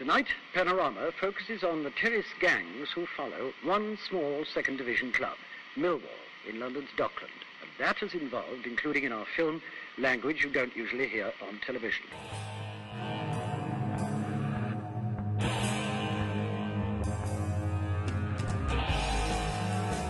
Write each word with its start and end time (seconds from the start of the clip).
Tonight, 0.00 0.28
Panorama 0.54 1.12
focuses 1.20 1.62
on 1.62 1.82
the 1.82 1.90
terrace 1.90 2.24
gangs 2.40 2.88
who 2.94 3.04
follow 3.04 3.52
one 3.62 3.98
small 4.08 4.46
second 4.46 4.78
division 4.78 5.12
club, 5.12 5.36
Millwall, 5.76 6.00
in 6.48 6.58
London's 6.58 6.88
Dockland. 6.96 7.30
And 7.60 7.70
that 7.78 7.98
has 7.98 8.14
involved, 8.14 8.64
including 8.64 9.04
in 9.04 9.12
our 9.12 9.26
film, 9.36 9.60
language 9.98 10.42
you 10.42 10.48
don't 10.48 10.74
usually 10.74 11.06
hear 11.06 11.30
on 11.46 11.60
television. 11.66 12.06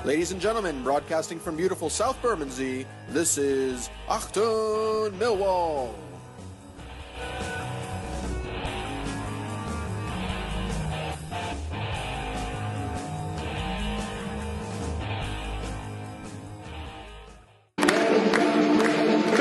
Ladies 0.04 0.30
and 0.30 0.40
gentlemen, 0.40 0.84
broadcasting 0.84 1.40
from 1.40 1.56
beautiful 1.56 1.90
South 1.90 2.22
Bermondsey, 2.22 2.86
this 3.08 3.36
is 3.38 3.90
Achtung 4.08 5.10
Millwall. 5.18 5.92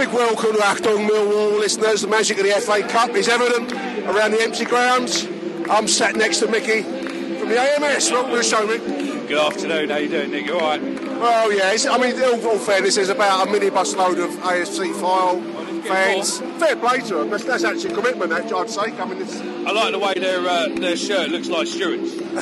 Big 0.09 0.17
welcome 0.17 0.53
to 0.53 0.57
Achtung 0.59 1.07
Millwall 1.07 1.59
listeners. 1.59 2.01
The 2.01 2.07
magic 2.07 2.39
of 2.39 2.43
the 2.43 2.51
FA 2.61 2.81
Cup 2.87 3.11
is 3.11 3.27
evident 3.27 3.71
around 4.07 4.31
the 4.31 4.41
empty 4.41 4.65
grounds. 4.65 5.27
I'm 5.69 5.87
sat 5.87 6.15
next 6.15 6.39
to 6.39 6.47
Mickey 6.47 6.81
from 6.81 7.49
the 7.49 7.59
AMS. 7.59 8.09
Welcome 8.09 8.31
to 8.31 8.37
the 8.37 8.43
show, 8.43 8.65
Mick. 8.65 9.27
Good 9.27 9.37
afternoon. 9.37 9.89
How 9.89 9.97
you 9.97 10.09
doing, 10.09 10.31
Nick? 10.31 10.47
You 10.47 10.53
all 10.53 10.61
right? 10.61 10.81
Well, 10.81 11.53
yeah, 11.53 11.73
it's, 11.73 11.85
I 11.85 11.97
mean, 11.97 12.15
in 12.15 12.23
all, 12.23 12.47
all 12.47 12.57
fairness, 12.57 12.95
there's 12.95 13.09
about 13.09 13.47
a 13.47 13.51
minibus 13.51 13.95
load 13.95 14.17
of 14.17 14.31
AFC 14.31 14.93
Fylde 14.93 15.83
fans. 15.83 16.39
Fair 16.59 16.75
play 16.75 17.01
to 17.01 17.15
them. 17.15 17.29
That's, 17.29 17.43
that's 17.43 17.63
actually 17.63 17.91
a 17.91 17.95
commitment, 17.95 18.31
actually, 18.31 18.61
I'd 18.61 18.69
say. 18.69 18.97
I 18.97 19.05
mean, 19.05 19.21
it's, 19.21 19.39
I 19.39 19.71
like 19.71 19.91
the 19.91 19.99
way 19.99 20.13
their 20.15 20.39
uh, 20.39 20.69
their 20.69 20.97
shirt 20.97 21.29
looks 21.29 21.49
like 21.49 21.67
Stewart's. 21.67 22.13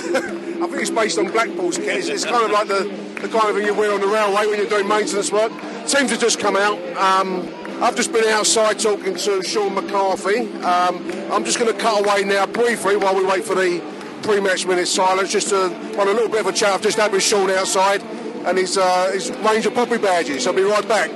I 0.57 0.67
think 0.67 0.81
it's 0.81 0.89
based 0.89 1.19
on 1.19 1.31
Blackpool's 1.31 1.77
kit. 1.77 1.97
It's, 1.97 2.07
it's 2.07 2.25
kind 2.25 2.45
of 2.45 2.51
like 2.51 2.67
the, 2.67 2.83
the 3.21 3.27
kind 3.27 3.49
of 3.49 3.55
thing 3.55 3.65
you 3.65 3.73
wear 3.73 3.93
on 3.93 3.99
the 3.99 4.07
railway 4.07 4.47
when 4.47 4.57
you're 4.57 4.69
doing 4.69 4.87
maintenance 4.87 5.31
work. 5.31 5.51
Teams 5.87 6.11
have 6.11 6.19
just 6.19 6.39
come 6.39 6.55
out. 6.55 6.79
Um, 6.97 7.47
I've 7.79 7.95
just 7.95 8.11
been 8.11 8.25
outside 8.29 8.79
talking 8.79 9.15
to 9.15 9.43
Sean 9.43 9.75
McCarthy. 9.75 10.51
Um, 10.63 11.11
I'm 11.31 11.45
just 11.45 11.59
going 11.59 11.71
to 11.71 11.79
cut 11.79 12.03
away 12.03 12.23
now 12.23 12.47
briefly 12.47 12.97
while 12.97 13.15
we 13.15 13.23
wait 13.23 13.43
for 13.43 13.53
the 13.53 13.81
pre-match 14.23 14.65
minute 14.65 14.87
silence, 14.87 15.31
just 15.31 15.49
to 15.49 15.69
run 15.95 16.07
a 16.07 16.11
little 16.11 16.27
bit 16.27 16.39
of 16.39 16.47
a 16.47 16.51
chat. 16.51 16.73
I've 16.73 16.81
just 16.81 16.97
had 16.97 17.11
with 17.11 17.21
Sean 17.21 17.51
outside 17.51 18.01
and 18.01 18.57
his, 18.57 18.79
uh, 18.79 19.11
his 19.13 19.29
range 19.29 19.67
of 19.67 19.75
poppy 19.75 19.99
badges. 19.99 20.47
I'll 20.47 20.53
be 20.53 20.63
right 20.63 20.87
back. 20.87 21.11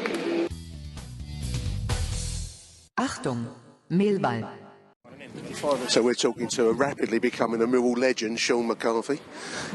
Achtung, 2.95 3.47
Mehlball. 3.89 4.60
So 5.53 6.01
we're 6.01 6.13
talking 6.13 6.47
to 6.50 6.69
a 6.69 6.73
rapidly 6.73 7.19
becoming 7.19 7.62
a 7.62 7.67
Millwall 7.67 7.97
legend, 7.97 8.39
Sean 8.39 8.67
McCarthy, 8.67 9.19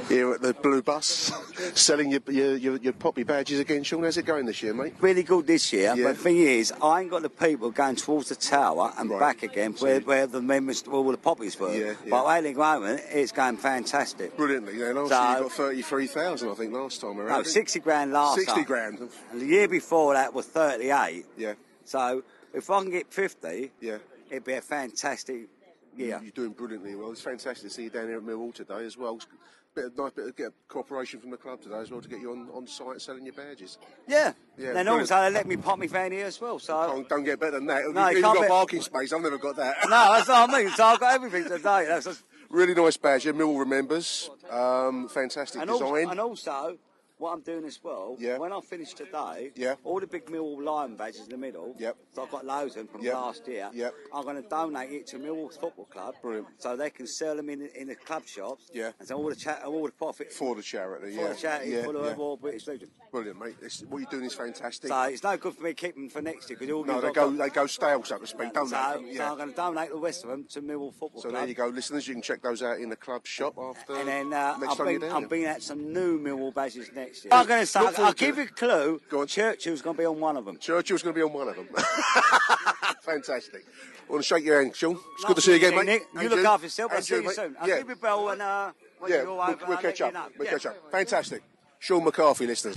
here 0.09 0.32
at 0.32 0.41
the 0.41 0.54
Blue 0.54 0.81
Bus, 0.82 1.31
selling 1.75 2.10
your, 2.10 2.20
your, 2.28 2.56
your, 2.56 2.76
your 2.78 2.92
poppy 2.94 3.22
badges 3.25 3.60
again. 3.60 3.82
Sean, 3.84 4.03
how's 4.03 4.16
it 4.16 4.25
going 4.25 4.47
this 4.47 4.62
year, 4.62 4.72
mate? 4.72 4.94
really 5.00 5.22
good 5.22 5.47
this 5.47 5.72
year. 5.72 5.94
Yeah. 5.94 6.04
But 6.04 6.16
the 6.16 6.22
thing 6.22 6.38
is, 6.38 6.72
I 6.82 7.03
ain't 7.03 7.10
got 7.10 7.22
the 7.22 7.28
people 7.31 7.70
going 7.70 7.97
towards 7.97 8.31
the 8.31 8.36
tower 8.36 8.92
and 8.98 9.10
Right. 9.10 9.20
back 9.20 9.42
again 9.42 9.75
where, 9.78 10.00
where 10.00 10.26
the 10.26 10.41
members, 10.41 10.82
where 10.86 10.97
all 10.97 11.10
the 11.10 11.19
poppies 11.19 11.59
were. 11.60 11.75
Yeah, 11.75 11.84
yeah. 12.04 12.10
But 12.10 12.26
at 12.26 12.42
the 12.44 12.54
moment, 12.54 13.03
it's 13.10 13.32
going 13.32 13.59
fantastic. 13.59 14.36
Brilliantly. 14.36 14.78
Yeah, 14.78 14.92
last 14.92 15.10
So- 15.10 15.22
year 15.28 15.36
you 15.36 15.42
got 15.44 15.53
33,000, 15.53 16.48
I 16.50 16.54
think, 16.54 16.72
last 16.72 17.00
time 17.03 17.20
around. 17.20 17.28
No, 17.38 17.42
60 17.42 17.81
grand 17.81 18.12
last 18.12 18.36
60 18.36 18.53
time. 18.54 18.65
grand. 18.65 18.98
And 19.32 19.41
the 19.42 19.47
year 19.47 19.69
before 19.69 20.15
that 20.15 20.32
was 20.32 20.47
38. 20.47 21.26
Yeah, 21.36 21.54
So 21.84 22.22
if 22.54 22.70
I 22.70 22.81
can 22.81 22.91
get 22.91 23.12
50, 23.12 23.72
yeah. 23.81 23.98
it'd 24.31 24.44
be 24.44 24.54
a 24.54 24.62
fantastic 24.62 25.48
year. 25.96 26.20
You're 26.22 26.30
doing 26.32 26.50
brilliantly 26.50 26.94
well. 26.94 27.12
It's 27.12 27.20
fantastic 27.20 27.68
to 27.68 27.74
see 27.74 27.84
you 27.84 27.90
down 27.90 28.08
here 28.08 28.18
at 28.18 28.22
Millwall 28.22 28.54
today 28.54 28.84
as 28.84 28.96
well. 28.96 29.16
It's 29.16 29.24
a 29.26 29.28
bit 29.74 29.84
of, 29.86 29.98
nice 29.98 30.12
bit 30.12 30.26
of 30.26 30.36
get 30.36 30.52
cooperation 30.68 31.20
from 31.20 31.30
the 31.30 31.36
club 31.36 31.60
today 31.60 31.78
as 31.78 31.90
well 31.90 32.00
to 32.00 32.08
get 32.08 32.20
you 32.20 32.32
on, 32.32 32.48
on 32.52 32.66
site 32.66 33.00
selling 33.00 33.24
your 33.24 33.34
badges. 33.34 33.78
Yeah. 34.06 34.32
Yeah, 34.58 34.72
brilliant. 34.72 34.88
also 34.88 35.20
they 35.22 35.30
let 35.30 35.46
me 35.46 35.56
pop 35.56 35.78
me 35.78 35.86
van 35.86 36.12
here 36.12 36.26
as 36.26 36.40
well. 36.40 36.58
So 36.58 37.04
Don't, 37.08 37.24
get 37.24 37.38
better 37.40 37.52
than 37.52 37.66
that. 37.66 37.82
No, 37.92 38.08
you 38.08 38.16
You've 38.16 38.22
got 38.22 38.40
bet- 38.40 38.48
parking 38.48 38.80
space. 38.80 39.12
I've 39.12 39.22
never 39.22 39.38
got 39.38 39.56
that. 39.56 39.76
no, 39.84 39.90
that's 39.90 40.28
what 40.28 40.50
I 40.50 40.58
mean. 40.62 40.70
So 40.70 40.84
I've 40.84 41.00
got 41.00 41.14
everything 41.14 41.44
today. 41.44 41.86
That's 41.88 42.06
just, 42.06 42.22
Really 42.48 42.74
nice 42.74 42.96
badge. 42.96 43.26
Yeah, 43.26 43.32
Millwall 43.32 43.58
remembers. 43.58 44.30
Um, 44.48 45.08
fantastic 45.08 45.60
and, 45.60 45.70
design. 45.70 45.88
also, 45.88 46.10
and 46.10 46.20
also, 46.20 46.78
what 47.19 47.32
I'm 47.32 47.41
doing 47.41 47.65
as 47.65 47.81
well, 47.82 48.16
Yeah. 48.19 48.37
when 48.38 48.53
I 48.53 48.60
finish 48.60 48.93
today, 48.93 49.50
Yeah. 49.54 49.77
all 49.84 50.00
the 50.00 50.06
big 50.06 50.27
Millwall 50.27 50.62
Lion 50.62 50.97
badges 50.97 51.22
in 51.22 51.31
the 51.31 51.38
middle, 51.38 51.75
Yep. 51.78 51.97
so 52.12 52.22
I've 52.25 52.31
got 52.31 52.44
loads 52.44 52.72
of 52.77 52.78
them 52.78 52.88
from 52.88 53.03
Yep. 53.03 53.15
last 53.15 53.49
year, 53.49 53.71
Yep. 53.72 53.94
I'm 54.12 54.22
going 54.25 54.43
to 54.43 54.49
donate 54.49 54.91
it 54.93 55.06
to 55.09 55.19
Millwall 55.19 55.50
Football 55.59 55.87
Club, 55.87 56.15
Brilliant. 56.21 56.47
so 56.59 56.77
they 56.77 56.91
can 56.91 57.06
sell 57.06 57.37
them 57.37 57.49
in 57.49 57.60
the, 57.60 57.81
in 57.81 57.88
the 57.88 57.94
club 57.97 58.27
shops, 58.27 58.69
Yeah. 58.72 58.93
and 58.99 59.09
so 59.09 59.16
all 59.16 59.28
the, 59.31 59.37
cha- 59.37 59.62
all 59.65 59.87
the 59.87 59.93
profit 59.93 60.31
for 60.32 60.54
the 60.54 60.62
charity, 60.62 61.15
for 61.16 61.22
yeah. 61.22 61.28
the 61.28 61.34
charity 61.37 61.71
yeah, 61.71 61.84
for 61.84 61.93
the 61.94 62.03
yeah. 62.04 62.15
Royal 62.16 62.37
British 62.37 62.66
Legion. 62.66 62.91
Brilliant, 63.10 63.38
mate. 63.41 63.56
It's, 63.62 63.81
what 63.83 63.98
you're 64.03 64.10
doing 64.10 64.25
is 64.25 64.34
fantastic. 64.34 64.88
So 64.88 65.03
it's 65.04 65.22
no 65.22 65.37
good 65.38 65.54
for 65.54 65.62
me 65.62 65.72
keeping 65.72 66.03
them 66.03 66.10
for 66.10 66.21
next 66.21 66.50
year 66.50 66.59
because 66.59 66.72
all 66.75 66.84
no, 66.84 67.00
they 67.00 67.12
go, 67.12 67.31
got- 67.31 67.38
they 67.38 67.48
go 67.48 67.66
stale, 67.66 68.04
so 68.04 68.19
to 68.19 68.27
speak, 68.27 68.53
don't 68.53 68.69
so, 68.69 68.77
they? 69.03 69.15
so 69.16 69.25
I'm 69.25 69.37
going 69.38 69.48
to 69.50 69.54
donate 69.56 69.88
the 69.91 69.97
rest 69.97 70.25
of 70.25 70.31
them 70.31 70.44
to 70.50 70.60
Millwall 70.60 70.93
Football 70.93 71.22
So 71.22 71.31
Club. 71.31 71.41
there 71.41 71.48
you 71.48 71.54
go, 71.54 71.69
listeners. 71.69 72.06
You 72.06 72.15
can 72.15 72.22
check 72.22 72.43
those 72.43 72.62
out 72.62 72.78
in 72.78 72.91
the 72.91 72.97
club 72.97 73.27
shop 73.27 73.54
after. 73.59 73.94
And 73.97 74.09
then 74.09 74.33
uh, 74.34 74.59
next 74.59 74.72
I've 74.72 74.77
time 74.77 74.87
been, 74.87 75.00
you're 75.00 75.09
down 75.09 75.22
I'm 75.22 75.28
bringing 75.28 75.47
out 75.48 75.62
some 75.62 75.93
new 75.94 76.19
Millwall 76.21 76.53
badges 76.53 76.91
next 76.94 77.05
year. 77.24 77.32
I'm 77.32 77.46
going 77.46 77.60
to 77.60 77.66
say, 77.66 77.80
I'll, 77.80 77.88
forward 77.92 78.16
to 78.16 78.24
give 78.24 78.36
you 78.36 78.44
a 78.44 78.46
clue. 78.46 79.00
Go 79.08 79.20
on. 79.20 79.26
Churchill's 79.26 79.82
going 79.82 79.96
to 79.96 80.00
be 80.02 80.06
on 80.06 80.18
one 80.20 80.36
of 80.36 80.44
them. 80.44 80.58
Churchill's 80.58 81.02
going 81.02 81.14
to 81.14 81.18
be 81.18 81.22
on 81.22 81.32
one 81.32 81.48
of 81.48 81.56
them. 81.56 81.68
Fantastic. 83.02 83.64
I 84.08 84.12
want 84.12 84.22
to 84.22 84.26
shake 84.26 84.44
your 84.44 84.60
hand, 84.62 84.74
Sean. 84.76 84.98
It's 85.14 85.24
good 85.24 85.36
to 85.36 85.42
see 85.42 85.50
you 85.52 85.56
again, 85.56 85.74
mate. 85.76 85.86
Nick, 85.86 86.06
And 86.14 86.22
you 86.22 86.28
look 86.28 86.44
after 86.44 86.66
yourself. 86.66 86.92
I'll 86.94 87.02
see 87.02 87.16
you 87.16 87.22
mate. 87.24 87.34
soon. 87.34 87.56
I'll 87.60 87.68
yeah, 87.68 87.78
give 87.78 87.88
you 87.88 87.94
a 87.94 87.96
bell 87.96 88.28
and 88.30 88.42
uh, 88.42 88.72
when 88.98 89.10
yeah, 89.10 89.18
you're 89.18 89.26
we'll, 89.32 89.40
over, 89.42 89.64
we'll 89.66 89.76
catch 89.78 90.00
up. 90.00 90.12
you 90.12 90.18
know. 90.18 90.26
We'll 90.38 90.46
Yeah. 90.46 90.52
catch 90.52 90.66
up. 90.66 90.90
Fantastic. 90.92 91.42
Sean 91.78 92.04
McCarthy, 92.04 92.46
listeners. 92.46 92.76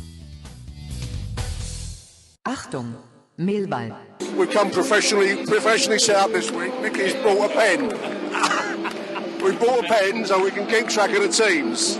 Achtung, 2.45 2.95
Mehlball. 3.37 3.95
We've 4.35 4.49
come 4.49 4.71
professionally 4.71 5.45
professionally 5.45 5.99
set 5.99 6.15
up 6.15 6.31
this 6.31 6.49
week. 6.51 6.73
Mickey's 6.81 7.13
brought 7.15 7.51
a 7.51 7.53
pen. 7.53 7.87
we 9.43 9.51
bought 9.53 9.85
a 9.85 9.87
pen 9.87 10.25
so 10.25 10.43
we 10.43 10.51
can 10.51 10.67
keep 10.67 10.87
track 10.89 11.11
of 11.11 11.21
the 11.21 11.29
teams. 11.29 11.97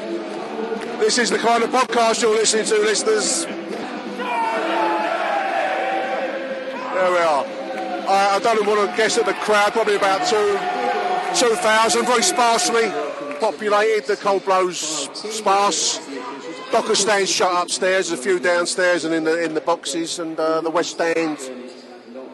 This 0.99 1.17
is 1.17 1.29
the 1.29 1.37
kind 1.37 1.63
of 1.63 1.69
podcast 1.69 2.21
you're 2.21 2.35
listening 2.35 2.65
to, 2.65 2.77
listeners. 2.79 3.45
There 3.45 3.55
we 7.11 7.17
are. 7.17 7.45
I, 8.05 8.35
I 8.35 8.39
don't 8.43 8.67
want 8.67 8.91
to 8.91 8.97
guess 8.97 9.17
at 9.17 9.25
the 9.25 9.33
crowd, 9.33 9.71
probably 9.71 9.95
about 9.95 10.27
two, 10.27 10.59
2,000, 11.47 12.05
very 12.05 12.21
sparsely 12.21 12.89
populated. 13.39 14.07
The 14.07 14.17
cold 14.17 14.43
blows 14.43 14.77
sparse. 15.13 16.05
Docker 16.71 16.95
stands 16.95 17.31
shut 17.31 17.63
upstairs, 17.63 18.11
a 18.11 18.17
few 18.17 18.37
downstairs 18.37 19.05
and 19.05 19.15
in 19.15 19.23
the 19.23 19.41
in 19.41 19.53
the 19.53 19.61
boxes, 19.61 20.19
and 20.19 20.37
uh, 20.37 20.59
the 20.59 20.69
West 20.69 20.91
Stand 20.91 21.39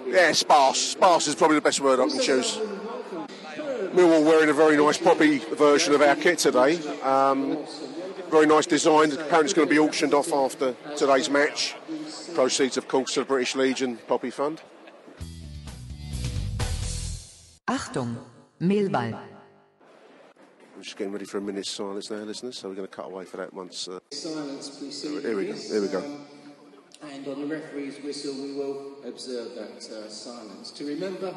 yeah, 0.07 0.31
sparse. 0.31 0.79
Sparse 0.79 1.27
is 1.27 1.35
probably 1.35 1.57
the 1.57 1.61
best 1.61 1.81
word 1.81 1.99
I 1.99 2.07
can 2.07 2.19
choose. 2.19 2.57
Millwall 3.93 4.25
wearing 4.25 4.49
a 4.49 4.53
very 4.53 4.75
nice 4.75 4.97
poppy 4.97 5.37
version 5.37 5.93
of 5.93 6.01
our 6.01 6.15
kit 6.15 6.39
today. 6.39 6.79
Um, 7.01 7.59
very 8.29 8.45
nice 8.45 8.65
design. 8.65 9.11
Apparently 9.11 9.45
it's 9.45 9.53
going 9.53 9.67
to 9.67 9.73
be 9.73 9.79
auctioned 9.79 10.13
off 10.13 10.33
after 10.33 10.75
today's 10.97 11.29
match. 11.29 11.75
Proceeds, 12.33 12.77
of 12.77 12.87
course, 12.87 13.13
to 13.13 13.21
the 13.21 13.25
British 13.25 13.55
Legion 13.55 13.97
Poppy 14.07 14.29
Fund. 14.29 14.61
Achtung, 17.67 18.17
Mehlball. 18.61 19.19
We're 20.75 20.83
just 20.83 20.97
getting 20.97 21.13
ready 21.13 21.25
for 21.25 21.37
a 21.37 21.41
minute's 21.41 21.69
silence 21.71 22.11
now, 22.11 22.17
listeners, 22.17 22.57
so 22.57 22.69
we're 22.69 22.75
going 22.75 22.87
to 22.87 22.93
cut 22.93 23.05
away 23.05 23.25
for 23.25 23.37
that 23.37 23.53
once. 23.53 23.87
Uh, 23.87 23.99
Silence 24.11 24.77
preceding 24.77 25.21
here 25.21 25.37
we 25.37 25.45
go. 25.47 25.53
Here 25.53 25.81
we 25.81 25.87
go. 25.87 25.99
um, 25.99 26.25
and 27.11 27.27
on 27.27 27.41
the 27.41 27.47
referee's 27.47 27.97
whistle, 28.03 28.33
we 28.35 28.53
will 28.53 28.97
observe 29.05 29.55
that 29.55 29.77
uh, 29.91 30.09
silence 30.09 30.71
to 30.71 30.85
remember 30.85 31.33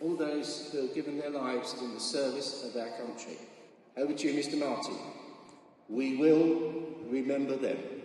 all 0.00 0.16
those 0.16 0.70
who 0.72 0.82
have 0.86 0.94
given 0.94 1.18
their 1.18 1.30
lives 1.30 1.74
in 1.80 1.92
the 1.94 2.00
service 2.00 2.64
of 2.64 2.80
our 2.80 2.88
country. 2.96 3.36
Over 3.96 4.14
to 4.14 4.30
you, 4.30 4.40
Mr. 4.42 4.58
Martin. 4.58 4.96
We 5.90 6.16
will 6.16 6.72
remember 7.10 7.56
them. 7.56 7.99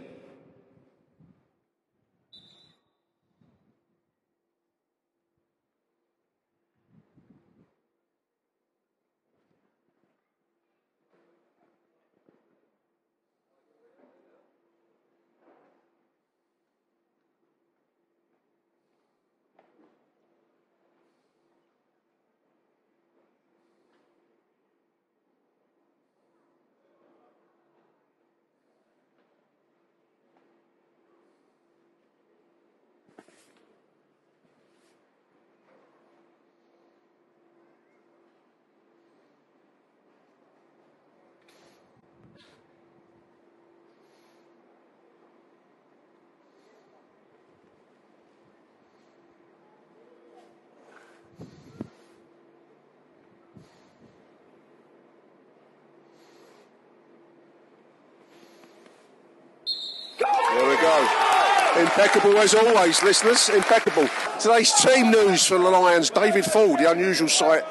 Go. 60.96 61.82
Impeccable 61.82 62.38
as 62.38 62.56
always, 62.56 63.04
listeners. 63.04 63.50
Impeccable. 63.50 64.08
Today's 64.40 64.74
team 64.76 65.12
news 65.12 65.46
for 65.46 65.58
the 65.58 65.70
Lions. 65.70 66.10
David 66.10 66.46
Forde, 66.46 66.80
the 66.80 66.90
unusual 66.90 67.28
sight. 67.28 67.64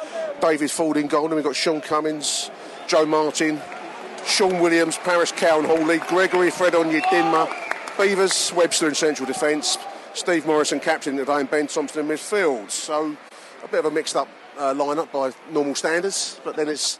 David 0.43 0.71
Forde 0.71 0.99
in 0.99 1.07
goal. 1.07 1.25
And 1.27 1.35
we've 1.35 1.45
got 1.45 1.57
Shaun 1.57 1.81
Cummings, 1.81 2.51
Joe 2.87 3.07
Martin, 3.07 3.63
Shaun 4.27 4.61
Williams, 4.61 4.99
Paris 4.99 5.33
Cowan 5.33 5.65
Hall 5.65 5.83
Lee, 5.83 5.99
Gregory, 5.99 6.51
Fred 6.51 6.75
Onyedinma, 6.75 7.49
Beevers, 7.97 8.53
Webster 8.55 8.89
in 8.89 8.95
central 8.95 9.27
defence, 9.27 9.79
Steve 10.13 10.45
Morison 10.45 10.81
captain 10.81 11.17
today, 11.17 11.41
and 11.41 11.51
Ben 11.51 11.67
Thompson 11.67 12.01
in 12.01 12.15
midfield. 12.15 12.71
So 12.71 13.17
a 13.63 13.69
bit 13.69 13.79
of 13.79 13.87
a 13.87 13.91
mixed 13.91 14.17
up 14.17 14.29
uh, 14.59 14.75
lineup 14.75 15.11
by 15.13 15.33
normal 15.51 15.75
standards, 15.75 16.41
but 16.45 16.57
then 16.57 16.69
it's 16.69 16.99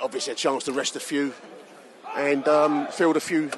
obviously 0.00 0.34
a 0.34 0.36
chance 0.36 0.62
to 0.64 0.72
rest 0.72 0.94
a 0.94 1.00
few 1.00 1.34
and 2.16 2.46
um, 2.46 2.86
field 2.88 3.16
a 3.16 3.20
few 3.20 3.50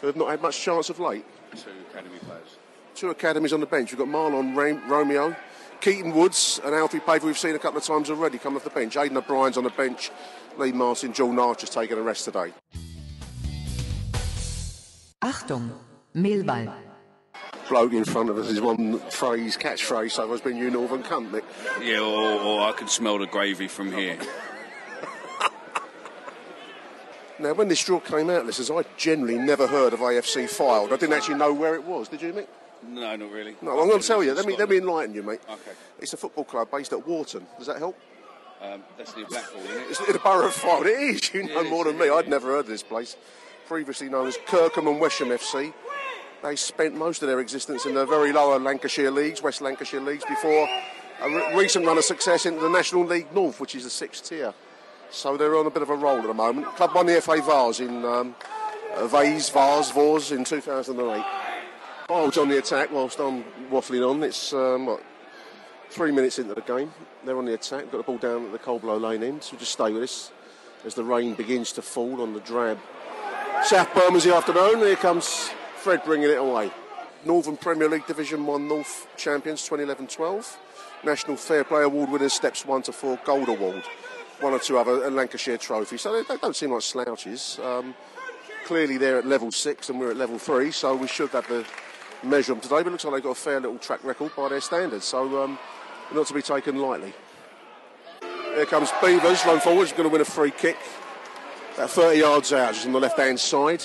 who 0.00 0.06
have 0.06 0.16
not 0.16 0.30
had 0.30 0.42
much 0.42 0.60
chance 0.60 0.90
of 0.90 1.00
late. 1.00 1.24
Two 1.56 1.70
academy 1.90 2.18
players. 2.20 2.56
Two 2.94 3.10
academies 3.10 3.52
on 3.52 3.60
the 3.60 3.66
bench. 3.66 3.92
We've 3.92 3.98
got 3.98 4.08
Mahlon 4.08 4.56
Ram- 4.56 4.88
Romeo, 4.88 5.36
Keaton 5.80 6.12
Woods, 6.14 6.60
and 6.64 6.74
Alfie 6.74 7.00
Pavey 7.00 7.26
we've 7.26 7.38
seen 7.38 7.54
a 7.54 7.58
couple 7.58 7.78
of 7.78 7.84
times 7.84 8.10
already 8.10 8.38
coming 8.38 8.56
off 8.56 8.64
the 8.64 8.70
bench. 8.70 8.96
Aiden 8.96 9.16
O'Brien's 9.16 9.56
on 9.56 9.64
the 9.64 9.70
bench. 9.70 10.10
Lee 10.56 10.72
Martin, 10.72 11.12
Joel 11.12 11.38
Archer's 11.40 11.70
taking 11.70 11.96
a 11.98 12.02
rest 12.02 12.24
today. 12.24 12.52
Achtung, 15.22 15.70
Mehlball. 16.14 16.72
Bloke 17.68 17.92
in 17.92 18.04
front 18.04 18.30
of 18.30 18.38
us 18.38 18.48
is 18.48 18.60
one 18.60 18.98
phrase, 19.10 19.56
catchphrase, 19.56 20.12
so 20.12 20.28
has 20.30 20.40
been 20.40 20.56
you 20.56 20.70
Northern 20.70 21.02
cunt, 21.02 21.30
Mick. 21.30 21.44
Yeah, 21.82 22.00
or, 22.00 22.40
or 22.40 22.60
I 22.62 22.72
can 22.72 22.88
smell 22.88 23.18
the 23.18 23.26
gravy 23.26 23.68
from 23.68 23.92
here. 23.92 24.18
Now, 27.40 27.54
when 27.54 27.68
this 27.68 27.84
draw 27.84 28.00
came 28.00 28.30
out, 28.30 28.46
listeners, 28.46 28.70
I 28.70 28.84
generally 28.96 29.38
never 29.38 29.66
heard 29.66 29.92
of 29.92 30.00
AFC 30.00 30.44
Fylde. 30.44 30.92
I 30.92 30.96
didn't 30.96 31.12
actually 31.12 31.36
know 31.36 31.52
where 31.54 31.74
it 31.74 31.84
was. 31.84 32.08
Did 32.08 32.22
you, 32.22 32.32
Mick? 32.32 32.48
No, 32.86 33.14
not 33.14 33.30
really. 33.30 33.54
No, 33.62 33.78
I'm 33.78 33.88
going 33.88 34.00
to 34.00 34.06
tell 34.06 34.22
you. 34.22 34.34
Let 34.34 34.46
me, 34.46 34.56
let 34.56 34.68
me 34.68 34.78
enlighten 34.78 35.14
you, 35.14 35.22
mate. 35.22 35.40
Okay. 35.48 35.72
It's 36.00 36.12
a 36.12 36.16
football 36.16 36.44
club 36.44 36.70
based 36.70 36.92
at 36.92 37.06
Warton. 37.06 37.46
Does 37.56 37.68
that 37.68 37.78
help? 37.78 37.96
Um, 38.60 38.82
that's 38.96 39.16
near 39.16 39.26
Blackpool, 39.26 39.60
isn't 39.62 39.76
it? 39.82 39.86
It's 39.90 40.00
in 40.00 40.12
the 40.12 40.18
borough 40.18 40.46
of 40.46 40.52
Fylde. 40.52 40.86
It 40.86 41.00
is. 41.00 41.32
You 41.32 41.44
know 41.44 41.60
is, 41.60 41.70
more 41.70 41.84
than 41.84 41.96
me. 41.96 42.10
I'd 42.10 42.28
never 42.28 42.48
heard 42.48 42.60
of 42.60 42.66
this 42.66 42.82
place. 42.82 43.16
Previously 43.68 44.08
known 44.08 44.26
as 44.26 44.36
Kirkham 44.46 44.88
and 44.88 45.00
Wesham 45.00 45.28
FC. 45.28 45.72
They 46.42 46.56
spent 46.56 46.96
most 46.96 47.22
of 47.22 47.28
their 47.28 47.40
existence 47.40 47.86
in 47.86 47.94
the 47.94 48.06
very 48.06 48.32
lower 48.32 48.58
Lancashire 48.58 49.10
leagues, 49.10 49.42
West 49.42 49.60
Lancashire 49.60 50.00
leagues, 50.00 50.24
before 50.24 50.68
a 51.20 51.28
re- 51.28 51.56
recent 51.56 51.84
run 51.84 51.98
of 51.98 52.04
success 52.04 52.46
into 52.46 52.60
the 52.60 52.68
National 52.68 53.04
League 53.04 53.32
North, 53.32 53.60
which 53.60 53.74
is 53.74 53.84
the 53.84 53.90
sixth 53.90 54.28
tier. 54.28 54.54
So 55.10 55.36
they're 55.36 55.56
on 55.56 55.66
a 55.66 55.70
bit 55.70 55.82
of 55.82 55.90
a 55.90 55.94
roll 55.94 56.18
at 56.18 56.26
the 56.26 56.34
moment. 56.34 56.66
Club 56.76 56.94
won 56.94 57.06
the 57.06 57.20
FA 57.20 57.40
Vars 57.40 57.80
in 57.80 58.04
um, 58.04 58.34
uh, 58.94 59.06
Vase, 59.06 59.48
Vars, 59.50 59.90
Vors 59.90 60.32
in 60.32 60.44
2008. 60.44 61.24
Wilds 62.10 62.38
on 62.38 62.48
the 62.48 62.58
attack 62.58 62.90
whilst 62.92 63.18
I'm 63.18 63.44
waffling 63.70 64.08
on. 64.08 64.22
It's 64.22 64.52
um, 64.52 64.86
what, 64.86 65.02
three 65.90 66.12
minutes 66.12 66.38
into 66.38 66.54
the 66.54 66.60
game. 66.60 66.92
They're 67.24 67.38
on 67.38 67.46
the 67.46 67.54
attack. 67.54 67.82
We've 67.82 67.92
got 67.92 67.98
the 67.98 68.04
ball 68.04 68.18
down 68.18 68.46
at 68.46 68.52
the 68.52 68.58
Coldblow 68.58 69.00
lane 69.00 69.22
end. 69.22 69.42
So 69.42 69.56
just 69.56 69.72
stay 69.72 69.92
with 69.92 70.02
us 70.02 70.30
as 70.84 70.94
the 70.94 71.04
rain 71.04 71.34
begins 71.34 71.72
to 71.72 71.82
fall 71.82 72.20
on 72.22 72.34
the 72.34 72.40
drab 72.40 72.78
South 73.64 73.92
Bermondsey 73.94 74.30
afternoon. 74.30 74.78
Here 74.78 74.96
comes 74.96 75.50
Fred 75.76 76.04
bringing 76.04 76.30
it 76.30 76.38
away. 76.38 76.70
Northern 77.24 77.56
Premier 77.56 77.88
League 77.88 78.06
Division 78.06 78.46
1 78.46 78.68
North 78.68 79.08
champions 79.16 79.68
2011-12. 79.68 80.56
National 81.04 81.36
Fair 81.36 81.64
Play 81.64 81.82
Award 81.82 82.10
winners 82.10 82.32
steps 82.32 82.64
1 82.64 82.82
to 82.82 82.92
4 82.92 83.18
Gold 83.24 83.48
Award. 83.48 83.82
One 84.40 84.52
or 84.52 84.58
two 84.58 84.78
other 84.78 85.10
Lancashire 85.10 85.58
trophies. 85.58 86.00
So 86.02 86.12
they, 86.12 86.22
they 86.22 86.36
don't 86.36 86.54
seem 86.54 86.70
like 86.70 86.82
slouches. 86.82 87.58
Um, 87.62 87.94
clearly 88.64 88.96
they're 88.96 89.18
at 89.18 89.26
level 89.26 89.50
6 89.50 89.88
and 89.88 89.98
we're 89.98 90.10
at 90.10 90.16
level 90.16 90.38
3, 90.38 90.70
so 90.70 90.94
we 90.94 91.08
should 91.08 91.30
have 91.30 91.48
the 91.48 91.64
measure 92.22 92.52
them 92.52 92.60
today. 92.60 92.76
But 92.76 92.88
it 92.88 92.90
looks 92.90 93.04
like 93.04 93.14
they've 93.14 93.22
got 93.22 93.30
a 93.30 93.34
fair 93.34 93.60
little 93.60 93.78
track 93.78 94.04
record 94.04 94.32
by 94.36 94.48
their 94.48 94.60
standards. 94.60 95.06
So 95.06 95.42
um, 95.42 95.58
not 96.14 96.26
to 96.28 96.34
be 96.34 96.42
taken 96.42 96.76
lightly. 96.76 97.12
Here 98.54 98.66
comes 98.66 98.90
Beevers, 98.90 99.44
run 99.44 99.60
forward, 99.60 99.84
he's 99.84 99.92
going 99.92 100.08
to 100.08 100.12
win 100.12 100.20
a 100.20 100.24
free 100.24 100.50
kick. 100.50 100.76
About 101.74 101.90
30 101.90 102.18
yards 102.18 102.52
out, 102.52 102.74
just 102.74 102.86
on 102.86 102.92
the 102.92 103.00
left 103.00 103.18
hand 103.18 103.38
side. 103.38 103.82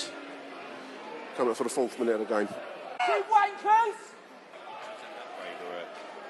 Coming 1.36 1.52
up 1.52 1.56
for 1.56 1.64
the 1.64 1.70
fourth 1.70 1.98
minute 1.98 2.20
of 2.20 2.28
the 2.28 2.34
game. 2.34 2.48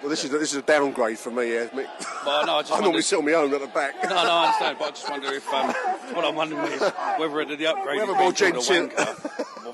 Well, 0.05 0.11
this 0.11 0.23
is 0.23 0.35
a, 0.35 0.39
this 0.39 0.53
is 0.53 0.59
a 0.59 0.63
downgrade 0.63 1.19
for 1.19 1.31
me, 1.31 1.55
yeah, 1.55 1.65
Mick. 1.69 1.87
Well, 2.27 2.45
no, 2.45 2.57
I 2.57 2.61
just 2.61 2.73
I 2.79 2.81
normally 2.81 3.01
sit 3.01 3.19
on 3.19 3.25
my 3.25 3.33
own 3.33 3.55
at 3.55 3.61
the 3.63 3.69
back. 3.69 3.95
No, 4.03 4.11
no, 4.11 4.17
I 4.17 4.45
understand, 4.45 4.77
but 4.79 4.85
I 4.85 4.91
just 4.91 5.09
wonder 5.11 5.33
if 5.33 5.49
um, 5.49 5.69
what 6.15 6.27
I'm 6.27 6.35
wondering 6.35 6.73
is 6.73 6.83
whether 7.17 7.41
it 7.41 7.51
is 7.53 7.57
the 7.57 7.67
upgrade 7.69 8.03
is 8.03 8.09
more 8.09 8.29
a 8.29 8.33
genteel- 8.35 8.91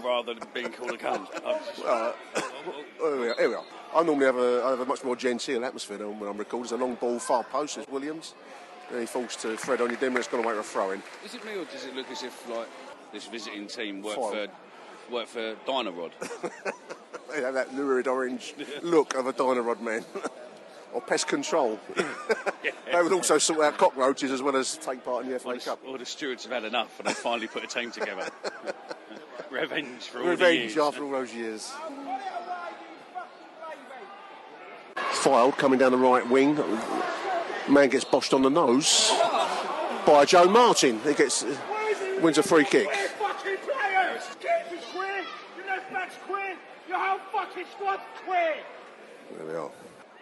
rather 0.05 0.35
than 0.35 0.49
being 0.55 0.71
called 0.71 0.93
a 0.93 0.97
cunt. 0.97 1.27
Uh, 1.85 2.13
here, 3.01 3.21
we 3.21 3.29
are, 3.29 3.35
here 3.35 3.49
we 3.49 3.55
are. 3.57 3.65
I 3.93 4.05
normally 4.05 4.27
have 4.27 4.37
a, 4.37 4.63
I 4.65 4.71
have 4.71 4.81
a 4.81 4.87
much 4.87 5.03
more 5.03 5.17
genteel 5.17 5.65
atmosphere 5.65 5.99
than 5.99 6.21
when 6.21 6.31
I'm 6.31 6.37
recording. 6.37 6.63
It's 6.63 6.73
a 6.73 6.77
long 6.77 6.95
ball, 6.95 7.19
far 7.19 7.43
post. 7.43 7.77
It's 7.79 7.89
Williams. 7.91 8.35
And 8.93 9.01
he 9.01 9.07
falls 9.07 9.35
to 9.37 9.57
Fred 9.57 9.81
Onyedinma. 9.81 10.19
It's 10.19 10.29
gone 10.29 10.45
away 10.45 10.55
for 10.55 10.61
a 10.61 10.63
throw 10.63 10.91
in. 10.93 11.03
Is 11.25 11.35
it 11.35 11.45
me 11.45 11.57
or 11.57 11.65
does 11.65 11.87
it 11.87 11.97
look 11.97 12.09
as 12.09 12.23
if 12.23 12.49
like 12.49 12.69
this 13.13 13.27
visiting 13.27 13.67
team 13.67 14.01
work 14.01 14.15
Fine. 14.15 14.49
for 15.09 15.13
work 15.13 15.27
for 15.27 15.57
Dyno-Rod? 15.67 16.13
They 17.33 17.43
have 17.43 17.55
that 17.55 17.75
lurid 17.75 18.07
orange 18.09 18.55
look 18.83 19.15
of 19.15 19.27
a 19.27 19.33
Dyno-Rod 19.33 19.81
man. 19.81 20.05
or 20.93 21.01
pest 21.01 21.29
control. 21.29 21.79
they 22.93 23.03
would 23.03 23.13
also 23.13 23.39
sort 23.39 23.61
out 23.61 23.79
cockroaches 23.79 24.31
as 24.33 24.43
well 24.43 24.57
as 24.57 24.77
take 24.79 25.05
part 25.05 25.25
in 25.25 25.31
the 25.31 25.39
FA 25.39 25.49
Or 25.51 25.55
the, 25.55 25.61
Cup. 25.61 25.79
or 25.87 25.99
the 25.99 26.07
stewards 26.07 26.43
have 26.45 26.53
had 26.53 26.65
enough 26.65 26.99
and 26.99 27.09
they 27.09 27.13
finally 27.15 27.47
put 27.47 27.63
a 27.63 27.67
team 27.69 27.91
together. 27.93 28.29
Revenge 29.51 30.03
for 30.03 30.19
all 30.21 30.27
Revenge 30.29 30.59
years. 30.73 30.79
after 30.79 31.05
all 31.05 31.11
those 31.13 31.33
years. 31.35 31.73
Fylde 34.97 35.57
coming 35.57 35.79
down 35.79 35.93
the 35.93 35.99
right 35.99 36.29
wing. 36.29 36.57
Man 37.69 37.89
gets 37.89 38.05
boshed 38.05 38.33
on 38.33 38.43
the 38.43 38.49
nose 38.51 39.11
by 40.07 40.25
Joe 40.25 40.47
Martin. 40.49 41.01
He 41.05 41.15
gets 41.15 41.45
wins 42.21 42.39
a 42.39 42.43
free 42.43 42.65
kick. 42.65 42.89
fucking 42.91 43.57
players! 43.59 44.23
Keep 44.41 44.79
is 44.79 44.85
quit! 44.93 45.25
Your 45.57 45.67
left 45.67 45.93
back's 45.93 46.15
quit! 46.27 46.57
Your 46.90 46.99
whole 46.99 47.20
fucking 47.32 47.66
squad's 47.76 48.02
quit! 48.26 48.64
There 49.37 49.47
we 49.47 49.54
are. 49.54 49.70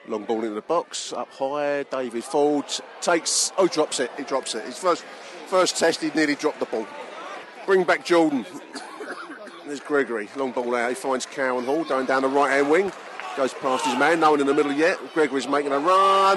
Long 0.07 0.25
ball 0.25 0.41
into 0.41 0.51
the 0.51 0.61
box, 0.61 1.15
up 1.15 1.33
high. 1.33 1.85
David 1.85 2.23
Forde 2.23 2.83
takes. 3.01 3.53
Oh, 3.57 3.67
drops 3.67 4.01
it. 4.01 4.11
He 4.19 4.23
drops 4.23 4.55
it. 4.55 4.67
His 4.67 4.77
first 4.77 5.03
first 5.47 5.79
test, 5.79 6.03
he 6.03 6.11
nearly 6.11 6.35
dropped 6.35 6.61
the 6.61 6.67
ball. 6.67 6.87
Bring 7.65 7.85
back 7.85 8.05
Jordan. 8.05 8.45
There's 9.67 9.81
Gregory. 9.81 10.29
Long 10.37 10.53
ball 10.53 10.75
out. 10.75 10.91
He 10.91 10.95
finds 10.95 11.25
Cowan 11.25 11.65
Hall 11.65 11.85
going 11.85 12.05
down 12.05 12.21
the 12.21 12.29
right 12.29 12.51
hand 12.51 12.71
wing. 12.71 12.93
Goes 13.35 13.55
past 13.55 13.87
his 13.87 13.99
man. 13.99 14.21
No 14.21 14.33
one 14.33 14.41
in 14.43 14.47
the 14.47 14.53
middle 14.53 14.73
yet. 14.73 14.99
Gregory's 15.15 15.49
making 15.49 15.73
a 15.73 15.79
run. 15.79 16.37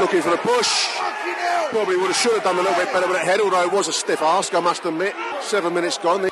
looking 0.00 0.22
for 0.22 0.30
the 0.30 0.38
push. 0.38 0.88
Probably 1.68 1.96
would 1.96 2.06
have 2.06 2.16
should 2.16 2.32
have 2.32 2.44
done 2.44 2.56
a 2.56 2.62
little 2.62 2.74
bit 2.74 2.90
better 2.90 3.06
with 3.06 3.18
that 3.18 3.26
head, 3.26 3.40
although 3.40 3.64
it 3.64 3.72
was 3.72 3.86
a 3.86 3.92
stiff 3.92 4.22
ask, 4.22 4.54
I 4.54 4.60
must 4.60 4.82
admit. 4.86 5.14
Seven 5.42 5.74
minutes 5.74 5.98
gone. 5.98 6.30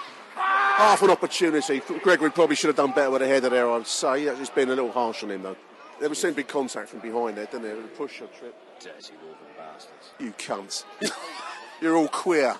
Half 0.82 1.02
an 1.02 1.10
opportunity. 1.10 1.80
Gregory 2.02 2.32
probably 2.32 2.56
should 2.56 2.66
have 2.66 2.76
done 2.76 2.90
better 2.90 3.08
with 3.08 3.20
the 3.20 3.28
header 3.28 3.48
there, 3.48 3.70
I'd 3.70 3.86
say. 3.86 4.24
It's 4.24 4.50
been 4.50 4.68
a 4.68 4.74
little 4.74 4.90
harsh 4.90 5.22
on 5.22 5.30
him, 5.30 5.44
though. 5.44 5.56
There 6.00 6.08
was 6.08 6.20
seemed 6.20 6.34
to 6.34 6.38
be 6.38 6.42
contact 6.42 6.88
from 6.88 6.98
behind 6.98 7.36
there, 7.36 7.46
didn't 7.46 7.62
there? 7.62 7.78
A 7.78 7.82
push 7.86 8.20
or 8.20 8.26
trip. 8.26 8.52
Dirty 8.80 9.14
northern 9.22 9.38
bastards. 9.56 10.10
You 10.18 10.32
cunts. 10.32 10.84
You're 11.80 11.96
all 11.96 12.08
queer. 12.08 12.56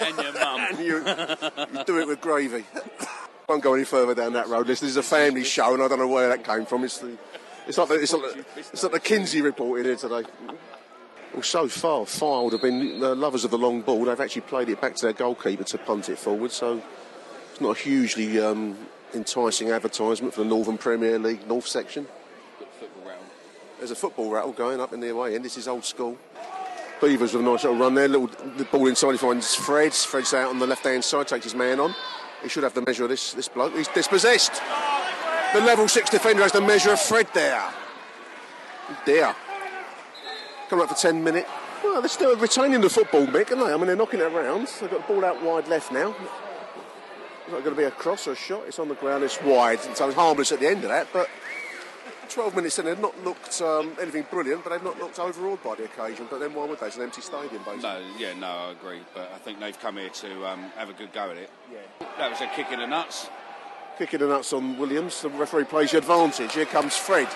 And 0.00 0.16
your 0.16 0.32
mum. 0.32 0.60
and 0.70 0.78
you, 0.78 0.96
you 1.78 1.84
do 1.84 2.00
it 2.00 2.08
with 2.08 2.22
gravy. 2.22 2.64
I 2.74 3.16
Won't 3.50 3.62
go 3.62 3.74
any 3.74 3.84
further 3.84 4.14
down 4.14 4.32
that 4.32 4.48
road. 4.48 4.66
This, 4.66 4.80
this 4.80 4.88
is 4.88 4.96
a 4.96 5.02
family 5.02 5.44
show, 5.44 5.74
and 5.74 5.82
I 5.82 5.88
don't 5.88 5.98
know 5.98 6.08
where 6.08 6.30
that 6.30 6.42
came 6.42 6.64
from. 6.64 6.84
It's 6.84 7.00
the, 7.00 7.18
it's 7.68 7.76
like 7.76 7.88
the, 7.88 7.94
it's 7.96 8.14
like 8.14 8.32
the, 8.32 8.44
it's 8.56 8.82
like 8.82 8.92
the 8.92 9.00
Kinsey 9.00 9.42
report 9.42 9.80
in 9.80 9.84
here 9.84 9.96
today. 9.96 10.22
Well, 11.34 11.42
so 11.42 11.68
far, 11.68 12.06
Fylde 12.06 12.52
have 12.52 12.62
been 12.62 12.98
the 12.98 13.14
lovers 13.14 13.44
of 13.44 13.50
the 13.50 13.58
long 13.58 13.82
ball. 13.82 14.06
They've 14.06 14.18
actually 14.18 14.40
played 14.40 14.70
it 14.70 14.80
back 14.80 14.94
to 14.94 15.02
their 15.04 15.12
goalkeeper 15.12 15.64
to 15.64 15.76
punt 15.76 16.08
it 16.08 16.18
forward, 16.18 16.50
so 16.50 16.80
it's 17.56 17.62
not 17.62 17.78
a 17.78 17.80
hugely 17.80 18.38
um, 18.38 18.76
enticing 19.14 19.70
advertisement 19.70 20.34
for 20.34 20.42
the 20.42 20.46
Northern 20.46 20.76
Premier 20.76 21.18
League 21.18 21.48
North 21.48 21.66
section. 21.66 22.06
There's 23.78 23.90
a 23.90 23.94
football 23.94 24.30
rattle 24.30 24.52
going 24.52 24.78
up 24.78 24.92
in 24.92 25.00
the 25.00 25.08
away 25.08 25.34
end. 25.34 25.42
This 25.42 25.56
is 25.56 25.66
old 25.66 25.86
school. 25.86 26.18
Beevers 27.00 27.32
with 27.32 27.36
a 27.36 27.42
nice 27.42 27.64
little 27.64 27.78
run 27.78 27.94
there. 27.94 28.08
Little 28.08 28.26
the 28.58 28.64
ball 28.64 28.86
inside. 28.88 29.12
He 29.12 29.16
finds 29.16 29.54
Fred. 29.54 29.94
Fred's 29.94 30.34
out 30.34 30.50
on 30.50 30.58
the 30.58 30.66
left 30.66 30.84
hand 30.84 31.02
side. 31.02 31.28
Takes 31.28 31.44
his 31.44 31.54
man 31.54 31.80
on. 31.80 31.94
He 32.42 32.50
should 32.50 32.62
have 32.62 32.74
the 32.74 32.82
measure 32.82 33.04
of 33.04 33.08
this 33.08 33.32
this 33.32 33.48
bloke. 33.48 33.74
He's 33.74 33.88
dispossessed. 33.88 34.60
The 35.54 35.62
level 35.62 35.88
six 35.88 36.10
defender 36.10 36.42
has 36.42 36.52
the 36.52 36.60
measure 36.60 36.90
of 36.90 37.00
Fred 37.00 37.26
there. 37.32 37.72
Dear. 39.06 39.34
Coming 40.68 40.82
up 40.82 40.90
for 40.90 40.96
ten 40.96 41.24
minutes. 41.24 41.48
Well, 41.82 42.02
they're 42.02 42.10
still 42.10 42.36
retaining 42.36 42.82
the 42.82 42.90
football, 42.90 43.26
Mick, 43.26 43.50
aren't 43.50 43.66
they? 43.66 43.72
I 43.72 43.76
mean, 43.78 43.86
they're 43.86 43.96
knocking 43.96 44.20
it 44.20 44.30
around. 44.30 44.66
They've 44.78 44.90
got 44.90 45.06
the 45.06 45.14
ball 45.14 45.24
out 45.24 45.42
wide 45.42 45.68
left 45.68 45.90
now. 45.90 46.14
It's 47.46 47.52
not 47.52 47.62
going 47.62 47.76
to 47.76 47.80
be 47.80 47.84
a 47.84 47.92
cross 47.92 48.26
or 48.26 48.32
a 48.32 48.34
shot. 48.36 48.64
It's 48.66 48.80
on 48.80 48.88
the 48.88 48.96
ground. 48.96 49.22
It's 49.22 49.40
wide. 49.40 49.78
So 49.78 50.08
it's 50.08 50.16
harmless 50.16 50.50
at 50.50 50.58
the 50.58 50.66
end 50.66 50.82
of 50.82 50.88
that, 50.88 51.06
but 51.12 51.30
12 52.28 52.56
minutes 52.56 52.76
in, 52.80 52.86
they've 52.86 52.98
not 52.98 53.16
looked 53.24 53.62
um, 53.62 53.96
anything 54.00 54.26
brilliant, 54.28 54.64
but 54.64 54.70
they've 54.70 54.82
not 54.82 54.98
looked 54.98 55.20
overawed 55.20 55.62
by 55.62 55.76
the 55.76 55.84
occasion. 55.84 56.26
But 56.28 56.40
then 56.40 56.54
why 56.54 56.66
would 56.66 56.80
they? 56.80 56.88
It's 56.88 56.96
an 56.96 57.04
empty 57.04 57.20
stadium, 57.20 57.62
basically. 57.62 57.82
No, 57.82 58.02
yeah, 58.18 58.34
no, 58.34 58.48
I 58.48 58.72
agree. 58.72 58.98
But 59.14 59.30
I 59.32 59.38
think 59.38 59.60
they've 59.60 59.78
come 59.78 59.96
here 59.96 60.08
to 60.08 60.46
um, 60.48 60.60
have 60.76 60.90
a 60.90 60.92
good 60.92 61.12
go 61.12 61.30
at 61.30 61.36
it. 61.36 61.48
Yeah. 61.72 62.06
That 62.18 62.30
was 62.32 62.40
a 62.40 62.48
kick 62.48 62.72
in 62.72 62.80
the 62.80 62.86
nuts. 62.88 63.28
Kicking 63.96 64.20
in 64.20 64.26
the 64.26 64.34
nuts 64.34 64.52
on 64.52 64.76
Williams. 64.76 65.22
The 65.22 65.28
referee 65.28 65.64
plays 65.66 65.92
the 65.92 65.98
advantage. 65.98 66.52
Here 66.52 66.66
comes 66.66 66.96
Fred. 66.96 67.28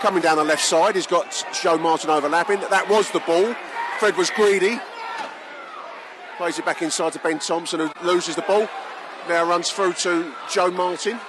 Coming 0.00 0.22
down 0.22 0.36
the 0.36 0.44
left 0.44 0.64
side, 0.64 0.94
he's 0.94 1.08
got 1.08 1.44
Joe 1.60 1.78
Martin 1.78 2.10
overlapping. 2.10 2.60
That 2.60 2.88
was 2.88 3.10
the 3.10 3.18
ball. 3.20 3.56
Fred 3.98 4.16
was 4.16 4.30
greedy. 4.30 4.78
Plays 6.36 6.60
it 6.60 6.64
back 6.64 6.80
inside 6.82 7.14
to 7.14 7.18
Ben 7.18 7.40
Thompson, 7.40 7.80
who 7.80 7.90
loses 8.06 8.36
the 8.36 8.42
ball. 8.42 8.68
Now 9.28 9.44
runs 9.44 9.70
through 9.70 9.92
to 9.94 10.32
Joe 10.50 10.70
Martin. 10.70 11.20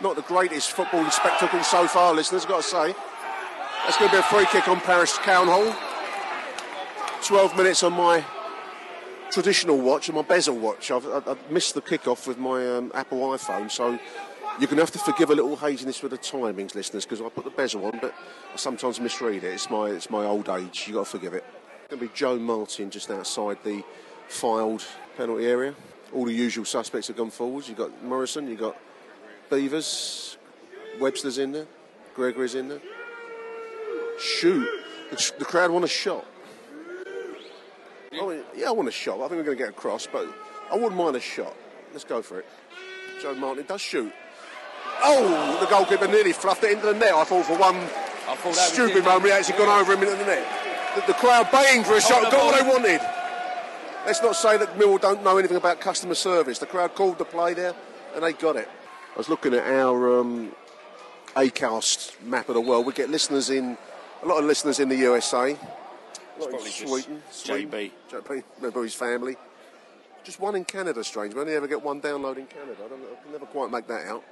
Not 0.00 0.14
the 0.14 0.22
greatest 0.22 0.76
footballing 0.76 1.10
spectacle 1.10 1.60
so 1.64 1.88
far, 1.88 2.14
listeners, 2.14 2.44
I've 2.44 2.48
got 2.48 2.62
to 2.62 2.68
say. 2.68 2.94
That's 3.84 3.98
going 3.98 4.10
to 4.10 4.16
be 4.16 4.20
a 4.20 4.22
free 4.22 4.46
kick 4.46 4.68
on 4.68 4.80
Paris 4.80 5.18
Cowan 5.18 5.48
Hall. 5.48 5.74
12 7.24 7.56
minutes 7.56 7.82
on 7.82 7.94
my 7.94 8.24
traditional 9.32 9.78
watch, 9.78 10.08
on 10.08 10.14
my 10.14 10.22
bezel 10.22 10.56
watch. 10.56 10.92
I've, 10.92 11.04
I've 11.06 11.50
missed 11.50 11.74
the 11.74 11.80
kick-off 11.80 12.28
with 12.28 12.38
my 12.38 12.76
um, 12.76 12.92
Apple 12.94 13.18
iPhone, 13.18 13.68
so 13.68 13.90
you're 13.90 14.68
going 14.68 14.76
to 14.76 14.82
have 14.82 14.92
to 14.92 15.00
forgive 15.00 15.30
a 15.30 15.34
little 15.34 15.56
haziness 15.56 16.00
with 16.00 16.12
the 16.12 16.18
timings, 16.18 16.76
listeners, 16.76 17.04
because 17.04 17.20
I 17.20 17.28
put 17.28 17.42
the 17.42 17.50
bezel 17.50 17.84
on, 17.86 17.98
but 18.00 18.14
I 18.52 18.56
sometimes 18.56 19.00
misread 19.00 19.42
it. 19.42 19.54
It's 19.54 19.68
my, 19.68 19.86
it's 19.86 20.10
my 20.10 20.24
old 20.24 20.48
age. 20.48 20.84
You've 20.86 20.94
got 20.94 21.06
to 21.06 21.10
forgive 21.10 21.34
it. 21.34 21.44
It's 21.80 21.88
going 21.90 22.00
to 22.00 22.06
be 22.06 22.12
Joe 22.14 22.38
Martin 22.38 22.90
just 22.90 23.10
outside 23.10 23.58
the 23.64 23.82
Fylde 24.28 24.86
penalty 25.16 25.46
area. 25.46 25.74
All 26.14 26.24
the 26.26 26.32
usual 26.32 26.64
suspects 26.64 27.08
have 27.08 27.16
gone 27.16 27.30
forwards. 27.30 27.68
You've 27.68 27.78
got 27.78 28.02
Morison, 28.04 28.48
you've 28.48 28.60
got 28.60 28.76
Beevers, 29.50 30.36
Webster's 31.00 31.38
in 31.38 31.52
there, 31.52 31.66
Gregory's 32.14 32.54
in 32.54 32.68
there. 32.68 32.80
Shoot, 34.20 34.68
the, 35.10 35.32
the 35.38 35.44
crowd 35.44 35.70
want 35.70 35.84
a 35.84 35.88
shot. 35.88 36.26
I 38.12 38.26
mean, 38.26 38.42
yeah, 38.54 38.68
I 38.68 38.72
want 38.72 38.88
a 38.88 38.92
shot. 38.92 39.16
I 39.16 39.28
think 39.28 39.32
we're 39.32 39.44
going 39.44 39.56
to 39.56 39.62
get 39.64 39.70
across, 39.70 40.06
but 40.06 40.26
I 40.70 40.74
wouldn't 40.74 40.96
mind 40.96 41.16
a 41.16 41.20
shot. 41.20 41.54
Let's 41.92 42.04
go 42.04 42.20
for 42.20 42.40
it. 42.40 42.46
Joe 43.22 43.34
Martin 43.34 43.64
does 43.66 43.80
shoot. 43.80 44.12
Oh, 45.02 45.58
the 45.60 45.66
goalkeeper 45.66 46.06
nearly 46.08 46.32
fluffed 46.32 46.62
it 46.64 46.72
into 46.72 46.86
the 46.86 46.94
net. 46.94 47.14
I 47.14 47.24
thought 47.24 47.46
for 47.46 47.56
one 47.56 47.80
stupid 48.52 49.04
moment, 49.04 49.26
he 49.26 49.32
actually 49.32 49.58
gone 49.58 49.80
over 49.80 49.94
him 49.94 50.02
into 50.02 50.16
the 50.16 50.26
net. 50.26 50.46
The, 50.94 51.06
the 51.06 51.14
crowd 51.14 51.50
baying 51.50 51.84
for 51.84 51.96
a 51.96 52.00
shot, 52.00 52.30
got 52.30 52.44
what 52.44 52.60
they 52.60 52.68
wanted. 52.68 53.00
Let's 54.04 54.20
not 54.20 54.34
say 54.34 54.56
that 54.56 54.76
Millwall 54.76 55.00
don't 55.00 55.22
know 55.22 55.38
anything 55.38 55.56
about 55.56 55.80
customer 55.80 56.14
service. 56.14 56.58
The 56.58 56.66
crowd 56.66 56.94
called 56.96 57.18
the 57.18 57.24
play 57.24 57.54
there, 57.54 57.72
and 58.14 58.24
they 58.24 58.32
got 58.32 58.56
it. 58.56 58.68
I 59.14 59.16
was 59.16 59.28
looking 59.28 59.54
at 59.54 59.64
our 59.64 60.20
um, 60.20 60.52
ACAST 61.36 62.20
map 62.22 62.48
of 62.48 62.56
the 62.56 62.60
world. 62.60 62.84
We 62.84 62.92
get 62.94 63.10
listeners 63.10 63.48
in, 63.48 63.78
a 64.22 64.26
lot 64.26 64.38
of 64.38 64.44
listeners 64.44 64.80
in 64.80 64.88
the 64.88 64.96
USA. 64.96 65.38
A 65.38 65.40
lot 65.40 65.54
in 65.54 66.50
probably 66.50 66.64
just 66.64 66.78
Sweden, 66.88 67.22
Sweden, 67.30 67.70
JB. 67.70 67.90
JB, 68.10 68.42
remember 68.56 68.82
his 68.82 68.94
family. 68.94 69.36
Just 70.24 70.40
one 70.40 70.56
in 70.56 70.64
Canada, 70.64 71.04
strange. 71.04 71.34
We 71.34 71.40
only 71.40 71.54
ever 71.54 71.68
get 71.68 71.82
one 71.82 72.00
download 72.00 72.38
in 72.38 72.46
Canada. 72.46 72.76
I, 72.84 72.88
don't, 72.88 73.02
I 73.02 73.22
can 73.22 73.32
never 73.32 73.46
quite 73.46 73.70
make 73.70 73.86
that 73.86 74.06
out. 74.08 74.24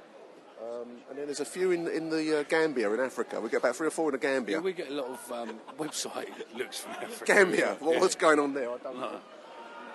Um, 0.61 0.87
and 1.09 1.17
then 1.17 1.25
there's 1.25 1.39
a 1.39 1.45
few 1.45 1.71
in, 1.71 1.87
in 1.87 2.09
the 2.09 2.39
uh, 2.39 2.43
Gambia 2.43 2.91
in 2.93 2.99
Africa. 2.99 3.39
We 3.39 3.49
get 3.49 3.57
about 3.57 3.75
three 3.75 3.87
or 3.87 3.91
four 3.91 4.09
in 4.09 4.13
the 4.13 4.17
Gambia. 4.19 4.57
Yeah, 4.57 4.61
we 4.61 4.73
get 4.73 4.89
a 4.89 4.93
lot 4.93 5.07
of 5.07 5.31
um, 5.31 5.59
website 5.79 6.29
looks 6.55 6.79
from 6.81 6.91
Africa. 6.91 7.25
Gambia. 7.25 7.77
What, 7.79 7.93
Yeah. 7.95 7.99
What's 8.01 8.15
going 8.15 8.39
on 8.39 8.53
there? 8.53 8.69
I 8.69 8.77
don't 8.77 8.99
know. 8.99 9.19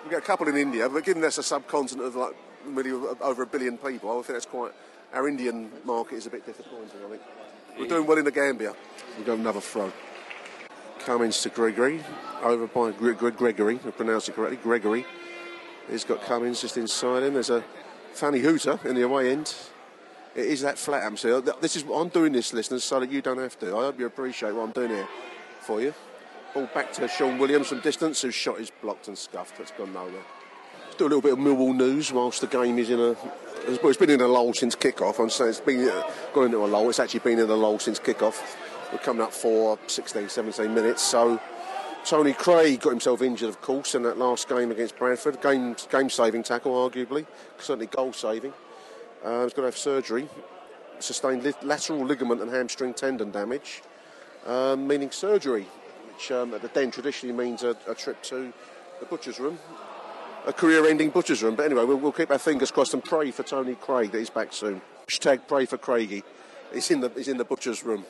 We 0.07 0.11
get 0.11 0.23
a 0.23 0.25
couple 0.25 0.47
in 0.47 0.55
India, 0.55 0.87
but 0.87 1.03
given 1.03 1.21
that's 1.21 1.37
a 1.37 1.43
subcontinent 1.43 2.07
of 2.07 2.15
like 2.15 2.33
really 2.65 2.91
over 3.19 3.43
a 3.43 3.45
billion 3.45 3.77
people, 3.77 4.09
I 4.09 4.13
think 4.13 4.27
that's 4.27 4.45
quite. 4.45 4.71
Our 5.13 5.27
Indian 5.27 5.69
market 5.83 6.15
is 6.15 6.27
a 6.27 6.29
bit 6.29 6.45
disappointing. 6.45 6.91
I 7.05 7.09
think 7.09 7.21
we're 7.77 7.87
doing 7.87 8.07
well 8.07 8.17
in 8.17 8.23
the 8.23 8.31
Gambia. 8.31 8.73
We've 9.17 9.25
got 9.25 9.37
another 9.37 9.59
throw. 9.59 9.91
Cummings 10.99 11.41
to 11.41 11.49
Gregory, 11.49 11.99
over 12.41 12.67
by 12.67 12.91
Gre- 12.91 13.11
Gre- 13.11 13.31
Gregory. 13.31 13.81
I 13.85 13.91
pronounced 13.91 14.29
it 14.29 14.35
correctly. 14.35 14.59
Gregory. 14.63 15.05
He's 15.89 16.05
got 16.05 16.21
Cummings 16.21 16.61
just 16.61 16.77
inside 16.77 17.23
him. 17.23 17.33
There's 17.33 17.49
a 17.49 17.61
Fanny 18.13 18.39
hooter 18.39 18.79
in 18.85 18.95
the 18.95 19.01
away 19.01 19.33
end. 19.33 19.53
It 20.35 20.45
is 20.45 20.61
that 20.61 20.77
flat 20.77 21.03
I'm 21.03 21.17
Th- 21.17 21.43
This 21.59 21.75
is 21.75 21.83
I'm 21.93 22.07
doing 22.07 22.31
this, 22.31 22.53
listeners, 22.53 22.85
so 22.85 23.01
that 23.01 23.11
you 23.11 23.21
don't 23.21 23.39
have 23.39 23.59
to. 23.59 23.75
I 23.75 23.81
hope 23.81 23.99
you 23.99 24.05
appreciate 24.05 24.55
what 24.55 24.63
I'm 24.63 24.71
doing 24.71 24.89
here 24.89 25.07
for 25.59 25.81
you. 25.81 25.93
Ball 26.57 26.65
back 26.73 26.91
to 26.93 27.07
Shaun 27.07 27.37
Williams 27.37 27.67
from 27.67 27.81
distance, 27.81 28.23
whose 28.23 28.33
shot 28.33 28.59
is 28.59 28.71
blocked 28.81 29.09
and 29.09 29.15
scuffed. 29.15 29.59
That's 29.59 29.69
gone 29.69 29.93
nowhere. 29.93 30.23
Let's 30.85 30.95
do 30.95 31.03
a 31.03 31.09
little 31.09 31.21
bit 31.21 31.33
of 31.33 31.37
Millwall 31.37 31.75
news 31.75 32.11
whilst 32.11 32.41
the 32.41 32.47
game 32.47 32.79
is 32.79 32.89
in 32.89 32.99
a. 32.99 33.13
Well, 33.13 33.89
it's 33.89 33.97
been 33.97 34.09
in 34.09 34.21
a 34.21 34.27
lull 34.27 34.55
since 34.55 34.73
kick-off. 34.73 35.19
I'm 35.19 35.29
saying 35.29 35.51
it's 35.51 35.59
been 35.59 35.87
uh, 35.87 36.01
gone 36.33 36.45
into 36.45 36.57
a 36.57 36.65
lull. 36.65 36.89
It's 36.89 36.99
actually 36.99 37.19
been 37.19 37.37
in 37.37 37.47
a 37.47 37.55
lull 37.55 37.77
since 37.77 37.99
kick-off. 37.99 38.57
We're 38.91 38.97
coming 38.97 39.21
up 39.21 39.33
for 39.33 39.77
16, 39.85 40.29
17 40.29 40.73
minutes. 40.73 41.03
So 41.03 41.39
Tony 42.03 42.33
Craig 42.33 42.81
got 42.81 42.89
himself 42.89 43.21
injured, 43.21 43.49
of 43.49 43.61
course, 43.61 43.93
in 43.93 44.01
that 44.01 44.17
last 44.17 44.49
game 44.49 44.71
against 44.71 44.97
Bradford. 44.97 45.39
Game 45.43 45.75
game-saving 45.91 46.41
tackle, 46.41 46.71
arguably, 46.71 47.27
certainly 47.59 47.85
goal-saving. 47.85 48.53
Uh, 49.23 49.43
he's 49.43 49.53
going 49.53 49.61
to 49.61 49.67
have 49.67 49.77
surgery. 49.77 50.27
Sustained 50.97 51.53
lateral 51.61 52.03
ligament 52.03 52.41
and 52.41 52.49
hamstring 52.49 52.95
tendon 52.95 53.29
damage, 53.29 53.83
um, 54.47 54.87
meaning 54.87 55.11
surgery, 55.11 55.67
which 56.17 56.31
um, 56.31 56.51
at 56.55 56.63
the 56.63 56.67
Den 56.69 56.89
traditionally 56.89 57.35
means 57.35 57.61
a, 57.61 57.77
a 57.87 57.93
trip 57.93 58.23
to 58.23 58.51
the 58.99 59.05
butcher's 59.05 59.39
room, 59.39 59.59
a 60.47 60.51
career-ending 60.53 61.11
butcher's 61.11 61.43
room. 61.43 61.53
But 61.55 61.65
anyway, 61.67 61.83
we'll, 61.85 61.97
we'll 61.97 62.11
keep 62.11 62.31
our 62.31 62.39
fingers 62.39 62.71
crossed 62.71 62.95
and 62.95 63.03
pray 63.03 63.29
for 63.29 63.43
Tony 63.43 63.75
Craig 63.75 64.11
that 64.11 64.17
he's 64.17 64.31
back 64.31 64.51
soon. 64.51 64.81
Hashtag 65.07 65.47
pray 65.47 65.67
for 65.67 65.77
Craigie. 65.77 66.23
He's 66.73 66.89
in 66.89 67.01
the 67.01 67.09
he's 67.15 67.27
in 67.27 67.37
the 67.37 67.45
butcher's 67.45 67.83
room. 67.83 68.03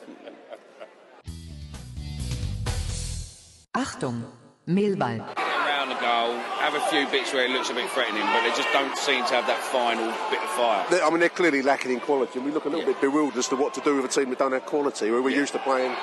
Achtung, 3.74 4.24
Mehlball. 4.66 5.20
Around 5.36 5.88
the 5.90 5.94
goal, 5.96 6.32
have 6.64 6.74
a 6.74 6.80
few 6.88 7.06
bits 7.08 7.34
where 7.34 7.44
it 7.44 7.50
looks 7.50 7.68
a 7.68 7.74
bit 7.74 7.88
threatening, 7.90 8.22
but 8.22 8.40
they 8.42 8.56
just 8.56 8.72
don't 8.72 8.96
seem 8.96 9.22
to 9.26 9.34
have 9.34 9.46
that 9.46 9.58
final 9.60 10.06
bit 10.30 10.42
of 10.42 10.48
fire. 10.56 10.86
They- 10.90 11.02
I 11.02 11.10
mean, 11.10 11.20
they're 11.20 11.28
clearly 11.28 11.60
lacking 11.62 11.92
in 11.92 12.00
quality, 12.00 12.38
and 12.38 12.46
we 12.46 12.52
look 12.52 12.64
a 12.64 12.68
little 12.70 12.86
bit 12.86 13.00
bewildered 13.02 13.36
as 13.38 13.48
to 13.48 13.56
what 13.56 13.74
to 13.74 13.80
do 13.82 13.96
with 13.96 14.06
a 14.06 14.08
team 14.08 14.30
that 14.30 14.38
don't 14.38 14.52
have 14.52 14.64
quality. 14.64 15.10
Where 15.10 15.20
we're 15.22 15.36
used 15.36 15.52
to 15.52 15.58
playing 15.60 15.94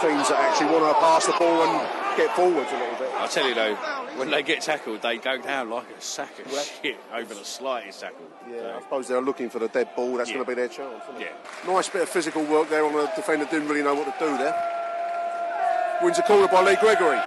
teams 0.00 0.28
that 0.28 0.40
actually 0.40 0.72
want 0.72 0.84
to 0.94 1.00
pass 1.00 1.26
the 1.26 1.32
ball 1.32 1.62
and 1.62 2.16
get 2.16 2.34
forwards 2.34 2.70
a 2.72 2.78
little 2.78 2.98
bit. 2.98 3.10
I 3.14 3.26
tell 3.26 3.46
you 3.48 3.54
though, 3.54 3.74
when 4.16 4.30
they 4.30 4.42
get 4.42 4.62
tackled, 4.62 5.02
they 5.02 5.18
go 5.18 5.40
down 5.40 5.68
like 5.70 5.86
a 5.96 6.00
sack 6.00 6.38
of 6.38 6.50
shit 6.82 6.98
over 7.14 7.34
the 7.34 7.44
slightest 7.44 8.00
tackle. 8.00 8.26
Yeah, 8.50 8.76
I 8.78 8.80
suppose 8.80 9.08
they're 9.08 9.20
looking 9.20 9.50
for 9.50 9.58
the 9.58 9.68
dead 9.68 9.94
ball. 9.94 10.16
That's 10.16 10.30
going 10.30 10.44
to 10.44 10.48
be 10.48 10.54
their 10.54 10.68
chance. 10.68 11.04
isn't 11.10 11.20
it? 11.20 11.32
Yeah. 11.66 11.72
Nice 11.72 11.88
bit 11.88 12.02
of 12.02 12.08
physical 12.08 12.44
work 12.44 12.70
there 12.70 12.84
on 12.84 12.94
a 12.94 13.14
defender. 13.14 13.44
Didn't 13.44 13.68
really 13.68 13.82
know 13.82 13.94
what 13.94 14.06
to 14.06 14.24
do 14.24 14.36
there. 14.38 15.98
Wins 16.02 16.18
a 16.18 16.22
corner 16.22 16.48
by 16.48 16.62
Lee 16.62 16.76
Gregory. 16.76 17.20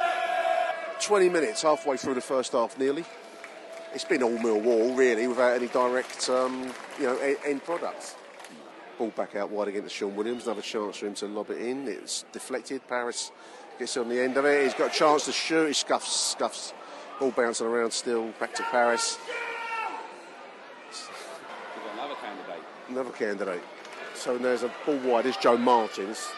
20 0.99 1.29
minutes, 1.29 1.61
halfway 1.61 1.97
through 1.97 2.15
the 2.15 2.21
first 2.21 2.53
half, 2.53 2.77
nearly. 2.79 3.05
It's 3.93 4.05
been 4.05 4.23
all 4.23 4.37
Millwall, 4.37 4.97
really, 4.97 5.27
without 5.27 5.53
any 5.53 5.67
direct, 5.67 6.27
um, 6.29 6.71
you 6.97 7.05
know, 7.05 7.17
end 7.45 7.63
products. 7.63 8.15
Ball 9.03 9.25
back 9.25 9.35
out 9.35 9.49
wide 9.49 9.67
against 9.67 9.93
Shaun 9.93 10.15
Williams. 10.15 10.45
Another 10.45 10.61
chance 10.61 10.95
for 10.95 11.07
him 11.07 11.13
to 11.15 11.27
lob 11.27 11.49
it 11.49 11.57
in. 11.57 11.89
It's 11.89 12.23
deflected. 12.31 12.87
Paris 12.87 13.33
Gets 13.77 13.97
on 13.97 14.07
the 14.07 14.21
end 14.21 14.37
of 14.37 14.45
it. 14.45 14.63
He's 14.63 14.73
got 14.73 14.95
a 14.95 14.97
chance 14.97 15.25
to 15.25 15.33
shoot. 15.33 15.67
He 15.67 15.73
scuffs, 15.73 16.31
scuffs. 16.31 16.73
Ball 17.19 17.31
bouncing 17.31 17.67
around 17.67 17.91
still. 17.91 18.29
Back 18.39 18.53
to 18.53 18.63
Paris. 18.63 19.17
Another 21.95 22.15
candidate. 22.15 22.63
Another 22.87 23.09
candidate. 23.09 23.63
So 24.15 24.37
there's 24.37 24.63
a 24.63 24.71
ball 24.85 24.97
wide. 24.99 25.25
There's 25.25 25.35
Joe 25.35 25.57
Martins. 25.57 26.29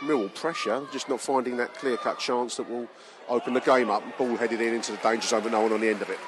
Millwall 0.00 0.34
pressure, 0.34 0.82
just 0.92 1.08
not 1.08 1.20
finding 1.20 1.56
that 1.56 1.72
clear 1.74 1.96
cut 1.96 2.18
chance 2.18 2.56
that 2.56 2.68
will 2.68 2.88
open 3.30 3.54
the 3.54 3.60
game 3.60 3.88
up. 3.88 4.02
Ball 4.18 4.36
headed 4.36 4.60
in 4.60 4.74
into 4.74 4.92
the 4.92 4.98
danger 4.98 5.26
zone, 5.26 5.42
but 5.42 5.52
no 5.52 5.60
one 5.62 5.72
on 5.72 5.80
the 5.80 5.88
end 5.88 6.02
of 6.02 6.10
it. 6.10 6.18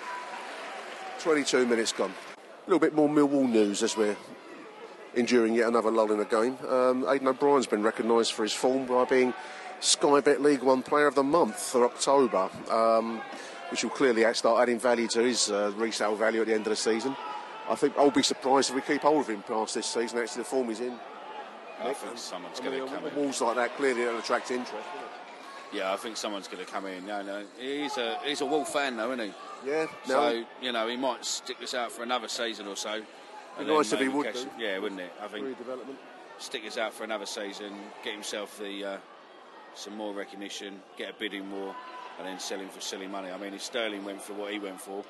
22 1.19 1.67
minutes 1.67 1.93
gone. 1.93 2.15
A 2.37 2.71
little 2.71 2.79
bit 2.79 2.95
more 2.95 3.11
Millwall 3.11 3.47
news 3.47 3.83
as 3.83 3.95
we're 3.95 4.17
enduring 5.15 5.55
yet 5.55 5.69
another 5.69 5.91
lull 5.91 6.13
in 6.13 6.19
the 6.19 6.25
game. 6.25 6.59
Um, 6.69 7.05
Aiden 7.05 7.27
O'Brien's 7.27 7.67
been 7.67 7.83
recognised 7.83 8.33
for 8.33 8.43
his 8.43 8.53
form 8.53 8.87
by 8.87 9.05
being 9.05 9.35
Sky 9.81 10.21
Bet 10.21 10.41
League 10.41 10.63
One 10.63 10.83
Player 10.83 11.07
of 11.07 11.15
the 11.15 11.23
Month 11.23 11.59
for 11.59 11.85
October, 11.85 12.49
um, 12.71 13.21
which 13.71 13.83
will 13.83 13.91
clearly 13.91 14.33
start 14.35 14.63
adding 14.63 14.79
value 14.79 15.09
to 15.09 15.23
his 15.23 15.51
uh, 15.51 15.73
resale 15.77 16.15
value 16.15 16.41
at 16.41 16.47
the 16.47 16.55
end 16.55 16.67
of 16.67 16.71
the 16.71 16.77
season. 16.77 17.17
I 17.69 17.75
think 17.75 17.95
I'll 17.97 18.11
be 18.11 18.23
surprised 18.23 18.71
if 18.71 18.77
we 18.77 18.83
keep 18.83 19.03
hold 19.03 19.21
of 19.21 19.29
him 19.29 19.43
past 19.43 19.75
this 19.75 19.87
season. 19.87 20.19
Actually, 20.19 20.43
the 20.43 20.49
form 20.49 20.69
he's 20.69 20.81
in. 20.81 20.99
I 21.81 21.93
think 21.93 22.17
someone's 22.17 22.61
going 22.61 22.81
to 22.81 22.87
come 22.87 23.07
in. 23.07 23.15
walls 23.15 23.41
like 23.41 23.57
that 23.57 23.77
clearly 23.77 24.03
don't 24.03 24.19
attract 24.19 24.51
interest. 24.51 24.87
Yeah, 25.73 25.93
I 25.93 25.97
think 25.97 26.17
someone's 26.17 26.49
going 26.49 26.65
to 26.65 26.71
come 26.71 26.87
in. 26.87 27.07
No, 27.07 27.23
no, 27.23 27.45
he's 27.59 27.97
a 27.97 28.19
he's 28.25 28.41
a 28.41 28.47
Wolf 28.47 28.73
fan 28.73 28.97
though, 28.97 29.13
isn't 29.13 29.27
he? 29.27 29.35
Yeah. 29.69 29.87
So 30.05 30.45
you 30.61 30.71
know 30.71 30.87
he 30.87 30.97
might 30.97 31.25
stick 31.25 31.59
this 31.59 31.75
out 31.75 31.91
for 31.91 32.03
another 32.03 32.29
season 32.29 32.67
or 32.67 32.77
so. 32.77 33.03
Then 33.59 33.67
nice 33.67 33.93
if 33.93 34.01
he 34.01 34.09
would 34.09 34.33
do. 34.33 34.47
Yeah, 34.59 34.79
wouldn't 34.79 35.01
it? 35.01 35.13
I 35.23 35.29
think 35.29 35.57
stick 36.39 36.65
this 36.65 36.79
out 36.79 36.93
for 36.93 37.05
another 37.05 37.27
season, 37.27 37.73
get 38.05 38.15
himself 38.15 38.59
the 38.59 38.85
uh, 38.85 38.97
some 39.75 39.97
more 39.97 40.13
recognition, 40.13 40.81
get 40.97 41.11
a 41.11 41.15
bidding 41.15 41.51
war, 41.51 41.75
and 42.19 42.27
then 42.27 42.39
sell 42.39 42.59
him 42.59 42.69
for 42.69 42.81
silly 42.81 43.07
money. 43.07 43.31
I 43.31 43.39
mean, 43.39 43.55
if 43.55 43.63
Sterling 43.63 44.05
went 44.05 44.21
for 44.21 44.35
what 44.35 44.53
he 44.53 44.59
went 44.59 44.81
for, 44.81 45.05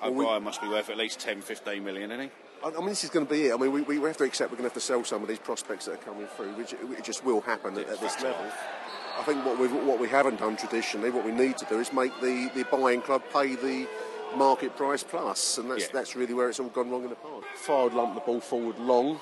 Well, 0.00 0.12
we- 0.12 0.24
O'Brien 0.24 0.44
must 0.44 0.60
be 0.62 0.68
worth 0.68 0.90
at 0.90 0.96
least 0.96 1.20
10, 1.20 1.42
15 1.42 1.84
million, 1.84 2.10
isn't 2.10 2.24
he? 2.24 2.30
I 2.64 2.68
I 2.68 2.78
mean, 2.78 2.88
this 2.88 3.04
is 3.04 3.10
going 3.10 3.26
to 3.26 3.32
be 3.32 3.46
it. 3.46 3.54
I 3.54 3.56
mean, 3.58 3.70
we, 3.70 3.82
we 3.82 4.06
have 4.06 4.16
to 4.16 4.24
accept 4.24 4.50
we're 4.50 4.56
going 4.56 4.68
to 4.70 4.74
have 4.74 4.80
to 4.82 4.86
sell 4.86 5.04
some 5.04 5.22
of 5.22 5.28
these 5.28 5.38
prospects 5.38 5.84
that 5.86 5.94
are 5.94 5.96
coming 5.98 6.26
through, 6.26 6.52
which 6.54 6.72
it 6.72 7.04
just 7.04 7.24
will 7.24 7.40
happen 7.42 7.76
at, 7.78 7.88
at 7.88 8.00
this 8.00 8.20
level. 8.22 8.46
I 9.18 9.22
think 9.22 9.44
what 9.44 9.58
we 9.58 9.68
what 9.68 9.98
we 9.98 10.08
haven't 10.08 10.40
done 10.40 10.56
traditionally, 10.56 11.10
what 11.10 11.24
we 11.24 11.32
need 11.32 11.56
to 11.58 11.64
do 11.66 11.78
is 11.80 11.92
make 11.92 12.12
the, 12.20 12.50
the 12.54 12.64
buying 12.64 13.00
club 13.02 13.22
pay 13.32 13.56
the 13.56 13.86
market 14.36 14.76
price 14.76 15.02
plus, 15.02 15.58
and 15.58 15.70
that's 15.70 15.84
Yeah. 15.84 15.88
that's 15.92 16.14
really 16.16 16.34
where 16.34 16.48
it's 16.48 16.60
all 16.60 16.68
gone 16.68 16.90
wrong 16.90 17.04
in 17.04 17.10
the 17.10 17.16
past. 17.16 17.46
Forward 17.56 17.94
lump 17.94 18.14
the 18.14 18.20
ball 18.20 18.40
forward 18.40 18.78
long, 18.78 19.20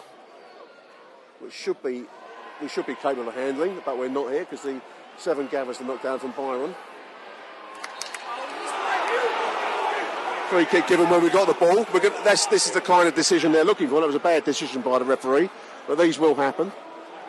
which 1.41 1.53
should 1.53 1.83
be 1.83 2.05
we 2.61 2.69
should 2.69 2.87
be 2.87 2.95
capable 2.95 3.29
of 3.29 3.35
handling, 3.35 3.81
but 3.85 3.99
we're 3.99 4.09
not 4.09 4.31
here 4.31 4.41
because 4.41 4.63
the 4.63 4.81
seven 5.17 5.47
gathers 5.49 5.79
the 5.79 5.85
knockdown 5.85 6.19
from 6.19 6.33
Byron. 6.33 6.75
Free 10.51 10.67
kick 10.67 10.87
given 10.87 11.09
when 11.09 11.23
we 11.23 11.31
got 11.31 11.47
the 11.47 11.55
ball. 11.55 11.87
We're 11.93 12.01
gonna, 12.01 12.23
that's, 12.23 12.47
this 12.47 12.67
is 12.67 12.73
the 12.73 12.81
kind 12.81 13.09
of 13.09 13.15
decision 13.15 13.51
they're 13.53 13.65
looking 13.65 13.89
for. 13.89 14.01
That 14.01 14.07
was 14.07 14.15
a 14.15 14.21
bad 14.21 14.45
decision 14.45 14.83
by 14.83 14.99
the 14.99 15.05
referee, 15.05 15.49
but 15.89 15.99
these 15.99 16.19
will 16.19 16.35
happen. 16.35 16.71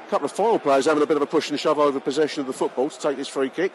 A 0.05 0.09
couple 0.09 0.25
of 0.25 0.31
final 0.31 0.59
players 0.59 0.85
having 0.85 1.01
a 1.01 1.07
bit 1.07 1.15
of 1.15 1.23
a 1.23 1.25
push 1.25 1.49
and 1.49 1.59
shove 1.59 1.79
over 1.79 1.99
possession 1.99 2.41
of 2.41 2.47
the 2.47 2.53
football 2.53 2.89
to 2.89 2.99
take 2.99 3.17
this 3.17 3.27
free 3.27 3.49
kick. 3.49 3.71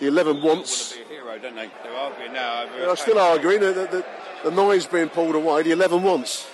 The 0.00 0.06
11 0.06 0.42
wants. 0.42 0.92
Hero, 0.92 1.38
they? 1.38 1.50
They're 1.50 1.92
arguing 1.92 2.32
now. 2.32 2.66
They're 2.66 2.96
still 2.96 3.18
arguing. 3.18 3.60
The, 3.60 3.72
the, 3.72 4.04
the, 4.44 4.50
nine's 4.50 4.86
being 4.86 5.08
pulled 5.08 5.34
away. 5.34 5.62
The 5.62 5.70
11 5.72 6.02
wants. 6.02 6.46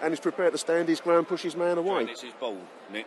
And 0.00 0.12
he's 0.12 0.20
prepared 0.20 0.52
to 0.52 0.58
stand 0.58 0.88
his 0.88 1.00
ground, 1.00 1.28
push 1.28 1.42
his 1.42 1.56
man 1.56 1.78
away. 1.78 2.04
It's 2.04 2.22
his 2.22 2.32
ball, 2.34 2.58
Nick. 2.92 3.06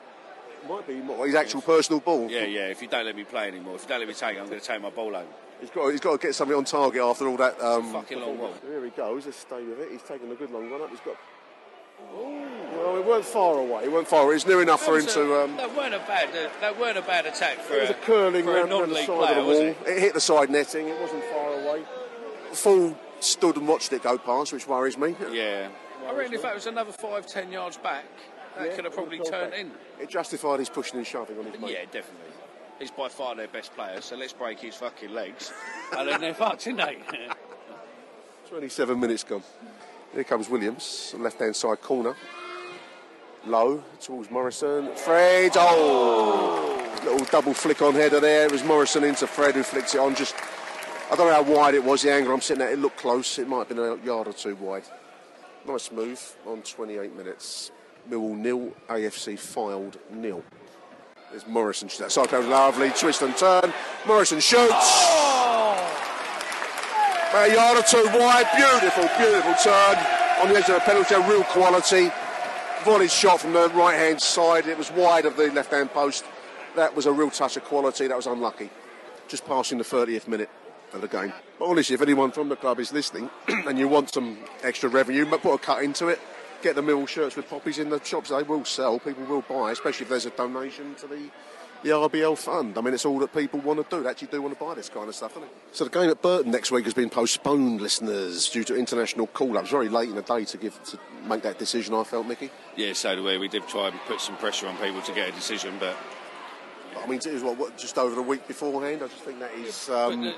Might 0.68 0.88
be 0.88 0.96
more, 0.96 1.26
his 1.26 1.36
actual 1.36 1.62
personal 1.62 2.00
ball. 2.00 2.30
Yeah, 2.30 2.46
yeah. 2.46 2.68
If 2.68 2.82
you 2.82 2.88
don't 2.88 3.06
let 3.06 3.16
me 3.16 3.24
play 3.24 3.48
anymore, 3.48 3.76
if 3.76 3.84
you 3.84 3.88
don't 3.88 4.00
let 4.00 4.08
me 4.08 4.14
take 4.16 4.36
it, 4.36 4.40
I'm 4.40 4.48
going 4.48 4.60
to 4.60 4.66
take 4.66 4.82
my 4.82 4.90
ball 4.90 5.14
home. 5.14 5.28
He's 5.62 5.70
got, 5.70 5.90
he's 5.90 6.00
got 6.00 6.20
to 6.20 6.28
get 6.28 6.36
something 6.36 6.58
on 6.58 6.66
target 6.66 7.02
after 7.02 7.28
all 7.28 7.38
that. 7.38 7.62
Um, 7.62 7.94
Fucking 7.94 8.20
long 8.20 8.38
ball. 8.38 8.54
Here 8.68 8.84
he 8.84 8.89
goes. 8.89 9.26
Let's 9.26 9.38
stay 9.38 9.63
with 9.63 9.80
it. 9.80 9.91
He's 9.91 10.02
taking 10.02 10.32
a 10.32 10.36
good 10.36 10.52
long 10.52 10.70
run 10.72 10.82
up. 10.82 10.89
He's 10.89 11.00
got. 11.00 11.18
Well, 12.86 12.98
it 12.98 13.06
weren't 13.06 13.26
far 13.26 13.58
away. 13.60 13.86
It 13.86 13.91
weren't 13.91 14.08
far 14.08 14.26
away. 14.26 14.36
It's 14.36 14.45
near 14.45 14.62
enough 14.62 14.82
for 14.82 14.98
him 15.00 15.06
That 15.06 15.06
was 15.06 15.13
to. 15.15 15.41
Um, 15.43 15.58
that 15.58 15.76
weren't 15.76 15.93
a 15.95 16.00
bad. 16.00 16.30
uh, 16.30 16.50
That 16.62 16.80
weren't 16.80 16.98
a 16.98 17.02
bad 17.02 17.26
attack 17.26 17.58
for 17.60 17.74
it 17.74 17.82
was 17.82 17.89
a, 17.89 17.93
a 17.93 17.95
curling 17.95 18.43
for 18.43 18.52
a 18.52 18.54
round, 18.60 18.71
round 18.71 18.91
the 18.91 18.95
side 18.98 19.06
player, 19.08 19.39
of 19.39 19.45
the 19.48 19.52
wall. 19.54 19.62
it? 19.62 19.78
It 19.88 20.00
hit 20.00 20.13
the 20.13 20.19
side 20.21 20.50
netting. 20.52 20.88
It 20.88 21.00
wasn't 21.02 21.24
far 21.26 21.54
away. 21.54 21.84
Full 22.54 22.98
stood 23.21 23.58
and 23.58 23.67
watched 23.67 23.91
it 23.91 24.04
go 24.04 24.17
past, 24.19 24.54
which 24.54 24.67
worries 24.67 24.98
me. 24.98 25.15
Yeah. 25.32 25.69
I 26.08 26.13
reckon 26.13 26.34
if 26.36 26.43
that 26.43 26.54
was 26.54 26.67
another 26.67 26.91
five, 26.91 27.26
ten 27.26 27.52
yards 27.52 27.78
back, 27.78 28.06
that 28.58 28.67
Yeah, 28.69 28.76
could 28.76 28.86
have 28.86 28.93
probably 28.93 29.17
it 29.17 29.24
would 29.24 29.34
have 29.34 29.52
turned 29.52 29.52
gone 29.54 29.60
in. 29.98 30.04
It 30.04 30.10
justified 30.10 30.60
his 30.60 30.69
pushing 30.69 30.98
and 30.98 31.08
shoving 31.08 31.39
on 31.39 31.45
his 31.45 31.60
mate. 31.60 31.71
Yeah, 31.71 31.86
definitely. 31.86 32.32
He's 32.78 32.91
by 32.91 33.08
far 33.10 33.34
their 33.36 33.48
best 33.48 33.74
player, 33.74 34.00
so 34.02 34.15
let's 34.15 34.34
break 34.34 34.60
his 34.60 34.76
fucking 34.76 35.12
legs. 35.12 35.52
and 35.98 36.08
then 36.08 36.21
they're 36.21 36.34
fucked, 36.36 36.67
aren't 36.67 36.78
they? 36.78 37.00
27 38.50 39.00
minutes 39.00 39.24
gone. 39.24 39.41
Here 40.13 40.24
comes 40.24 40.48
Williams, 40.50 41.15
left 41.17 41.39
hand 41.39 41.56
side 41.56 41.82
corner. 41.82 42.15
Low 43.45 43.84
towards 44.01 44.31
Morison. 44.31 44.89
Fred, 44.95 45.51
oh! 45.55 46.81
Little 47.03 47.25
double 47.27 47.53
flick 47.53 47.81
on 47.84 47.93
header 47.93 48.19
there. 48.19 48.45
It 48.45 48.51
was 48.51 48.63
Morison 48.63 49.03
into 49.03 49.27
Fred 49.27 49.53
who 49.53 49.62
flicked 49.62 49.93
it 49.93 49.99
on. 49.99 50.15
Just, 50.15 50.34
I 51.12 51.15
don't 51.15 51.27
know 51.27 51.34
how 51.34 51.43
wide 51.43 51.75
it 51.75 51.84
was, 51.84 52.01
the 52.01 52.12
angle 52.12 52.34
I'm 52.34 52.41
sitting 52.41 52.63
at. 52.63 52.71
It 52.71 52.79
looked 52.79 52.97
close. 52.97 53.38
It 53.38 53.47
might 53.47 53.60
have 53.60 53.69
been 53.69 53.79
a 53.79 53.97
yard 54.03 54.27
or 54.27 54.34
two 54.34 54.55
wide. 54.55 54.84
Nice 55.67 55.91
move 55.91 56.36
on 56.47 56.63
28 56.63 57.15
minutes. 57.15 57.71
Millwall 58.10 58.36
nil, 58.36 58.71
AFC 58.89 59.36
Fylde 59.36 59.97
nil. 60.12 60.43
There's 61.29 61.45
Morison. 61.45 61.89
Side 61.89 62.29
goes 62.29 62.47
lovely. 62.47 62.89
Twist 62.91 63.21
and 63.21 63.38
turn. 63.38 63.71
Morison 64.08 64.39
shoots. 64.39 65.12
About 67.29 67.49
a 67.49 67.53
yard 67.53 67.77
or 67.77 67.84
two 67.84 68.05
wide. 68.17 68.47
Beautiful, 68.55 69.08
beautiful 69.17 69.53
turn 69.62 69.97
on 70.41 70.49
the 70.49 70.55
edge 70.55 70.69
of 70.69 70.75
the 70.75 70.81
penalty. 70.81 71.15
Real 71.29 71.43
quality. 71.43 72.12
Volley 72.86 73.08
shot 73.08 73.41
from 73.41 73.52
the 73.54 73.67
right 73.69 73.95
hand 73.95 74.21
side. 74.21 74.67
It 74.67 74.78
was 74.78 74.91
wide 74.91 75.26
of 75.26 75.36
the 75.36 75.52
left 75.52 75.71
hand 75.71 75.89
post. 75.89 76.24
That 76.76 76.95
was 76.95 77.08
a 77.08 77.12
real 77.12 77.32
touch 77.32 77.58
of 77.58 77.63
quality. 77.63 78.06
That 78.06 78.15
was 78.15 78.28
unlucky. 78.28 78.69
Just 79.28 79.43
passing 79.48 79.80
the 79.80 79.84
30th 79.84 80.28
minute 80.28 80.52
of 80.93 81.02
the 81.02 81.08
game. 81.08 81.34
But 81.58 81.65
honestly, 81.65 81.95
if 81.95 82.04
anyone 82.04 82.32
from 82.32 82.48
the 82.48 82.56
club 82.56 82.80
is 82.80 82.93
listening 82.93 83.32
and 83.48 83.80
you 83.80 83.88
want 83.88 84.13
some 84.13 84.38
extra 84.62 84.88
revenue, 84.88 85.26
but 85.28 85.41
put 85.41 85.56
a 85.56 85.58
cut 85.58 85.84
into 85.84 86.10
it, 86.10 86.19
get 86.62 86.76
the 86.76 86.84
mill 86.84 87.08
shirts 87.08 87.36
with 87.36 87.50
poppies 87.50 87.80
in 87.80 87.89
the 87.89 88.00
shops. 88.04 88.30
They 88.30 88.43
will 88.43 88.63
sell. 88.65 89.00
People 89.00 89.26
will 89.26 89.41
buy, 89.41 89.71
especially 89.71 90.04
if 90.04 90.10
there's 90.10 90.28
a 90.28 90.30
donation 90.30 90.93
to 91.00 91.08
the 91.08 91.32
the 91.86 91.91
RBL 91.91 92.36
fund. 92.36 92.80
I 92.80 92.82
mean, 92.82 92.95
it's 92.95 93.06
all 93.06 93.19
that 93.19 93.32
people 93.32 93.60
want 93.60 93.88
to 93.88 93.95
do. 93.95 94.02
They 94.02 94.10
actually 94.10 94.30
do 94.30 94.41
want 94.41 94.58
to 94.58 94.65
buy 94.65 94.74
this 94.74 94.89
kind 94.89 95.08
of 95.08 95.13
stuff, 95.13 95.36
don't 95.36 95.43
they? 95.43 95.50
So 95.71 95.84
the 95.84 95.91
game 95.91 96.10
at 96.10 96.19
Burton 96.19 96.52
next 96.52 96.71
week 96.71 96.84
has 96.86 96.95
been 96.95 97.12
postponed, 97.12 97.80
listeners, 97.80 98.50
due 98.50 98.63
to 98.63 98.76
international 98.76 99.28
call-ups. 99.28 99.69
Very 99.69 99.88
late 99.88 100.10
in 100.10 100.15
the 100.15 100.24
day 100.24 100.45
to 100.45 100.58
give 100.58 100.84
to 100.86 101.00
make 101.28 101.43
that 101.43 101.60
decision. 101.60 101.93
I 101.93 102.04
felt, 102.04 102.26
Mickey. 102.26 102.50
yeah, 102.76 102.93
so 102.93 103.15
do 103.15 103.24
we. 103.24 103.38
We 103.38 103.48
did 103.48 103.67
try 103.67 103.89
and 103.89 104.00
put 104.08 104.19
some 104.19 104.36
pressure 104.38 104.67
on 104.67 104.76
people 104.78 105.02
to 105.04 105.13
get 105.13 105.30
a 105.30 105.32
decision, 105.32 105.76
but. 105.80 105.95
I 106.98 107.08
mean, 107.08 107.19
it 107.19 107.34
was 107.34 107.43
what, 107.43 107.58
what 107.58 107.78
just 107.78 108.00
over 108.00 108.19
a 108.19 108.24
week 108.24 108.48
beforehand. 108.48 109.04
I 109.04 109.08
just 109.08 109.21
think 109.21 109.39
that 109.39 109.54
is 109.54 109.89
um, 109.89 110.21
but, 110.21 110.30
uh, 110.30 110.34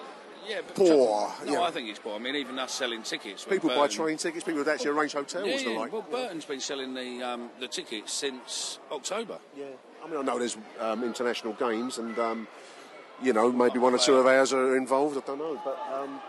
yeah, 0.47 0.61
but 0.65 0.75
poor. 0.75 1.31
No, 1.45 1.53
yeah. 1.53 1.61
I 1.61 1.71
think 1.71 1.87
it's 1.87 1.99
poor. 1.99 2.15
I 2.15 2.19
mean, 2.19 2.35
even 2.35 2.57
us 2.59 2.73
selling 2.73 3.03
tickets. 3.03 3.45
when 3.45 3.59
people 3.59 3.75
buy 3.75 3.87
train 3.87 4.17
tickets. 4.17 4.43
People 4.43 4.59
would 4.59 4.67
actually 4.67 4.89
arrange 4.89 5.13
hotels. 5.13 5.47
Yeah, 5.47 5.57
the 5.57 5.71
yeah. 5.71 5.79
like. 5.79 5.93
Well, 5.93 6.05
Burton's 6.09 6.45
been 6.45 6.59
selling 6.59 6.93
the 6.93 7.21
um, 7.21 7.51
the 7.59 7.67
tickets 7.67 8.11
since 8.11 8.79
October. 8.91 9.37
Yeah. 9.55 9.65
I 10.07 10.11
mean, 10.11 10.19
I 10.19 10.23
know 10.23 10.39
there's 10.39 10.57
um, 10.79 11.03
international 11.03 11.53
games, 11.53 11.97
and 11.97 12.17
um, 12.19 12.47
you 13.21 13.33
know 13.33 13.51
maybe 13.51 13.79
one 13.79 13.93
or 13.93 13.97
two 13.97 14.15
of 14.15 14.25
ours 14.25 14.53
are 14.53 14.77
involved. 14.77 15.17
I 15.17 15.21
don't 15.21 15.39
know, 15.39 15.59
but 15.63 15.77
um, 15.93 16.19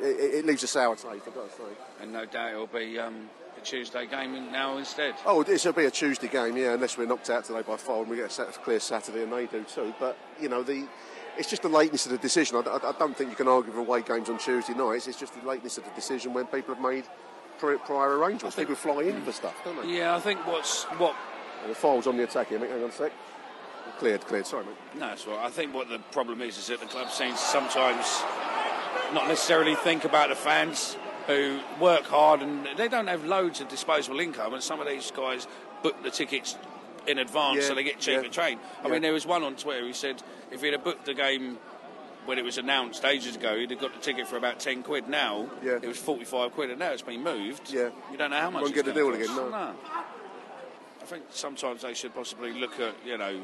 it, 0.00 0.34
it 0.34 0.46
leaves 0.46 0.62
a 0.62 0.66
sour 0.66 0.94
taste. 0.94 1.06
I've 1.26 1.34
got 1.34 1.50
to 1.50 1.56
say. 1.56 1.62
And 2.02 2.12
no 2.12 2.26
doubt 2.26 2.50
it'll 2.52 2.66
be 2.66 2.98
um, 2.98 3.30
a 3.56 3.60
Tuesday 3.60 4.06
game 4.06 4.32
now 4.52 4.76
instead. 4.76 5.14
Oh, 5.24 5.38
will 5.42 5.72
be 5.72 5.84
a 5.86 5.90
Tuesday 5.90 6.28
game, 6.28 6.56
yeah, 6.56 6.74
unless 6.74 6.98
we're 6.98 7.06
knocked 7.06 7.30
out 7.30 7.44
today 7.44 7.62
by 7.62 7.76
four 7.76 8.02
and 8.02 8.10
we 8.10 8.16
get 8.16 8.38
a 8.38 8.44
clear 8.44 8.80
Saturday, 8.80 9.22
and 9.22 9.32
they 9.32 9.46
do 9.46 9.64
too. 9.64 9.94
But 9.98 10.18
you 10.40 10.48
know, 10.48 10.62
the 10.62 10.86
it's 11.38 11.48
just 11.50 11.62
the 11.62 11.68
lateness 11.68 12.04
of 12.06 12.12
the 12.12 12.18
decision. 12.18 12.56
I, 12.56 12.60
I- 12.68 12.90
I 12.90 12.92
don't 12.98 13.16
think 13.16 13.30
you 13.30 13.36
can 13.36 13.48
argue 13.48 13.72
for 13.72 13.78
away 13.80 14.02
games 14.02 14.28
on 14.28 14.38
Tuesday 14.38 14.74
nights. 14.74 15.08
It's 15.08 15.18
just 15.18 15.40
the 15.40 15.46
lateness 15.48 15.78
of 15.78 15.84
the 15.84 15.90
decision 15.90 16.32
when 16.34 16.46
people 16.46 16.74
have 16.74 16.82
made 16.84 17.04
prior 17.58 18.18
arrangements. 18.18 18.56
People 18.56 18.74
fly 18.74 19.02
in 19.04 19.22
for 19.22 19.32
stuff, 19.32 19.54
don't 19.64 19.80
they? 19.82 19.96
Yeah, 19.98 20.14
I 20.14 20.20
think 20.20 20.46
what's 20.46 20.84
what. 20.98 21.14
And 21.64 21.70
the 21.74 21.76
Fylde's 21.78 22.06
on 22.06 22.16
the 22.16 22.24
attack 22.24 22.48
here, 22.48 22.58
mate. 22.58 22.70
Hang 22.70 22.82
on 22.84 22.90
a 22.90 22.92
sec. 22.92 23.10
Cleared, 23.98 24.20
cleared. 24.26 24.46
Sorry, 24.46 24.64
mate. 24.64 24.74
No, 24.94 25.00
that's 25.08 25.26
right. 25.26 25.38
I 25.38 25.48
think 25.50 25.72
what 25.74 25.88
the 25.88 25.98
problem 26.12 26.42
is 26.42 26.58
is 26.58 26.66
that 26.66 26.80
the 26.80 26.86
club 26.86 27.10
seems 27.10 27.40
sometimes 27.40 28.22
not 29.14 29.28
necessarily 29.28 29.74
think 29.76 30.04
about 30.04 30.28
the 30.28 30.34
fans 30.34 30.96
who 31.26 31.58
work 31.80 32.02
hard 32.02 32.42
and 32.42 32.68
they 32.76 32.86
don't 32.88 33.06
have 33.06 33.24
loads 33.24 33.60
of 33.62 33.68
disposable 33.68 34.20
income, 34.20 34.52
and 34.52 34.62
some 34.62 34.78
of 34.80 34.86
these 34.86 35.10
guys 35.10 35.46
book 35.82 36.02
the 36.02 36.10
tickets 36.10 36.56
in 37.06 37.18
advance 37.18 37.62
Yeah, 37.62 37.68
so 37.68 37.74
they 37.74 37.84
get 37.84 37.98
cheaper 37.98 38.24
yeah, 38.24 38.28
train. 38.30 38.58
I 38.82 38.86
yeah. 38.86 38.92
mean, 38.92 39.02
there 39.02 39.12
was 39.12 39.26
one 39.26 39.42
on 39.42 39.56
Twitter 39.56 39.80
who 39.86 39.92
said 39.94 40.22
if 40.50 40.60
he'd 40.62 40.72
have 40.72 40.84
booked 40.84 41.06
the 41.06 41.14
game 41.14 41.56
when 42.26 42.38
it 42.38 42.44
was 42.44 42.56
announced 42.58 43.04
ages 43.04 43.36
ago, 43.36 43.56
he'd 43.58 43.70
have 43.70 43.80
got 43.80 43.92
the 43.94 44.00
ticket 44.00 44.26
for 44.26 44.36
about 44.38 44.58
10 44.58 44.82
quid. 44.82 45.08
Now, 45.08 45.48
Yeah. 45.62 45.78
it 45.80 45.86
was 45.86 45.98
45 45.98 46.52
quid, 46.52 46.70
and 46.70 46.78
now 46.78 46.90
it's 46.92 47.02
been 47.02 47.22
moved. 47.22 47.70
Yeah. 47.70 47.90
You 48.10 48.16
don't 48.18 48.30
know 48.30 48.40
how 48.40 48.50
much 48.50 48.62
Won't 48.62 48.74
get 48.74 48.86
the 48.86 48.92
deal 48.92 49.10
cost. 49.10 49.22
again, 49.22 49.36
no. 49.36 49.74
I 51.04 51.06
think 51.06 51.24
sometimes 51.32 51.82
they 51.82 51.92
should 51.92 52.14
possibly 52.14 52.54
look 52.58 52.80
at, 52.80 52.94
you 53.04 53.18
know, 53.18 53.38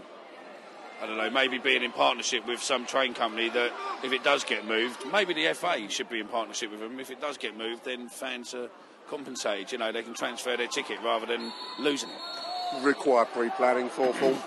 I 1.02 1.06
don't 1.06 1.18
know, 1.18 1.28
maybe 1.28 1.58
being 1.58 1.82
in 1.82 1.92
partnership 1.92 2.46
with 2.46 2.62
some 2.62 2.86
train 2.86 3.12
company 3.12 3.50
that 3.50 3.70
if 4.02 4.14
it 4.14 4.24
does 4.24 4.44
get 4.44 4.66
moved, 4.66 5.04
maybe 5.12 5.34
the 5.34 5.52
FA 5.52 5.76
should 5.90 6.08
be 6.08 6.20
in 6.20 6.26
partnership 6.26 6.70
with 6.70 6.80
them. 6.80 6.98
If 6.98 7.10
it 7.10 7.20
does 7.20 7.36
get 7.36 7.58
moved, 7.58 7.84
then 7.84 8.08
fans 8.08 8.54
are 8.54 8.70
compensated. 9.10 9.72
You 9.72 9.76
know, 9.76 9.92
they 9.92 10.02
can 10.02 10.14
transfer 10.14 10.56
their 10.56 10.68
ticket 10.68 11.00
rather 11.04 11.26
than 11.26 11.52
losing 11.78 12.08
it. 12.08 12.82
Require 12.82 13.26
pre-planning 13.26 13.90
for 13.90 14.14
form, 14.14 14.38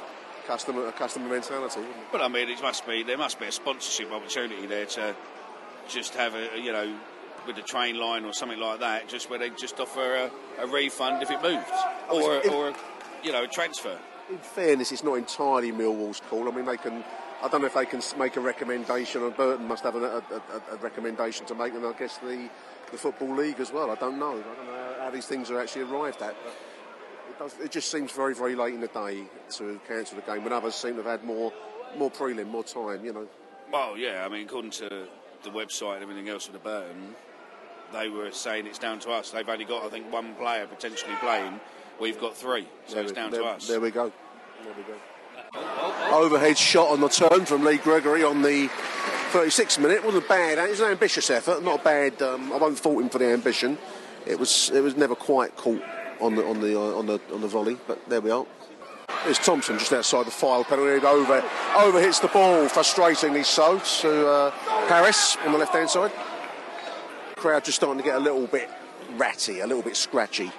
customer 0.48 0.92
customer 0.94 1.30
mentality. 1.30 1.82
But 2.12 2.22
I 2.22 2.30
mean, 2.30 2.50
it 2.50 2.64
must 2.64 2.88
be 2.88 3.04
there 3.04 3.18
must 3.20 3.40
be 3.40 3.46
a 3.46 3.52
sponsorship 3.52 4.12
opportunity 4.12 4.66
there 4.66 4.88
to 4.88 5.16
just 5.88 6.16
have 6.16 6.34
a 6.34 6.60
you 6.60 6.72
know 6.72 6.98
with 7.46 7.56
the 7.56 7.62
train 7.62 8.00
line 8.00 8.26
or 8.26 8.34
something 8.34 8.60
like 8.60 8.80
that, 8.80 9.08
just 9.08 9.30
where 9.30 9.40
they 9.40 9.50
just 9.50 9.80
offer 9.80 10.16
a, 10.16 10.32
a 10.64 10.68
refund 10.68 11.22
if 11.22 11.30
it 11.30 11.42
moves, 11.42 11.70
or 12.10 12.48
or 12.50 12.74
you 13.24 13.32
know 13.32 13.44
a 13.44 13.48
transfer. 13.48 13.98
In 14.30 14.38
fairness, 14.38 14.92
it's 14.92 15.04
not 15.04 15.16
entirely 15.16 15.72
Millwall's 15.72 16.22
call. 16.30 16.48
I 16.48 16.52
mean, 16.52 16.66
they 16.66 16.78
can. 16.78 17.04
I 17.42 17.50
don't 17.50 17.62
know 17.62 17.68
if 17.68 17.74
they 17.74 17.86
can 17.86 18.02
make 18.18 18.38
a 18.38 18.40
recommendation, 18.40 19.22
or 19.22 19.32
Burton 19.32 19.68
must 19.68 19.84
have 19.84 19.96
a, 19.96 20.00
a, 20.00 20.18
a, 20.18 20.76
a 20.76 20.78
recommendation 20.78 21.46
to 21.48 21.56
make, 21.56 21.74
and 21.74 21.86
I 21.86 21.92
guess 21.92 22.18
the, 22.20 22.50
the 22.92 22.98
Football 22.98 23.36
League 23.36 23.60
as 23.60 23.74
well. 23.74 23.92
I 23.92 23.96
don't 23.96 24.18
know. 24.18 24.32
I 24.40 24.56
don't 24.56 24.66
know 24.66 24.96
how, 25.02 25.10
these 25.10 25.26
things 25.26 25.52
are 25.52 25.60
actually 25.60 25.82
arrived 25.82 26.22
at. 26.22 26.36
But 26.42 26.56
it, 27.30 27.40
does, 27.40 27.60
it 27.66 27.72
just 27.72 27.92
seems 27.92 28.14
very, 28.14 28.34
very 28.34 28.56
late 28.56 28.74
in 28.74 28.80
the 28.80 28.88
day 28.88 29.24
to 29.58 29.80
cancel 29.88 30.16
the 30.16 30.22
game 30.22 30.46
when 30.46 30.54
others 30.54 30.76
seem 30.76 30.92
to 30.92 31.04
have 31.04 31.20
had 31.20 31.24
more, 31.26 31.52
more 31.98 32.10
prelim, 32.10 32.48
more 32.48 32.64
time. 32.64 33.04
You 33.04 33.12
know. 33.12 33.28
Well, 33.72 33.98
yeah, 33.98 34.26
I 34.26 34.30
mean, 34.30 34.46
according 34.46 34.72
to 34.72 35.08
the 35.44 35.50
website 35.50 35.96
and 35.96 36.04
everything 36.04 36.30
else 36.30 36.48
with 36.48 36.54
the 36.54 36.70
Burton, 36.70 37.14
they 37.92 38.08
were 38.08 38.32
saying 38.32 38.68
it's 38.68 38.80
down 38.80 39.00
to 39.00 39.12
us. 39.12 39.32
They've 39.32 39.48
only 39.48 39.66
got, 39.66 39.84
I 39.84 39.90
think, 39.90 40.12
one 40.14 40.34
player 40.36 40.66
potentially 40.66 41.16
playing. 41.20 41.60
We've 42.00 42.20
got 42.20 42.36
three, 42.36 42.68
so 42.88 42.96
There 42.96 43.04
it's 43.04 43.12
we- 43.12 43.16
down 43.16 43.32
there, 43.32 43.42
to 43.42 43.48
us. 43.48 43.68
There 43.68 43.80
we 43.80 43.92
go. 43.92 44.12
There 44.64 44.74
we 44.76 44.84
go. 44.84 45.00
Overhead 46.12 46.58
shot 46.58 46.90
on 46.90 47.00
the 47.02 47.10
turn 47.10 47.46
from 47.46 47.64
Lee 47.64 47.78
Gregory 47.78 48.24
on 48.24 48.42
the 48.42 48.68
36th 49.32 49.80
minute. 49.80 49.98
It 49.98 50.06
wasn't 50.06 50.28
bad. 50.28 50.58
It 50.58 50.70
was 50.70 50.80
an 50.80 50.92
ambitious 50.92 51.30
effort. 51.30 51.64
Not 51.64 51.82
a 51.82 51.84
bad. 51.84 52.22
Um, 52.22 52.52
I 52.52 52.58
won't 52.58 52.80
fault 52.80 53.02
him 53.02 53.10
for 53.10 53.20
the 53.20 53.28
ambition. 53.28 53.78
It 54.26 54.40
was. 54.40 54.72
It 54.74 54.82
was 54.82 54.96
never 54.96 55.16
quite 55.16 55.56
caught 55.56 55.82
on 56.20 56.36
the 56.36 56.46
on 56.46 56.60
the 56.62 56.80
uh, 56.80 56.98
on 56.98 57.06
the 57.06 57.20
on 57.32 57.42
the 57.42 57.48
volley. 57.48 57.78
But 57.88 58.08
there 58.10 58.22
we 58.22 58.32
are. 58.32 58.46
It's 59.26 59.40
Thompson 59.40 59.78
just 59.78 59.94
outside 59.94 60.26
the 60.26 60.32
Fylde 60.32 60.66
penalty. 60.66 61.06
Over 61.06 61.44
over 61.78 62.00
hits 62.02 62.20
the 62.20 62.28
ball, 62.30 62.66
frustratingly 62.68 63.46
so, 63.46 63.80
to 64.02 64.28
uh, 64.28 64.52
Harris 64.88 65.38
on 65.46 65.52
the 65.52 65.58
left 65.58 65.74
hand 65.74 65.90
side. 65.90 66.12
Crowd 67.36 67.66
just 67.66 67.76
starting 67.78 67.98
to 68.02 68.04
get 68.04 68.16
a 68.16 68.20
little 68.20 68.48
bit 68.48 68.70
ratty, 69.18 69.60
a 69.60 69.68
little 69.68 69.84
bit 69.84 69.96
scratchy. 69.98 70.52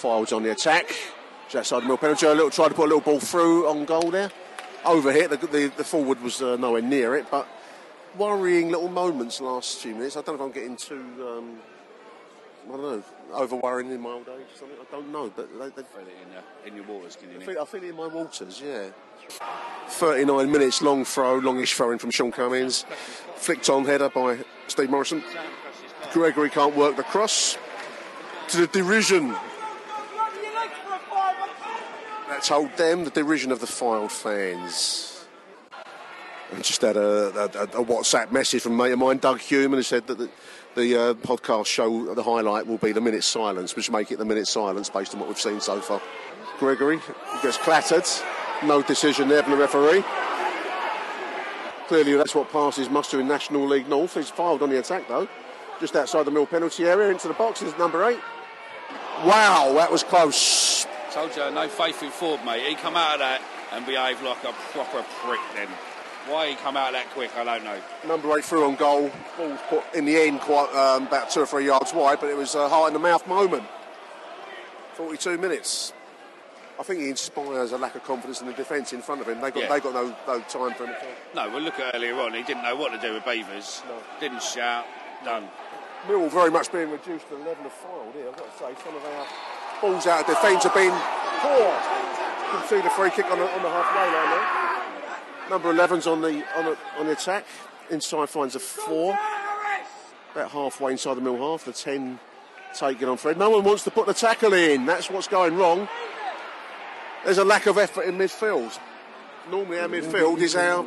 Fylde's 0.00 0.32
on 0.32 0.42
the 0.42 0.50
attack. 0.50 0.94
The 1.50 1.80
middle 1.80 1.96
penalty. 1.96 2.26
A 2.26 2.30
little 2.30 2.50
try 2.50 2.68
to 2.68 2.74
put 2.74 2.84
a 2.84 2.94
little 2.94 3.00
ball 3.00 3.20
through 3.20 3.68
on 3.68 3.84
goal 3.84 4.10
there. 4.10 4.30
Over 4.84 5.12
hit. 5.12 5.30
The, 5.30 5.36
the, 5.36 5.72
the 5.76 5.84
forward 5.84 6.22
was 6.22 6.40
uh, 6.40 6.56
nowhere 6.56 6.80
near 6.80 7.16
it, 7.16 7.30
but 7.30 7.46
worrying 8.16 8.70
little 8.70 8.88
moments 8.88 9.40
last 9.40 9.78
few 9.78 9.94
minutes. 9.94 10.16
I 10.16 10.22
don't 10.22 10.38
know 10.38 10.46
if 10.46 10.48
I'm 10.48 10.52
getting 10.52 10.76
too. 10.76 11.04
Um, 11.20 11.58
I 12.68 12.76
don't 12.76 12.82
know. 12.82 13.02
Over 13.32 13.56
worrying 13.56 13.90
in 13.90 14.00
my 14.00 14.10
old 14.10 14.28
age 14.28 14.46
or 14.54 14.58
something. 14.58 14.76
I 14.80 14.90
don't 14.90 15.12
know, 15.12 15.32
but 15.34 15.48
they, 15.58 15.82
they, 15.82 15.88
feel 15.88 16.02
it 16.02 16.14
in 16.24 16.32
your, 16.32 16.42
in 16.66 16.76
your 16.76 16.84
waters, 16.84 17.16
can 17.16 17.30
you? 17.30 17.40
I 17.40 17.44
feel, 17.44 17.62
I 17.62 17.64
feel 17.64 17.82
it 17.82 17.88
in 17.90 17.96
my 17.96 18.06
waters. 18.06 18.62
Yeah. 18.64 18.88
39 19.88 20.50
minutes 20.50 20.82
long 20.82 21.04
throw, 21.04 21.38
longish 21.38 21.74
throwing 21.74 21.98
from 21.98 22.10
Shaun 22.10 22.32
Cummings. 22.32 22.84
Flicked 23.36 23.68
on 23.70 23.84
header 23.84 24.08
by 24.08 24.38
Steve 24.68 24.90
Morison. 24.90 25.22
Gregory 26.12 26.50
can't 26.50 26.76
work 26.76 26.96
the 26.96 27.02
cross. 27.02 27.56
To 28.48 28.58
the 28.58 28.66
derision. 28.66 29.34
That 32.30 32.44
told 32.44 32.76
them 32.76 33.02
the 33.02 33.10
derision 33.10 33.50
of 33.50 33.58
the 33.58 33.66
Fylde 33.66 34.08
fans. 34.08 35.26
I 35.72 36.60
just 36.60 36.80
had 36.80 36.96
a, 36.96 37.28
a, 37.36 37.44
a 37.44 37.84
WhatsApp 37.84 38.30
message 38.30 38.62
from 38.62 38.74
a 38.74 38.84
mate 38.84 38.92
of 38.92 39.00
mine, 39.00 39.18
Doug 39.18 39.40
Human, 39.40 39.80
who 39.80 39.82
said 39.82 40.06
that 40.06 40.16
the, 40.16 40.30
the 40.76 40.96
uh, 40.96 41.14
podcast 41.14 41.66
show, 41.66 42.14
the 42.14 42.22
highlight 42.22 42.68
will 42.68 42.78
be 42.78 42.92
the 42.92 43.00
minute 43.00 43.24
silence, 43.24 43.74
which 43.74 43.90
make 43.90 44.12
it 44.12 44.18
the 44.18 44.24
minute 44.24 44.46
silence 44.46 44.88
based 44.88 45.12
on 45.12 45.18
what 45.18 45.28
we've 45.28 45.40
seen 45.40 45.60
so 45.60 45.80
far. 45.80 46.00
Gregory 46.60 47.00
gets 47.42 47.56
clattered. 47.56 48.06
No 48.64 48.80
decision 48.80 49.28
there 49.28 49.42
from 49.42 49.50
the 49.54 49.58
referee. 49.58 50.04
Clearly, 51.88 52.14
that's 52.14 52.36
what 52.36 52.48
passes 52.52 52.88
muster 52.88 53.20
in 53.20 53.26
National 53.26 53.66
League 53.66 53.88
North. 53.88 54.14
He's 54.14 54.30
Fylde 54.30 54.62
on 54.62 54.70
the 54.70 54.78
attack, 54.78 55.08
though. 55.08 55.28
Just 55.80 55.96
outside 55.96 56.26
the 56.26 56.30
middle 56.30 56.46
penalty 56.46 56.84
area, 56.84 57.10
into 57.10 57.26
the 57.26 57.34
box 57.34 57.60
is 57.60 57.76
number 57.76 58.04
eight. 58.08 58.20
Wow, 59.24 59.72
that 59.74 59.90
was 59.90 60.04
close. 60.04 60.69
Told 61.12 61.34
you, 61.36 61.50
no 61.50 61.66
faith 61.68 62.02
in 62.02 62.10
Forde, 62.10 62.44
mate. 62.44 62.64
He 62.66 62.74
come 62.76 62.96
out 62.96 63.14
of 63.14 63.18
that 63.20 63.42
and 63.72 63.84
behaved 63.84 64.22
like 64.22 64.42
a 64.44 64.52
proper 64.72 65.04
prick 65.24 65.40
then. 65.54 65.68
Why 66.28 66.50
he 66.50 66.54
come 66.54 66.76
out 66.76 66.92
that 66.92 67.08
quick, 67.10 67.34
I 67.36 67.44
don't 67.44 67.64
know. 67.64 67.78
Number 68.06 68.36
eight 68.38 68.44
through 68.44 68.64
on 68.64 68.76
goal. 68.76 69.10
Ball's 69.36 69.58
put 69.68 69.82
in 69.94 70.04
the 70.04 70.16
end 70.16 70.40
quite 70.40 70.72
um, 70.74 71.06
about 71.08 71.30
two 71.30 71.40
or 71.40 71.46
three 71.46 71.66
yards 71.66 71.92
wide, 71.92 72.20
but 72.20 72.28
it 72.30 72.36
was 72.36 72.54
a 72.54 72.68
heart 72.68 72.88
in 72.88 72.92
the 72.92 73.00
mouth 73.00 73.26
moment. 73.26 73.64
42 74.94 75.38
minutes. 75.38 75.92
I 76.78 76.82
think 76.82 77.00
he 77.00 77.08
inspires 77.08 77.72
a 77.72 77.78
lack 77.78 77.94
of 77.94 78.04
confidence 78.04 78.40
in 78.40 78.46
the 78.46 78.52
defence 78.52 78.92
in 78.92 79.02
front 79.02 79.20
of 79.20 79.28
him. 79.28 79.40
They 79.40 79.50
got 79.50 79.62
Yeah. 79.64 79.68
they 79.68 79.80
got 79.80 79.94
no, 79.94 80.16
no 80.26 80.40
time 80.40 80.74
for 80.74 80.86
him. 80.86 80.94
No, 81.34 81.48
we'll 81.50 81.62
look 81.62 81.78
at 81.80 81.94
earlier 81.94 82.14
on. 82.20 82.34
He 82.34 82.42
didn't 82.42 82.62
know 82.62 82.76
what 82.76 82.92
to 82.92 82.98
do 83.00 83.14
with 83.14 83.24
Beevers. 83.24 83.82
Didn't 84.20 84.42
shout. 84.42 84.86
Done. 85.24 85.48
Millwall 86.06 86.30
very 86.30 86.50
much 86.50 86.70
being 86.72 86.90
reduced 86.90 87.28
to 87.28 87.34
the 87.36 87.44
level 87.44 87.66
of 87.66 87.72
Fylde 87.72 88.14
here. 88.14 88.28
I've 88.28 88.36
got 88.36 88.50
to 88.52 88.58
say, 88.58 88.82
some 88.84 88.94
of 88.96 89.04
our 89.04 89.26
balls 89.80 90.06
out 90.06 90.20
of 90.20 90.26
defence 90.26 90.64
have 90.64 90.74
been 90.74 90.92
poor. 91.40 91.58
You 91.58 92.58
can 92.58 92.68
see 92.68 92.80
the 92.80 92.90
free 92.90 93.10
kick 93.10 93.26
on 93.26 93.38
the, 93.38 93.44
on 93.44 93.62
the 93.62 93.70
halfway 93.70 94.06
line 94.06 94.30
there. 94.30 95.50
Number 95.50 95.72
11's 95.72 96.06
on 96.06 96.20
the, 96.20 96.44
on 96.56 96.64
the 96.64 96.78
on 96.98 97.06
the 97.06 97.12
attack. 97.12 97.44
Inside 97.90 98.28
finds 98.28 98.54
a 98.54 98.60
four. 98.60 99.18
About 100.32 100.50
halfway 100.50 100.92
inside 100.92 101.14
the 101.14 101.20
mill 101.20 101.38
half. 101.38 101.64
The 101.64 101.72
10 101.72 102.18
taken 102.74 103.08
on 103.08 103.16
Fred. 103.16 103.36
No 103.36 103.50
one 103.50 103.64
wants 103.64 103.84
to 103.84 103.90
put 103.90 104.06
the 104.06 104.14
tackle 104.14 104.52
in. 104.52 104.86
That's 104.86 105.10
what's 105.10 105.26
going 105.26 105.56
wrong. 105.56 105.88
There's 107.24 107.38
a 107.38 107.44
lack 107.44 107.66
of 107.66 107.78
effort 107.78 108.02
in 108.02 108.16
midfield. 108.16 108.78
Normally 109.50 109.80
our 109.80 109.88
midfield 109.88 110.38
is 110.38 110.54
our 110.54 110.86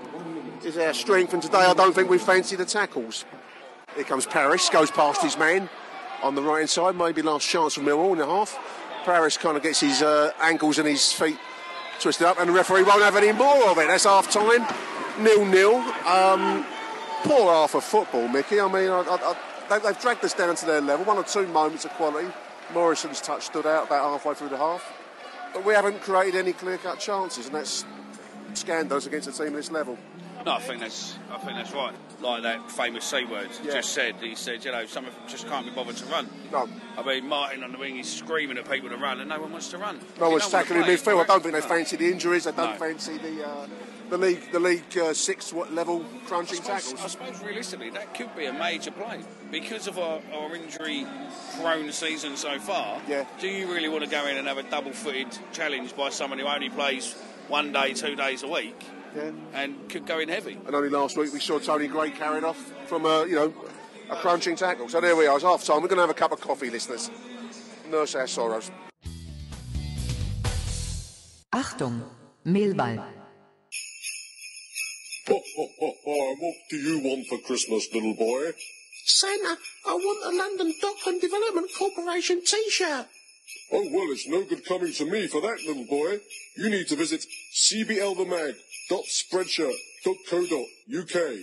is 0.63 0.77
our 0.77 0.93
strength, 0.93 1.33
and 1.33 1.43
today 1.43 1.57
I 1.57 1.73
don't 1.73 1.93
think 1.93 2.09
we 2.09 2.17
fancy 2.17 2.55
the 2.55 2.65
tackles. 2.65 3.25
Here 3.95 4.05
comes 4.05 4.25
Paris, 4.25 4.69
goes 4.69 4.89
past 4.89 5.21
his 5.21 5.37
man 5.37 5.69
on 6.23 6.35
the 6.35 6.41
right 6.41 6.59
hand 6.59 6.69
side. 6.69 6.95
Maybe 6.95 7.21
last 7.21 7.47
chance 7.47 7.73
for 7.73 7.81
Millwall 7.81 8.13
in 8.13 8.19
the 8.19 8.25
half. 8.25 8.57
Paris 9.03 9.37
kind 9.37 9.57
of 9.57 9.63
gets 9.63 9.79
his 9.79 10.01
uh, 10.01 10.31
ankles 10.41 10.79
and 10.79 10.87
his 10.87 11.11
feet 11.11 11.37
twisted 11.99 12.25
up, 12.27 12.39
and 12.39 12.49
the 12.49 12.53
referee 12.53 12.83
won't 12.83 13.01
have 13.01 13.15
any 13.15 13.31
more 13.31 13.69
of 13.69 13.77
it. 13.77 13.87
That's 13.87 14.05
half 14.05 14.29
time, 14.31 14.65
nil 15.23 15.45
nil. 15.45 15.75
Um, 16.07 16.65
poor 17.23 17.51
half 17.53 17.75
of 17.75 17.83
football, 17.83 18.27
Mickey. 18.27 18.59
I 18.59 18.67
mean, 18.67 18.89
I, 18.89 19.01
I, 19.01 19.35
they, 19.69 19.79
they've 19.79 19.99
dragged 19.99 20.23
us 20.25 20.33
down 20.33 20.55
to 20.55 20.65
their 20.65 20.81
level. 20.81 21.05
One 21.05 21.17
or 21.17 21.23
two 21.23 21.47
moments 21.47 21.85
of 21.85 21.91
quality. 21.91 22.27
Morison's 22.73 23.21
touch 23.21 23.43
stood 23.43 23.65
out 23.65 23.87
about 23.87 24.09
halfway 24.09 24.33
through 24.33 24.49
the 24.49 24.57
half, 24.57 24.91
but 25.53 25.63
we 25.65 25.73
haven't 25.73 26.01
created 26.01 26.39
any 26.39 26.53
clear-cut 26.53 26.97
chances, 26.97 27.45
and 27.45 27.55
that's 27.55 27.85
scandalous 28.53 29.05
against 29.05 29.27
a 29.27 29.31
team 29.31 29.47
at 29.47 29.53
this 29.53 29.69
level. 29.69 29.97
No, 30.45 30.53
I 30.53 30.59
think 30.59 30.81
that's 30.81 31.17
I 31.31 31.37
think 31.37 31.55
that's 31.57 31.73
right. 31.73 31.93
Like 32.21 32.43
that 32.43 32.69
famous 32.71 33.05
C 33.05 33.25
word 33.25 33.49
Yeah. 33.63 33.73
just 33.73 33.91
said. 33.93 34.15
He 34.21 34.35
said, 34.35 34.63
you 34.65 34.71
know, 34.71 34.85
some 34.85 35.05
of 35.05 35.13
them 35.13 35.23
just 35.27 35.47
can't 35.47 35.65
be 35.65 35.71
bothered 35.71 35.95
to 35.97 36.05
run. 36.05 36.27
No. 36.51 36.67
I 36.97 37.03
mean, 37.03 37.27
Martin 37.27 37.63
on 37.63 37.71
the 37.71 37.77
wing, 37.77 37.97
is 37.97 38.11
screaming 38.11 38.57
at 38.57 38.69
people 38.69 38.89
to 38.89 38.97
run, 38.97 39.19
and 39.19 39.29
no 39.29 39.39
one 39.41 39.51
wants 39.51 39.69
to 39.69 39.77
run. 39.77 39.99
No 40.19 40.29
one's 40.29 40.47
tackling 40.49 40.83
midfield. 40.83 41.21
I 41.21 41.25
don't 41.25 41.41
think 41.41 41.53
they 41.53 41.61
fancy 41.61 41.95
the 41.95 42.11
injuries. 42.11 42.43
They 42.43 42.51
don't 42.51 42.71
No. 42.71 42.77
fancy 42.77 43.17
the 43.17 43.47
uh, 43.47 43.67
the 44.09 44.17
league 44.17 44.51
the 44.51 44.59
league 44.59 44.97
uh, 44.97 45.13
six 45.13 45.53
what 45.53 45.73
level 45.73 46.05
I 46.23 46.27
crunching 46.27 46.57
suppose, 46.57 46.83
tackles. 46.91 47.03
I 47.03 47.07
suppose 47.07 47.43
realistically 47.43 47.89
that 47.91 48.13
could 48.13 48.35
be 48.35 48.45
a 48.45 48.53
major 48.53 48.91
play 48.91 49.21
because 49.49 49.87
of 49.87 49.97
our, 49.97 50.21
our 50.33 50.55
injury 50.55 51.05
prone 51.59 51.91
season 51.91 52.35
so 52.35 52.59
far. 52.59 53.01
Yeah. 53.07 53.25
Do 53.39 53.47
you 53.47 53.71
really 53.71 53.89
want 53.89 54.03
to 54.03 54.09
go 54.09 54.27
in 54.27 54.37
and 54.37 54.47
have 54.47 54.57
a 54.57 54.63
double 54.63 54.91
footed 54.91 55.27
challenge 55.51 55.95
by 55.95 56.09
someone 56.09 56.37
who 56.39 56.45
only 56.45 56.69
plays 56.69 57.13
one 57.47 57.71
day, 57.71 57.93
two 57.93 58.15
days 58.15 58.43
a 58.43 58.47
week 58.47 58.83
Yeah. 59.15 59.31
and 59.53 59.89
could 59.89 60.05
go 60.05 60.19
in 60.19 60.29
heavy? 60.29 60.57
And 60.65 60.75
only 60.75 60.89
last 60.89 61.17
week 61.17 61.33
we 61.33 61.39
saw 61.39 61.59
Tony 61.59 61.87
Craig 61.87 62.15
carried 62.15 62.43
off 62.43 62.57
from 62.87 63.05
a 63.05 63.25
you 63.25 63.35
know 63.35 63.53
a 64.09 64.15
crunching 64.15 64.55
tackle. 64.55 64.89
So 64.89 64.99
there 65.01 65.15
we 65.15 65.27
are. 65.27 65.35
It's 65.35 65.43
half 65.43 65.63
time. 65.63 65.81
We're 65.81 65.87
going 65.87 65.97
to 65.97 66.03
have 66.03 66.09
a 66.09 66.13
cup 66.13 66.31
of 66.31 66.41
coffee, 66.41 66.69
listeners. 66.69 67.09
Nurse 67.89 68.15
our 68.15 68.27
sorrows. 68.27 68.71
Achtung, 71.53 72.01
Mehlball. 72.45 72.97
Ho, 75.27 75.39
ho, 75.55 75.67
ho, 75.79 75.93
ho, 76.03 76.35
what 76.39 76.55
do 76.69 76.77
you 76.77 76.99
want 76.99 77.27
for 77.27 77.37
Christmas, 77.39 77.87
little 77.93 78.15
boy? 78.15 78.51
Santa, 79.05 79.57
I 79.87 79.93
want 79.93 80.33
a 80.33 80.37
London 80.37 80.73
Dockland 80.81 81.21
Development 81.21 81.69
Corporation 81.77 82.41
T-shirt. 82.43 83.07
Oh, 83.71 83.89
well, 83.91 84.11
it's 84.11 84.27
no 84.27 84.43
good 84.43 84.65
coming 84.65 84.91
to 84.93 85.05
me 85.09 85.27
for 85.27 85.41
that, 85.41 85.59
little 85.65 85.85
boy. 85.85 86.19
You 86.57 86.69
need 86.69 86.87
to 86.89 86.95
visit 86.95 87.23
cblthemag.spreadshirt.co.uk. 88.91 91.37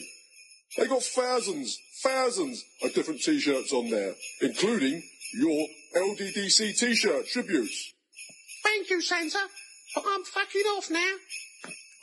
They 0.76 0.87
got 0.87 1.03
thousands, 1.03 1.79
thousands 2.03 2.62
of 2.83 2.92
different 2.94 3.22
T-shirts 3.22 3.72
on 3.72 3.90
there, 3.90 4.14
including 4.40 5.03
your 5.35 5.66
LDDC 5.96 6.79
T-shirt 6.79 7.26
tributes. 7.26 7.92
Thank 8.62 8.88
you, 8.90 9.03
Santa. 9.03 9.48
But 9.94 10.05
I'm 10.07 10.22
fucking 10.24 10.62
off 10.76 10.90
now. 10.90 11.14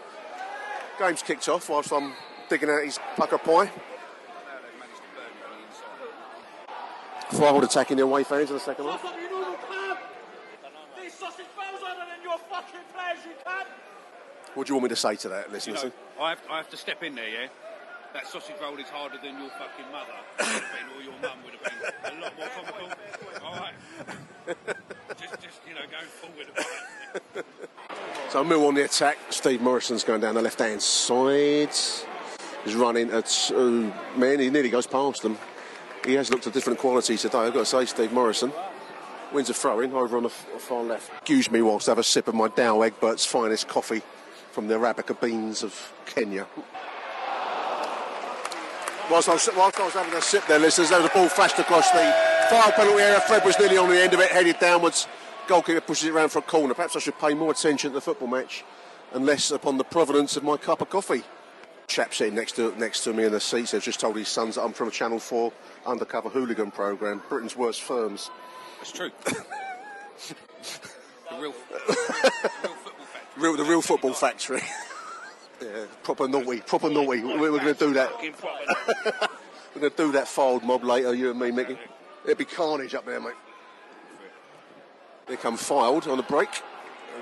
Game's 1.00 1.22
kicked 1.22 1.48
off 1.48 1.70
whilst 1.70 1.94
I'm 1.94 2.12
digging 2.50 2.70
out 2.70 2.84
his 2.84 3.00
Pukka 3.16 3.42
pie. 3.42 3.72
Forward 7.38 7.64
attacking 7.64 7.96
the 7.96 8.04
away 8.04 8.26
fans 8.26 8.50
in 8.50 8.56
the 8.56 8.60
second 8.60 8.84
half. 8.84 9.02
Shut 9.02 9.14
up, 9.14 9.18
you 9.22 9.30
noodle 9.30 9.54
club! 9.54 9.98
These 11.02 11.14
sausage 11.14 11.46
rolls 11.58 11.82
harder 11.82 12.12
than 12.12 12.22
your 12.22 12.38
fucking 12.50 12.84
players, 12.94 13.20
you 13.24 13.32
cunt! 13.46 13.66
What 14.56 14.68
do 14.68 14.72
you 14.72 14.76
want 14.76 14.84
me 14.84 14.90
to 14.90 14.96
say 14.98 15.16
to 15.16 15.30
that, 15.30 15.48
You 15.48 15.54
listeners? 15.54 15.84
know, 15.86 15.92
I 16.20 16.30
have, 16.32 16.42
I 16.52 16.58
have 16.58 16.70
to 16.72 16.78
step 16.78 17.02
in 17.02 17.16
there, 17.16 17.30
yeah? 17.30 17.48
That 18.14 18.28
sausage 18.28 18.56
roll 18.62 18.78
is 18.78 18.90
harder 18.90 19.20
than 19.24 19.40
your 19.40 19.52
fucking 19.52 19.86
mother 19.90 20.12
would 20.38 20.48
have 20.48 20.64
been, 20.76 20.98
or 20.98 21.02
your 21.02 21.14
mum 21.22 21.38
would 21.46 21.54
have 21.54 21.64
been. 21.64 22.20
A 22.20 22.22
lot 22.22 22.38
more 22.38 22.48
comical. 22.50 22.98
Know, 23.42 24.56
going 25.92 26.08
forward. 26.08 27.46
So 28.30 28.44
Mill 28.44 28.66
on 28.68 28.76
the 28.76 28.84
attack. 28.84 29.18
Steve 29.30 29.62
Morison's 29.62 30.04
going 30.04 30.22
down 30.22 30.36
the 30.36 30.42
left 30.42 30.60
hand 30.60 30.82
side. 30.82 31.74
He's 32.64 32.76
running 32.76 33.10
at 33.12 33.52
uh, 33.56 33.92
man. 34.18 34.40
He 34.40 34.50
nearly 34.50 34.70
goes 34.70 34.88
past 34.88 35.22
them. 35.22 35.38
He 36.06 36.14
has 36.16 36.30
looked 36.30 36.46
a 36.48 36.52
different 36.52 36.80
quality 36.80 37.18
today. 37.18 37.40
I've 37.40 37.54
got 37.54 37.60
to 37.60 37.66
say, 37.66 37.86
Steve 37.86 38.12
Morison 38.12 38.52
wins 39.34 39.50
a 39.50 39.54
throw 39.54 39.80
in 39.80 39.94
over 39.94 40.18
on 40.18 40.24
the 40.24 40.30
far 40.30 40.84
left. 40.84 41.12
Excuse 41.18 41.52
me 41.52 41.62
whilst 41.62 41.88
I 41.88 41.92
have 41.92 42.00
a 42.00 42.04
sip 42.04 42.28
of 42.28 42.36
my 42.36 42.48
Douwe 42.48 42.90
Egberts 42.90 43.26
finest 43.26 43.68
coffee 43.68 44.02
from 44.52 44.68
the 44.68 44.76
Arabica 44.76 45.20
beans 45.20 45.64
of 45.64 45.94
Kenya. 46.06 46.48
Whilst 49.10 49.30
I, 49.30 49.34
was, 49.34 49.50
whilst 49.56 49.80
I 49.80 49.86
was 49.86 49.94
having 49.94 50.14
a 50.14 50.22
sip 50.22 50.46
there, 50.48 50.60
listeners, 50.60 50.90
there 50.90 51.00
was 51.02 51.10
a 51.10 51.14
ball 51.14 51.30
flashed 51.30 51.60
across 51.60 51.90
the 51.92 52.37
far 52.50 52.72
penalty 52.72 53.02
area. 53.02 53.20
Fred 53.22 53.44
was 53.46 53.58
nearly 53.60 53.78
on 53.78 53.90
the 53.90 54.00
end 54.02 54.14
of 54.14 54.20
it, 54.20 54.30
headed 54.32 54.60
downwards. 54.60 55.08
Goalkeeper 55.48 55.82
pushes 55.82 56.06
it 56.10 56.14
round 56.14 56.32
for 56.32 56.40
a 56.40 56.42
corner. 56.42 56.74
Perhaps 56.74 56.96
I 56.96 57.00
should 57.00 57.18
pay 57.20 57.34
more 57.34 57.52
attention 57.52 57.92
to 57.92 57.96
the 57.96 58.02
football 58.02 58.28
match 58.28 58.64
and 59.14 59.26
less 59.26 59.52
upon 59.52 59.78
the 59.78 59.84
provenance 59.84 60.36
of 60.36 60.44
my 60.44 60.58
cup 60.58 60.82
of 60.82 60.90
coffee. 60.90 61.24
Chap 61.88 62.14
sitting 62.14 62.36
next 62.36 62.54
to 62.58 62.76
next 62.78 63.06
to 63.06 63.14
me 63.14 63.24
in 63.24 63.32
the 63.32 63.40
seats 63.40 63.72
has 63.72 63.84
just 63.84 64.02
told 64.02 64.18
his 64.18 64.28
sons 64.28 64.56
that 64.56 64.62
I'm 64.64 64.74
from 64.74 64.90
a 64.90 64.92
Channel 64.92 65.20
4 65.20 65.54
undercover 65.86 66.28
hooligan 66.28 66.70
programme, 66.72 67.22
Britain's 67.30 67.56
Worst 67.56 67.82
Firms. 67.82 68.30
It's 68.82 68.92
true. 68.92 69.10
the 69.26 69.46
real, 71.40 71.54
Real, 73.38 73.56
the 73.56 73.64
real 73.64 73.82
football 73.82 74.14
factory. 74.14 74.62
yeah, 75.62 75.86
proper 76.04 76.28
naughty, 76.28 76.60
proper 76.60 76.90
naughty. 76.90 77.22
We- 77.24 77.38
We're 77.38 77.52
going 77.60 77.74
to 77.74 77.74
do 77.74 77.94
that. 77.94 78.12
We're 78.20 79.80
going 79.82 79.92
to 79.92 79.98
do 79.98 80.12
that 80.14 80.28
fold 80.28 80.64
mob 80.64 80.84
later, 80.84 81.14
you 81.14 81.30
and 81.32 81.40
me, 81.40 81.52
Mickey. 81.52 81.78
It'd 82.28 82.38
be 82.38 82.44
carnage 82.44 82.94
up 82.94 83.06
there, 83.06 83.22
mate. 83.22 83.36
They 85.28 85.38
come 85.38 85.58
Fylde 85.58 86.12
on 86.12 86.18
the 86.18 86.24
break. 86.24 86.50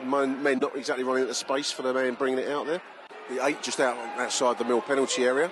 Men, 0.04 0.42
not 0.60 0.76
exactly 0.76 1.04
running 1.04 1.22
at 1.22 1.28
the 1.28 1.36
space 1.36 1.72
for 1.72 1.84
the 1.84 1.94
man 1.94 2.16
bringing 2.16 2.40
it 2.40 2.50
out 2.50 2.66
there. 2.66 2.82
The 3.30 3.46
eight 3.46 3.62
just 3.62 3.80
out 3.80 3.96
outside 4.18 4.58
the 4.58 4.66
mill 4.66 4.82
penalty 4.82 5.24
area. 5.24 5.52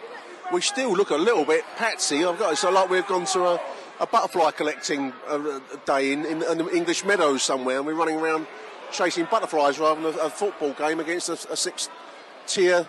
We 0.51 0.61
still 0.61 0.91
look 0.93 1.11
a 1.11 1.15
little 1.15 1.45
bit 1.45 1.63
patsy. 1.75 2.25
I've 2.25 2.39
got 2.39 2.53
it. 2.53 2.55
So 2.55 2.71
like 2.71 2.89
we've 2.89 3.05
gone 3.05 3.25
to 3.27 3.45
a, 3.45 3.61
a 3.99 4.07
butterfly 4.07 4.51
collecting 4.51 5.13
uh, 5.27 5.59
day 5.85 6.13
in, 6.13 6.25
in, 6.25 6.41
in 6.43 6.69
English 6.69 7.05
meadows 7.05 7.43
somewhere, 7.43 7.77
and 7.77 7.85
we're 7.85 7.93
running 7.93 8.19
around 8.19 8.47
chasing 8.91 9.27
butterflies 9.29 9.77
rather 9.77 10.01
than 10.01 10.19
a, 10.19 10.23
a 10.23 10.29
football 10.31 10.73
game 10.73 10.99
against 10.99 11.29
a, 11.29 11.33
a 11.51 11.55
six-tier 11.55 12.87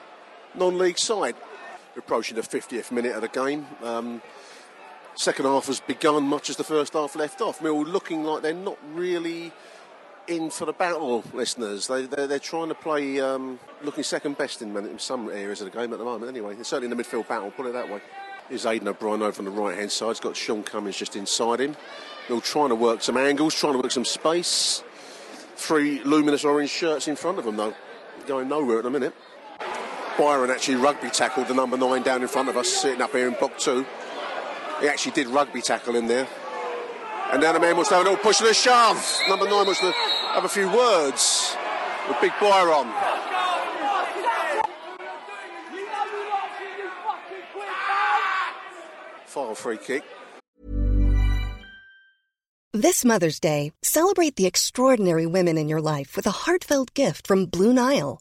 non-league 0.54 0.98
side. 0.98 1.36
We're 1.94 2.00
approaching 2.00 2.36
the 2.36 2.42
50th 2.42 2.90
minute 2.90 3.14
of 3.14 3.20
the 3.20 3.28
game. 3.28 3.66
Um, 3.82 4.22
second 5.14 5.44
half 5.44 5.66
has 5.66 5.80
begun 5.80 6.24
much 6.24 6.50
as 6.50 6.56
the 6.56 6.64
first 6.64 6.92
half 6.92 7.16
left 7.16 7.40
off. 7.40 7.62
Mill 7.62 7.84
looking 7.84 8.24
like 8.24 8.42
they're 8.42 8.54
not 8.54 8.78
really 8.92 9.52
in 10.26 10.50
for 10.50 10.64
the 10.64 10.72
battle, 10.72 11.22
listeners. 11.32 11.86
They, 11.86 12.06
they're, 12.06 12.26
they're 12.26 12.38
trying 12.38 12.68
to 12.68 12.74
play 12.74 13.20
um, 13.20 13.58
looking 13.82 14.04
second 14.04 14.38
best 14.38 14.62
in, 14.62 14.76
in 14.76 14.98
some 14.98 15.28
areas 15.28 15.60
of 15.60 15.70
the 15.70 15.78
game 15.78 15.92
at 15.92 15.98
the 15.98 16.04
moment. 16.04 16.30
Anyway, 16.30 16.54
they're 16.54 16.64
certainly 16.64 16.90
in 16.90 16.96
the 16.96 17.02
midfield 17.02 17.28
battle, 17.28 17.50
put 17.50 17.66
it 17.66 17.72
that 17.74 17.90
way. 17.90 18.00
Here's 18.48 18.64
Aiden 18.64 18.86
O'Brien 18.86 19.22
over 19.22 19.38
on 19.38 19.44
the 19.44 19.50
right 19.50 19.76
hand 19.76 19.90
side. 19.90 20.08
He's 20.08 20.20
got 20.20 20.36
Shaun 20.36 20.62
Cummings 20.62 20.96
just 20.96 21.16
inside 21.16 21.60
him. 21.60 21.76
Mill 22.28 22.40
trying 22.40 22.70
to 22.70 22.74
work 22.74 23.02
some 23.02 23.16
angles, 23.16 23.54
trying 23.54 23.74
to 23.74 23.78
work 23.78 23.90
some 23.90 24.04
space. 24.04 24.82
Three 25.56 26.02
luminous 26.02 26.44
orange 26.44 26.70
shirts 26.70 27.08
in 27.08 27.16
front 27.16 27.38
of 27.38 27.44
them, 27.44 27.56
though. 27.56 27.74
Going 28.26 28.48
nowhere 28.48 28.78
at 28.78 28.84
the 28.84 28.90
minute. 28.90 29.14
Byron 30.18 30.50
actually 30.50 30.76
rugby 30.76 31.10
tackled 31.10 31.48
the 31.48 31.54
number 31.54 31.76
nine 31.76 32.02
down 32.02 32.22
in 32.22 32.28
front 32.28 32.48
of 32.48 32.56
us, 32.56 32.68
sitting 32.68 33.02
up 33.02 33.12
here 33.12 33.28
in 33.28 33.34
block 33.34 33.58
two. 33.58 33.84
He 34.80 34.88
actually 34.88 35.12
did 35.12 35.28
rugby 35.28 35.62
tackle 35.62 35.96
in 35.96 36.06
there. 36.06 36.28
And 37.32 37.40
now 37.40 37.52
the 37.52 37.60
man 37.60 37.76
wants 37.76 37.88
to 37.88 37.96
have 37.96 38.06
a 38.06 38.10
little 38.10 38.22
push 38.22 38.40
and 38.40 38.50
a 38.50 38.54
shove. 38.54 39.20
Number 39.28 39.46
nine 39.46 39.66
wants 39.66 39.80
to 39.80 39.92
have 39.92 40.44
a 40.44 40.48
few 40.48 40.68
words 40.68 41.56
with 42.08 42.20
Big 42.20 42.32
Byron. 42.40 42.92
Final 49.26 49.54
free 49.54 49.78
kick. 49.78 50.04
This 52.72 53.04
Mother's 53.04 53.38
Day, 53.38 53.72
celebrate 53.82 54.34
the 54.34 54.46
extraordinary 54.46 55.26
women 55.26 55.56
in 55.56 55.68
your 55.68 55.80
life 55.80 56.16
with 56.16 56.26
a 56.26 56.32
heartfelt 56.32 56.92
gift 56.94 57.26
from 57.26 57.46
Blue 57.46 57.72
Nile. 57.72 58.20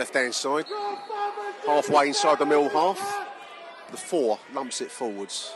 Left 0.00 0.14
hand 0.14 0.34
side. 0.34 0.64
Halfway 1.66 2.08
inside 2.08 2.38
the 2.38 2.46
middle 2.46 2.70
half. 2.70 3.26
The 3.90 3.98
four 3.98 4.38
lumps 4.54 4.80
it 4.80 4.90
forwards. 4.90 5.52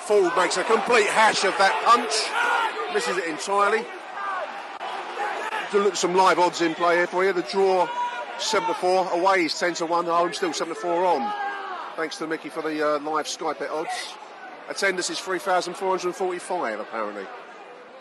Forde 0.00 0.36
makes 0.36 0.56
a 0.56 0.64
complete 0.64 1.06
hash 1.06 1.44
of 1.44 1.56
that 1.58 1.80
punch. 1.84 2.92
Misses 2.92 3.16
it 3.18 3.26
entirely. 3.26 3.86
To 5.70 5.78
look 5.78 5.94
some 5.94 6.16
live 6.16 6.40
odds 6.40 6.60
in 6.60 6.74
play 6.74 6.96
here 6.96 7.06
for 7.06 7.24
you. 7.24 7.32
The 7.32 7.42
draw 7.42 7.88
7 8.40 8.66
to 8.66 8.74
4, 8.74 9.12
away 9.12 9.44
is 9.44 9.56
10 9.60 9.74
to 9.74 9.86
1, 9.86 10.06
home 10.06 10.32
still 10.32 10.52
7 10.52 10.74
to 10.74 10.80
4 10.80 11.04
on. 11.04 11.32
Thanks 11.94 12.18
to 12.18 12.26
Mickey 12.26 12.48
for 12.48 12.62
the 12.62 12.96
uh, 12.96 12.98
live 12.98 13.26
Skype 13.26 13.70
odds. 13.70 14.16
Attendance 14.68 15.08
is 15.08 15.20
3,445 15.20 16.80
apparently. 16.80 17.26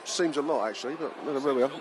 Seems 0.05 0.37
a 0.37 0.41
lot 0.41 0.67
actually, 0.67 0.95
but 0.95 1.13
there 1.25 1.53
we 1.53 1.63
are. 1.63 1.71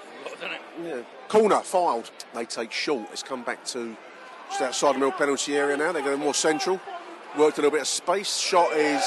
Yeah. 0.83 1.03
Corner 1.29 1.57
Fylde. 1.57 2.11
They 2.35 2.45
take 2.45 2.73
short. 2.73 3.09
It's 3.13 3.23
come 3.23 3.43
back 3.43 3.65
to 3.67 3.97
just 4.49 4.63
outside 4.63 4.95
the 4.95 4.99
middle 4.99 5.13
penalty 5.13 5.57
area 5.57 5.77
now. 5.77 5.93
They're 5.93 6.03
going 6.03 6.21
more 6.21 6.35
central. 6.35 6.81
Worked 7.37 7.59
a 7.59 7.63
little 7.63 7.71
bit 7.71 7.81
of 7.81 7.89
space. 7.89 8.37
Shot 8.37 8.73
is 8.75 9.03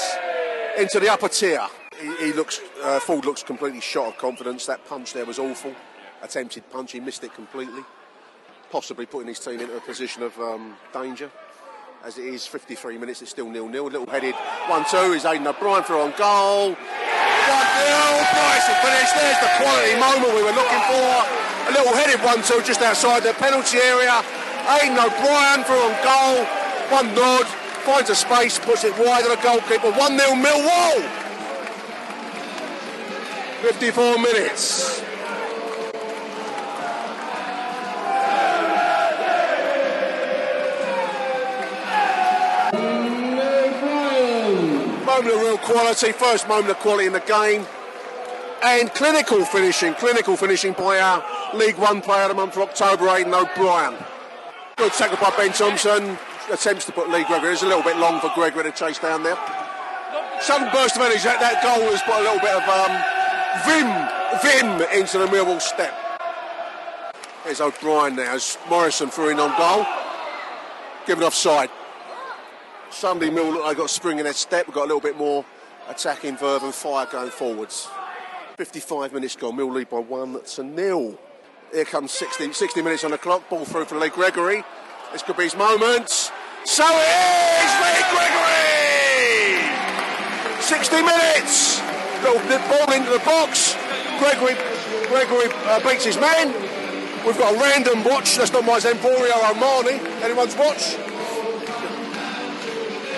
into 0.78 1.00
the 1.00 1.08
upper 1.08 1.28
tier. 1.28 1.66
He, 1.98 2.26
he 2.26 2.32
looks, 2.32 2.60
uh, 2.82 3.00
Forde 3.00 3.24
looks 3.24 3.42
completely 3.42 3.80
shot 3.80 4.08
of 4.08 4.18
confidence. 4.18 4.66
That 4.66 4.86
punch 4.86 5.12
there 5.12 5.24
was 5.24 5.38
awful. 5.38 5.74
Attempted 6.22 6.68
punch, 6.70 6.92
he 6.92 7.00
missed 7.00 7.24
it 7.24 7.32
completely. 7.34 7.82
Possibly 8.70 9.06
putting 9.06 9.28
his 9.28 9.38
team 9.38 9.60
into 9.60 9.76
a 9.76 9.80
position 9.80 10.22
of 10.22 10.38
um, 10.38 10.76
danger. 10.92 11.30
As 12.04 12.18
it 12.18 12.26
is 12.26 12.46
53 12.46 12.98
minutes, 12.98 13.22
it's 13.22 13.30
still 13.30 13.48
nil 13.48 13.68
nil. 13.68 13.84
Little 13.84 14.06
headed 14.06 14.34
1 14.34 14.84
2 14.90 14.96
is 15.14 15.24
Aiden 15.24 15.46
O'Brien 15.46 15.84
for 15.84 15.96
on 15.96 16.12
goal. 16.18 16.76
1 17.46 17.54
0, 17.54 18.26
Bryce 18.34 18.66
finish. 18.82 19.10
There's 19.14 19.40
the 19.40 19.52
quality 19.58 19.94
moment 19.98 20.34
we 20.34 20.42
were 20.42 20.56
looking 20.56 20.82
for. 20.90 21.08
A 21.66 21.72
little 21.72 21.94
headed 21.94 22.22
1 22.22 22.42
2 22.42 22.62
just 22.62 22.82
outside 22.82 23.22
the 23.22 23.34
penalty 23.34 23.78
area. 23.78 24.22
Aiden 24.66 24.98
O'Brien 24.98 25.62
for 25.62 25.78
on 25.78 25.94
goal. 26.02 26.44
One 26.90 27.14
nod, 27.14 27.46
finds 27.86 28.10
a 28.10 28.14
space, 28.14 28.58
puts 28.58 28.84
it 28.84 28.92
wide 28.98 29.24
of 29.24 29.30
the 29.30 29.42
goalkeeper. 29.42 29.90
1 29.90 30.18
0 30.18 30.30
Millwall. 30.34 31.02
54 33.62 34.18
minutes. 34.18 35.02
Moment 45.16 45.34
of 45.34 45.40
real 45.40 45.56
quality, 45.56 46.12
first 46.12 46.46
moment 46.46 46.68
of 46.68 46.78
quality 46.80 47.06
in 47.06 47.14
the 47.14 47.20
game. 47.20 47.64
And 48.62 48.92
clinical 48.92 49.46
finishing, 49.46 49.94
clinical 49.94 50.36
finishing 50.36 50.74
by 50.74 51.00
our 51.00 51.24
League 51.56 51.78
One 51.78 52.02
player 52.02 52.24
of 52.24 52.28
the 52.28 52.34
month 52.34 52.52
for 52.52 52.60
October, 52.60 53.04
Aiden 53.06 53.32
O'Brien. 53.32 53.94
Good 54.76 54.92
tackle 54.92 55.16
by 55.16 55.34
Ben 55.34 55.54
Thompson. 55.54 56.18
Attempts 56.52 56.84
to 56.84 56.92
put 56.92 57.08
Lee 57.08 57.24
Gregory. 57.24 57.52
It's 57.52 57.62
a 57.62 57.66
little 57.66 57.82
bit 57.82 57.96
long 57.96 58.20
for 58.20 58.30
Gregory 58.34 58.64
to 58.64 58.72
chase 58.72 58.98
down 58.98 59.22
there. 59.22 59.38
Sudden 60.42 60.70
burst 60.70 60.96
of 60.96 61.02
energy. 61.02 61.24
That, 61.24 61.40
that 61.40 61.62
goal 61.62 61.90
has 61.90 62.02
put 62.02 62.16
a 62.16 62.20
little 62.20 62.40
bit 62.40 62.52
of 62.52 62.68
um, 62.68 62.92
vim, 63.64 63.88
vim 64.44 65.00
into 65.00 65.16
the 65.16 65.26
Millwall 65.28 65.62
step. 65.62 65.94
There's 67.42 67.62
O'Brien 67.62 68.16
now. 68.16 68.34
As 68.34 68.58
Morison 68.68 69.08
threw 69.08 69.30
in 69.30 69.40
on 69.40 69.56
goal. 69.56 69.86
Given 71.06 71.24
offside. 71.24 71.70
Suddenly 72.96 73.28
Mill 73.28 73.52
look 73.52 73.62
like 73.62 73.76
got 73.76 73.90
spring 73.90 74.20
in 74.20 74.24
their 74.24 74.32
step. 74.32 74.66
We've 74.66 74.74
got 74.74 74.84
a 74.84 74.88
little 74.88 75.02
bit 75.02 75.18
more 75.18 75.44
attacking 75.86 76.38
verve 76.38 76.62
and 76.62 76.72
fire 76.72 77.04
going 77.04 77.28
forwards. 77.28 77.86
55 78.56 79.12
minutes 79.12 79.36
gone. 79.36 79.54
Mill 79.54 79.70
lead 79.70 79.90
by 79.90 79.98
one 79.98 80.42
to 80.42 80.62
nil. 80.62 81.18
Here 81.74 81.84
comes 81.84 82.12
60, 82.12 82.54
60 82.54 82.80
minutes 82.80 83.04
on 83.04 83.10
the 83.10 83.18
clock. 83.18 83.50
Ball 83.50 83.66
through 83.66 83.84
for 83.84 83.98
Lee 83.98 84.08
Gregory. 84.08 84.64
This 85.12 85.22
could 85.22 85.36
be 85.36 85.42
his 85.42 85.54
moment. 85.54 86.08
So 86.64 86.86
it 86.88 87.04
is 87.60 87.72
Lee 87.84 88.00
Gregory! 88.16 89.60
60 90.62 90.96
minutes. 90.96 91.82
Little 92.24 92.40
ball 92.66 92.94
into 92.96 93.10
the 93.10 93.20
box. 93.26 93.76
Gregory, 94.18 94.54
Gregory 95.08 95.52
uh, 95.66 95.80
beats 95.86 96.06
his 96.06 96.16
man. 96.16 96.48
We've 97.26 97.36
got 97.36 97.54
a 97.54 97.58
random 97.58 98.04
watch. 98.04 98.38
That's 98.38 98.54
not 98.54 98.64
my 98.64 98.78
Emporio 98.78 99.32
Armani. 99.32 100.00
Anyone's 100.22 100.56
watch? 100.56 100.96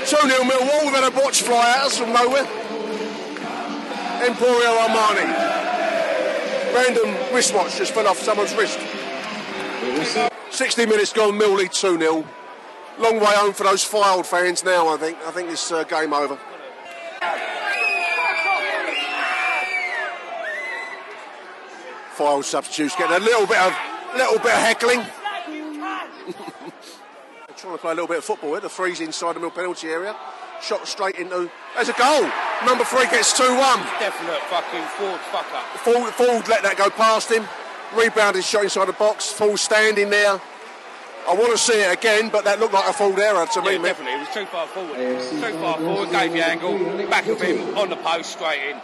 2 0.09 0.17
0 0.17 0.43
Millwall. 0.45 0.85
We've 0.87 0.95
had 0.95 1.13
a 1.13 1.23
watch 1.23 1.43
fly 1.43 1.69
at 1.69 1.85
us 1.85 1.99
from 1.99 2.15
nowhere. 2.15 2.45
Emporio 4.25 4.79
Armani. 4.79 5.27
Random 6.75 7.35
wristwatch 7.35 7.77
just 7.77 7.93
fell 7.93 8.09
off 8.09 8.19
someone's 8.19 8.55
wrist. 8.55 8.79
60 10.51 10.87
minutes 10.87 11.13
gone, 11.13 11.37
Mill 11.37 11.53
lead 11.53 11.73
2 11.73 11.99
0. 11.99 12.25
Long 12.99 13.21
way 13.21 13.35
home 13.35 13.53
for 13.53 13.65
those 13.65 13.85
Fylde 13.85 14.25
fans 14.25 14.65
now, 14.65 14.89
I 14.89 14.97
think. 14.97 15.19
I 15.27 15.31
think 15.31 15.51
this 15.51 15.71
uh, 15.71 15.85
game 15.85 16.15
over. 16.15 16.39
Fylde 22.17 22.45
substitutes 22.45 22.97
getting 22.97 23.15
a 23.15 23.21
little 23.21 23.47
bit 23.47 23.59
of 23.59 23.75
little 24.17 24.39
bit 24.39 24.55
of 24.55 24.61
heckling. 24.61 25.05
Trying 27.59 27.75
to 27.75 27.79
play 27.79 27.91
a 27.91 27.95
little 27.95 28.07
bit 28.07 28.19
of 28.19 28.25
football 28.25 28.51
here. 28.51 28.61
The 28.61 28.69
freeze 28.69 29.01
inside 29.01 29.33
the 29.35 29.41
middle 29.41 29.51
penalty 29.51 29.89
area. 29.89 30.15
Shot 30.63 30.87
straight 30.87 31.17
into. 31.17 31.51
There's 31.75 31.89
a 31.89 31.93
goal. 31.95 32.23
Number 32.65 32.85
three 32.85 33.05
gets 33.07 33.37
2 33.37 33.43
1. 33.43 33.57
Definite 33.99 34.41
fucking 34.47 34.83
Forde 34.97 35.19
fuck 35.33 35.47
up. 35.53 35.65
Forde, 35.83 36.13
Forde 36.15 36.49
let 36.49 36.63
that 36.63 36.77
go 36.77 36.89
past 36.91 37.31
him. 37.33 37.45
Rebounded 37.97 38.45
shot 38.45 38.63
inside 38.65 38.87
the 38.87 38.93
box. 38.93 39.33
Forde 39.33 39.59
standing 39.59 40.09
there. 40.11 40.41
I 41.29 41.35
want 41.35 41.51
to 41.53 41.59
see 41.59 41.81
it 41.81 41.93
again, 41.93 42.29
but 42.31 42.45
that 42.45 42.61
looked 42.61 42.75
like 42.75 42.89
a 42.89 42.93
Forde 42.93 43.19
error 43.19 43.45
to 43.47 43.61
Yeah, 43.61 43.67
me. 43.73 43.79
mate. 43.79 43.89
definitely. 43.89 44.13
It 44.15 44.21
was 44.21 44.35
too 44.35 44.47
far 44.47 44.67
forward. 44.69 44.97
Too 44.97 45.59
far 45.59 45.79
forward. 45.79 46.11
Gave 46.11 46.33
the 46.33 46.45
angle. 46.47 47.09
Back 47.09 47.27
of 47.27 47.41
him 47.41 47.77
on 47.77 47.91
the 47.91 47.97
post, 47.97 48.33
straight 48.33 48.71
in. 48.71 48.81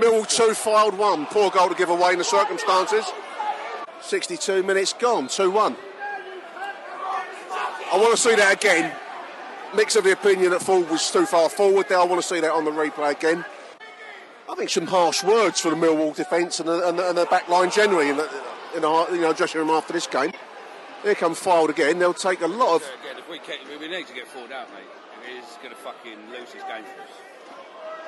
Mill 0.00 0.24
2 0.24 0.54
Fylde 0.54 0.94
1. 0.94 1.26
Poor 1.26 1.50
goal 1.50 1.68
to 1.68 1.74
give 1.74 1.90
away 1.90 2.12
in 2.12 2.18
the 2.18 2.24
circumstances. 2.24 3.04
62 4.00 4.62
minutes 4.62 4.92
gone. 4.92 5.26
2 5.26 5.50
1. 5.50 5.76
I 7.92 7.98
want 7.98 8.12
to 8.12 8.16
see 8.16 8.34
that 8.36 8.54
again. 8.54 8.94
Mix 9.74 9.96
of 9.96 10.04
the 10.04 10.12
opinion 10.12 10.50
that 10.50 10.60
Forde 10.62 10.88
was 10.88 11.10
too 11.10 11.26
far 11.26 11.48
forward 11.48 11.88
there. 11.88 11.98
I 11.98 12.04
want 12.04 12.22
to 12.22 12.26
see 12.26 12.40
that 12.40 12.52
on 12.52 12.64
the 12.64 12.70
replay 12.70 13.12
again. 13.12 13.44
I 14.48 14.54
think 14.54 14.70
some 14.70 14.86
harsh 14.86 15.22
words 15.22 15.60
for 15.60 15.70
the 15.70 15.76
Millwall 15.76 16.14
defence 16.14 16.60
and 16.60 16.68
the, 16.68 16.88
and, 16.88 16.98
the, 16.98 17.08
and 17.08 17.18
the 17.18 17.26
back 17.26 17.48
line 17.48 17.70
generally 17.70 18.10
in 18.10 18.16
the, 18.16 18.28
in 18.74 18.82
the 18.82 19.08
you 19.12 19.20
know, 19.20 19.32
dressing 19.32 19.60
room 19.60 19.70
after 19.70 19.92
this 19.92 20.06
game. 20.06 20.32
Here 21.02 21.14
comes 21.14 21.40
Fylde 21.40 21.70
again. 21.70 21.98
They'll 21.98 22.14
take 22.14 22.42
a 22.42 22.46
lot 22.46 22.76
of. 22.76 22.82
Again, 22.82 23.18
if 23.18 23.30
we, 23.30 23.38
keep, 23.38 23.58
we 23.80 23.88
need 23.88 24.06
to 24.06 24.14
get 24.14 24.26
forward 24.26 24.52
out, 24.52 24.68
mate. 24.74 24.84
He's 25.26 25.56
going 25.56 25.70
to 25.70 25.80
fucking 25.80 26.18
lose 26.30 26.52
his 26.52 26.62
game 26.64 26.84
for 26.84 27.02
us. 27.02 27.14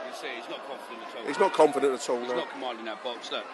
You 0.07 0.15
see, 0.15 0.35
he's 0.37 0.51
not 0.51 0.67
confident 0.67 1.03
at 1.09 1.21
all. 1.21 1.27
He's 1.27 1.39
not 1.39 1.53
confident 1.53 1.95
at 1.95 2.11
all. 2.11 2.21
He's 2.21 2.29
no. 2.29 2.37
not 2.37 2.51
commanding 2.51 2.85
that 2.87 3.03
box. 3.03 3.31
Look, 3.31 3.47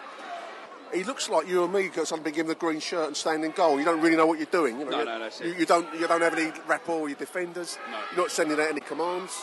He 0.93 1.03
looks 1.03 1.29
like 1.29 1.47
you 1.47 1.63
and 1.63 1.73
me 1.73 1.87
got 1.89 2.07
something 2.07 2.33
give 2.33 2.45
him 2.45 2.47
the 2.47 2.55
green 2.55 2.79
shirt 2.79 3.07
and 3.07 3.15
stand 3.15 3.43
in 3.43 3.51
goal. 3.51 3.77
You 3.77 3.85
don't 3.85 4.01
really 4.01 4.15
know 4.15 4.25
what 4.25 4.39
you're 4.39 4.47
doing. 4.47 4.79
You 4.79 4.85
know, 4.85 4.91
No, 4.91 4.99
you, 4.99 5.05
no, 5.05 5.19
that's 5.19 5.41
it. 5.41 5.47
You, 5.47 5.53
you 5.55 5.65
don't 5.65 5.93
you 5.99 6.07
don't 6.07 6.21
have 6.21 6.33
any 6.33 6.51
rapport 6.67 7.01
with 7.01 7.11
your 7.11 7.19
defenders. 7.19 7.77
No. 7.91 7.97
You're 8.11 8.21
not 8.25 8.31
sending 8.31 8.59
out 8.59 8.69
any 8.69 8.81
commands. 8.81 9.39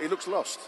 He 0.00 0.08
looks 0.08 0.26
lost. 0.26 0.60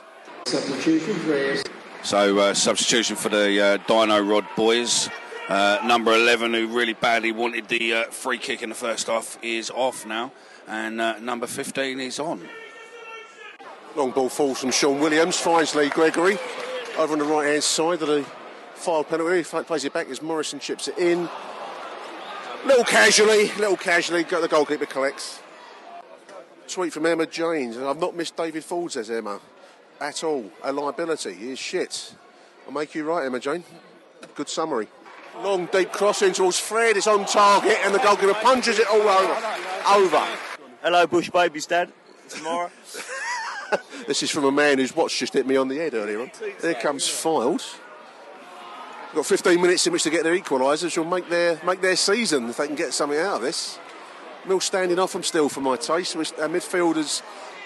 Substitution 0.47 1.15
for 1.15 1.63
So 2.05 2.39
uh, 2.39 2.55
substitution 2.55 3.17
for 3.17 3.29
the 3.29 3.61
uh, 3.61 3.79
Dyno-Rod 3.79 4.47
boys. 4.57 5.09
Uh, 5.49 5.79
number 5.85 6.13
11, 6.13 6.55
who 6.55 6.69
really 6.69 6.93
badly 6.93 7.33
wanted 7.33 7.69
the 7.69 7.93
uh, 7.93 8.05
free 8.05 8.39
kick 8.39 8.63
in 8.63 8.69
the 8.69 8.75
first 8.75 9.09
half, 9.09 9.39
is 9.43 9.71
off 9.71 10.07
now, 10.07 10.33
and 10.69 11.01
uh, 11.01 11.19
number 11.19 11.47
15 11.47 11.99
is 12.01 12.21
on. 12.21 12.41
Long 13.97 14.13
ball 14.13 14.29
falls 14.29 14.61
from 14.61 14.71
Shaun 14.71 15.01
Williams, 15.01 15.37
finds 15.37 15.75
Lee 15.75 15.89
Gregory 15.89 16.39
over 16.97 17.13
on 17.13 17.19
the 17.19 17.25
right 17.25 17.49
hand 17.49 17.63
side 17.65 18.01
of 18.03 18.09
the 18.09 18.25
Fylde 18.83 19.09
penalty. 19.09 19.39
He 19.39 19.63
plays 19.65 19.85
it 19.85 19.93
back 19.93 20.09
as 20.09 20.21
Morison 20.21 20.59
chips 20.59 20.89
it 20.89 20.99
in. 20.99 21.29
Little 22.67 22.85
casually, 22.85 23.49
little 23.59 23.77
casually, 23.77 24.23
got 24.25 24.41
the 24.41 24.49
goalkeeper 24.49 24.87
collects. 24.87 25.41
Tweet 26.69 26.93
from 26.93 27.07
Emma 27.07 27.27
Janes. 27.27 27.77
I've 27.77 27.99
not 27.99 28.17
missed 28.17 28.37
David 28.37 28.63
Forde, 28.63 28.93
says 28.93 29.11
Emma. 29.11 29.41
At 30.01 30.25
all. 30.25 30.51
A 30.63 30.73
liability. 30.73 31.35
He 31.35 31.53
is 31.53 31.59
shit. 31.59 32.15
I'll 32.67 32.73
make 32.73 32.95
you 32.95 33.05
right, 33.05 33.27
Emma 33.27 33.41
Jane. 33.41 33.65
Good 34.35 34.49
summary. 34.49 34.89
Long 35.43 35.67
deep 35.67 35.93
cross 35.93 36.23
in 36.23 36.33
towards 36.33 36.59
Fred. 36.59 36.97
It's 36.97 37.07
on 37.07 37.27
target, 37.27 37.79
and 37.85 37.95
the 37.95 37.99
goalkeeper 37.99 38.35
punches 38.35 38.79
it 38.79 38.87
all 38.89 39.01
over. 39.01 39.35
Over. 39.89 40.27
Hello, 40.83 41.07
Bush 41.07 41.31
Babies, 41.31 41.67
Dad. 41.67 41.93
Tomorrow. 42.29 42.71
This 44.07 44.23
is 44.23 44.31
from 44.31 44.45
a 44.45 44.53
man 44.53 44.79
whose 44.79 44.95
watch 44.95 45.19
just 45.19 45.33
hit 45.33 45.47
me 45.47 45.57
on 45.57 45.69
the 45.69 45.77
head 45.77 45.95
earlier 45.95 46.21
on. 46.21 46.31
There 46.61 46.75
comes 46.75 47.05
Fylde. 47.05 47.65
Got 49.15 49.27
15 49.27 49.61
minutes 49.61 49.87
in 49.87 49.93
which 49.93 50.05
to 50.05 50.11
get 50.11 50.25
their 50.25 50.35
equalisers. 50.35 50.97
will 50.97 51.05
make 51.05 51.29
their 51.29 51.61
make 51.67 51.83
their 51.83 51.97
season 51.97 52.49
if 52.49 52.57
they 52.57 52.67
can 52.67 52.77
get 52.77 52.95
something 52.95 53.19
out 53.19 53.37
of 53.37 53.43
this. 53.43 53.79
Mill 54.49 54.59
standing 54.59 54.99
off 54.99 55.13
them 55.13 55.23
still 55.23 55.51
for 55.51 55.61
my 55.61 55.77
taste. 55.77 56.17
Our 56.17 56.23
midfielders 56.49 57.21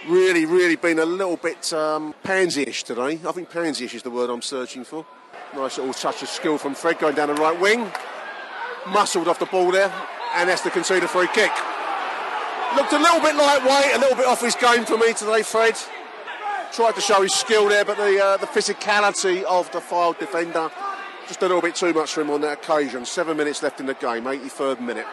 really, 0.09 0.45
really 0.45 0.75
been 0.75 0.99
a 0.99 1.05
little 1.05 1.37
bit 1.37 1.73
um, 1.73 2.17
pansy-ish 2.25 2.83
today. 2.83 3.21
I 3.25 3.33
think 3.33 3.49
pansy-ish 3.49 3.95
is 3.95 4.03
the 4.03 4.11
word 4.11 4.29
I'm 4.29 4.43
searching 4.43 4.83
for. 4.83 5.07
Nice 5.55 5.79
little 5.79 5.95
touch 5.95 6.21
of 6.23 6.29
skill 6.29 6.59
from 6.59 6.75
Fred 6.75 6.99
going 6.99 7.15
down 7.15 7.29
the 7.29 7.35
right 7.35 7.59
wing. 7.59 7.91
Muscled 8.89 9.29
off 9.29 9.39
the 9.39 9.47
ball 9.47 9.71
there, 9.71 9.93
and 10.35 10.49
that's 10.49 10.63
to 10.63 10.71
concede 10.71 11.05
a 11.05 11.09
free 11.09 11.29
kick. 11.29 11.53
Looked 12.75 12.93
a 12.93 12.99
little 12.99 13.21
bit 13.21 13.37
lightweight, 13.37 13.95
a 13.95 13.99
little 14.01 14.17
bit 14.17 14.27
off 14.27 14.41
his 14.41 14.57
game 14.57 14.85
for 14.85 14.99
me 14.99 15.13
today, 15.13 15.43
Fred. 15.43 15.77
Tried 16.73 16.97
to 16.97 17.01
show 17.01 17.23
his 17.23 17.33
skill 17.33 17.69
there, 17.69 17.85
but 17.85 17.97
the 17.97 18.23
uh, 18.23 18.37
the 18.37 18.47
physicality 18.47 19.45
of 19.45 19.71
the 19.71 19.79
Fylde 19.79 20.19
defender 20.19 20.71
just 21.29 21.43
a 21.43 21.47
little 21.47 21.61
bit 21.63 21.75
too 21.75 21.93
much 21.93 22.13
for 22.13 22.21
him 22.21 22.31
on 22.31 22.41
that 22.43 22.59
occasion. 22.65 23.05
Seven 23.05 23.37
minutes 23.37 23.63
left 23.63 23.81
in 23.81 23.87
the 23.87 23.95
game, 23.95 24.25
83rd 24.25 24.81
minute. 24.81 25.07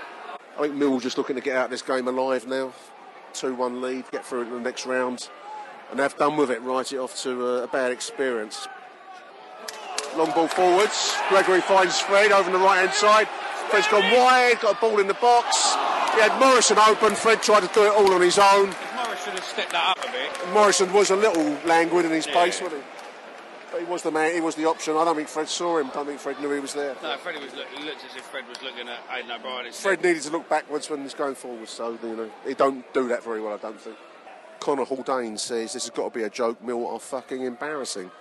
I 0.57 0.61
think 0.61 0.75
Mill's 0.75 1.03
just 1.03 1.17
looking 1.17 1.35
to 1.35 1.41
get 1.41 1.55
out 1.57 1.65
of 1.65 1.71
this 1.71 1.81
game 1.81 2.07
alive 2.07 2.47
now. 2.47 2.71
2 3.33 3.55
1 3.55 3.81
lead, 3.81 4.05
get 4.11 4.23
through 4.25 4.41
into 4.43 4.53
the 4.55 4.61
next 4.61 4.85
round, 4.85 5.27
and 5.89 5.99
have 5.99 6.15
done 6.17 6.37
with 6.37 6.51
it, 6.51 6.61
write 6.61 6.93
it 6.93 6.97
off 6.99 7.19
to 7.23 7.45
uh, 7.45 7.63
a 7.63 7.67
bad 7.67 7.91
experience. 7.91 8.67
Long 10.15 10.29
ball 10.31 10.47
forwards. 10.47 11.15
Gregory 11.29 11.61
finds 11.61 11.99
Fred 11.99 12.31
over 12.31 12.47
on 12.51 12.53
the 12.53 12.63
right 12.63 12.77
hand 12.81 12.93
side. 12.93 13.27
Fred's 13.69 13.87
gone 13.87 14.03
wide, 14.03 14.59
got 14.61 14.77
a 14.77 14.79
ball 14.79 14.99
in 14.99 15.07
the 15.07 15.15
box. 15.15 15.73
He 16.13 16.21
had 16.21 16.39
Morison 16.39 16.77
open. 16.77 17.15
Fred 17.15 17.41
tried 17.41 17.61
to 17.61 17.73
do 17.73 17.85
it 17.85 17.91
all 17.93 18.13
on 18.13 18.21
his 18.21 18.37
own. 18.37 18.67
Morris 18.95 19.23
should 19.23 19.33
have 19.33 19.43
stepped 19.43 19.71
that 19.71 19.97
up 19.97 20.07
a 20.07 20.11
bit. 20.11 20.53
Morison 20.53 20.93
was 20.93 21.09
a 21.09 21.15
little 21.15 21.57
languid 21.65 22.05
in 22.05 22.11
his 22.11 22.27
Yeah. 22.27 22.33
pace, 22.33 22.61
wasn't 22.61 22.83
he? 22.83 22.87
But 23.73 23.81
he 23.81 23.87
was 23.87 24.03
the 24.03 24.11
man, 24.11 24.35
he 24.35 24.39
was 24.39 24.53
the 24.53 24.65
option. 24.65 24.95
I 24.95 25.03
don't 25.03 25.15
think 25.15 25.27
Fred 25.27 25.49
saw 25.49 25.79
him. 25.79 25.87
I 25.87 25.93
don't 25.95 26.05
think 26.05 26.19
Fred 26.19 26.39
knew 26.39 26.51
he 26.51 26.59
was 26.59 26.75
there. 26.75 26.95
No, 27.01 27.17
Freddie 27.17 27.39
was 27.39 27.55
look, 27.55 27.65
it 27.73 27.83
looked 27.83 28.05
as 28.05 28.15
if 28.15 28.21
Fred 28.21 28.47
was 28.47 28.61
looking 28.61 28.87
at 28.87 28.99
Aiden 29.09 29.35
O'Brien. 29.35 29.73
Fred 29.73 30.03
needed 30.03 30.21
to 30.21 30.29
look 30.29 30.47
backwards 30.47 30.91
when 30.91 31.01
he's 31.01 31.15
going 31.15 31.33
forwards, 31.33 31.71
so 31.71 31.97
you 32.03 32.15
know 32.15 32.29
he 32.45 32.53
don't 32.53 32.85
do 32.93 33.07
that 33.07 33.23
very 33.23 33.41
well. 33.41 33.55
I 33.55 33.57
don't 33.57 33.81
think. 33.81 33.97
Connor 34.59 34.85
Haldane 34.85 35.39
says 35.39 35.73
this 35.73 35.85
has 35.85 35.89
got 35.89 36.13
to 36.13 36.19
be 36.19 36.23
a 36.23 36.29
joke. 36.29 36.63
Mill 36.63 36.87
are 36.87 36.99
fucking 36.99 37.41
embarrassing. 37.41 38.11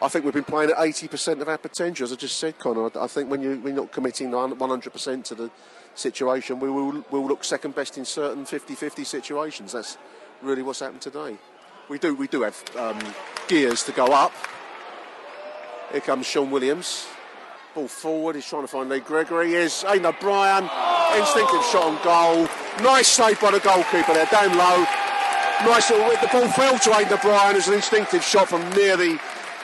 I 0.00 0.08
think 0.08 0.24
we've 0.24 0.32
been 0.32 0.44
playing 0.44 0.70
at 0.70 0.78
80% 0.78 1.42
of 1.42 1.48
our 1.48 1.58
potential, 1.58 2.04
as 2.04 2.12
I 2.12 2.16
just 2.16 2.38
said, 2.38 2.58
Connor. 2.58 2.90
I 2.98 3.06
think 3.06 3.30
when 3.30 3.42
you, 3.42 3.60
we're 3.62 3.74
not 3.74 3.92
committing 3.92 4.30
100% 4.30 5.24
to 5.24 5.34
the 5.34 5.50
situation, 5.94 6.58
we 6.58 6.70
will 6.70 7.04
we'll 7.10 7.26
look 7.26 7.44
second 7.44 7.74
best 7.74 7.98
in 7.98 8.06
certain 8.06 8.46
50-50 8.46 9.04
situations. 9.04 9.72
That's 9.72 9.98
really 10.40 10.62
what's 10.62 10.80
happened 10.80 11.02
today. 11.02 11.36
We 11.90 11.98
do 11.98 12.14
we 12.14 12.28
do 12.28 12.42
have 12.42 12.64
um, 12.78 12.98
gears 13.46 13.82
to 13.84 13.92
go 13.92 14.06
up. 14.06 14.32
Here 15.92 16.00
comes 16.00 16.24
Shaun 16.24 16.50
Williams. 16.50 17.06
Ball 17.74 17.86
forward, 17.86 18.34
he's 18.34 18.48
trying 18.48 18.62
to 18.62 18.68
find 18.68 18.88
Lee 18.88 19.00
Gregory. 19.00 19.50
Here's 19.50 19.84
Aiden 19.84 20.06
O'Brien. 20.06 20.64
Instinctive 21.18 21.62
shot 21.66 21.84
on 21.84 22.02
goal. 22.02 22.48
Nice 22.82 23.08
save 23.08 23.38
by 23.42 23.50
the 23.50 23.60
goalkeeper 23.60 24.14
there, 24.14 24.24
down 24.26 24.56
low. 24.56 24.86
Nice 25.70 25.90
little, 25.90 26.08
the 26.08 26.28
ball 26.32 26.48
fell 26.48 26.78
to 26.78 26.90
Aiden 26.90 27.12
O'Brien 27.12 27.56
as 27.56 27.68
an 27.68 27.74
instinctive 27.74 28.24
shot 28.24 28.48
from 28.48 28.62
near 28.70 28.96
the 28.96 29.20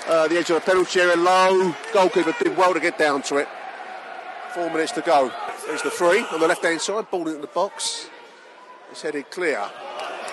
uh, 0.07 0.29
the 0.29 0.39
edge 0.39 0.51
of 0.51 0.57
the 0.57 0.61
penalty 0.61 1.01
area, 1.01 1.17
low. 1.17 1.75
Goalkeeper 1.95 2.35
did 2.43 2.57
well 2.57 2.75
to 2.75 2.81
get 2.81 2.99
down 2.99 3.23
to 3.23 3.37
it. 3.39 3.49
Four 4.51 4.71
minutes 4.71 4.93
to 4.93 5.01
go. 5.01 5.33
There's 5.67 5.83
the 5.83 5.91
free 5.91 6.27
on 6.33 6.41
the 6.41 6.49
left 6.49 6.63
hand 6.63 6.81
side, 6.81 7.11
ball 7.11 7.27
into 7.27 7.41
the 7.41 7.47
box. 7.47 8.09
It's 8.91 9.01
headed 9.01 9.31
clear. 9.31 9.65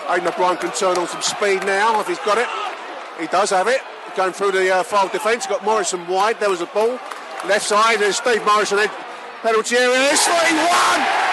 Aiden 0.08 0.26
O'Brien 0.26 0.58
can 0.58 0.72
turn 0.72 0.98
on 0.98 1.08
some 1.08 1.22
speed 1.22 1.64
now 1.64 2.00
if 2.00 2.06
he's 2.06 2.18
got 2.18 2.36
it. 2.36 2.48
He 3.18 3.26
does 3.28 3.48
have 3.48 3.68
it. 3.68 3.80
Going 4.16 4.32
through 4.32 4.52
the 4.52 4.72
uh, 4.72 4.82
Fylde 4.82 5.12
defence, 5.12 5.46
got 5.46 5.62
Morison 5.62 6.00
wide. 6.08 6.40
There 6.40 6.48
was 6.48 6.62
a 6.62 6.70
ball. 6.72 6.96
Left 7.44 7.60
side, 7.60 8.00
there's 8.00 8.16
Steve 8.16 8.40
Morison. 8.48 8.80
Head, 8.80 8.88
penalty 9.44 9.76
area. 9.76 10.08
It's 10.08 10.24
3 10.24 10.32
1. 10.32 10.72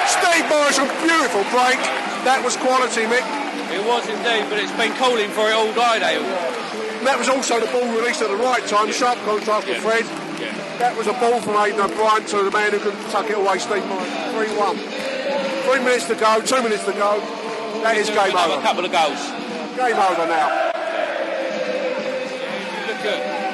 Steve 0.04 0.44
Morison, 0.52 0.92
beautiful 1.00 1.48
break. 1.48 1.80
That 2.28 2.44
was 2.44 2.60
quality, 2.60 3.08
Mick. 3.08 3.24
It 3.72 3.80
was 3.88 4.04
indeed, 4.12 4.52
but 4.52 4.60
it's 4.60 4.76
been 4.76 4.92
calling 5.00 5.32
for 5.32 5.48
it 5.48 5.56
all 5.56 5.72
day, 5.72 6.04
Dale. 6.04 6.28
That 7.08 7.16
was 7.16 7.32
also 7.32 7.64
the 7.64 7.72
ball 7.72 7.88
released 7.88 8.20
at 8.20 8.28
the 8.28 8.36
right 8.44 8.68
time. 8.68 8.92
Sharp 8.92 9.16
contrast 9.24 9.64
with 9.64 9.80
Fred. 9.80 10.04
That 10.84 10.92
was 11.00 11.08
a 11.08 11.16
ball 11.24 11.40
from 11.40 11.56
Aiden 11.56 11.80
O'Brien 11.80 12.28
to 12.36 12.44
the 12.44 12.52
man 12.52 12.76
who 12.76 12.84
can 12.84 12.92
tuck 13.16 13.32
it 13.32 13.40
away, 13.40 13.64
Steve 13.64 13.88
Morison. 13.88 14.12
3 14.36 14.60
1. 14.60 14.76
Three 15.72 15.80
minutes 15.88 16.12
to 16.12 16.20
go, 16.20 16.44
two 16.44 16.60
minutes 16.60 16.84
to 16.84 16.92
go. 17.00 17.24
That 17.80 17.96
is 17.96 18.12
game 18.12 18.36
over. 18.36 18.60
A 18.60 18.62
couple 18.62 18.84
of 18.84 18.92
goals. 18.92 19.24
Game 19.80 19.96
over 19.96 20.28
now. 20.28 20.73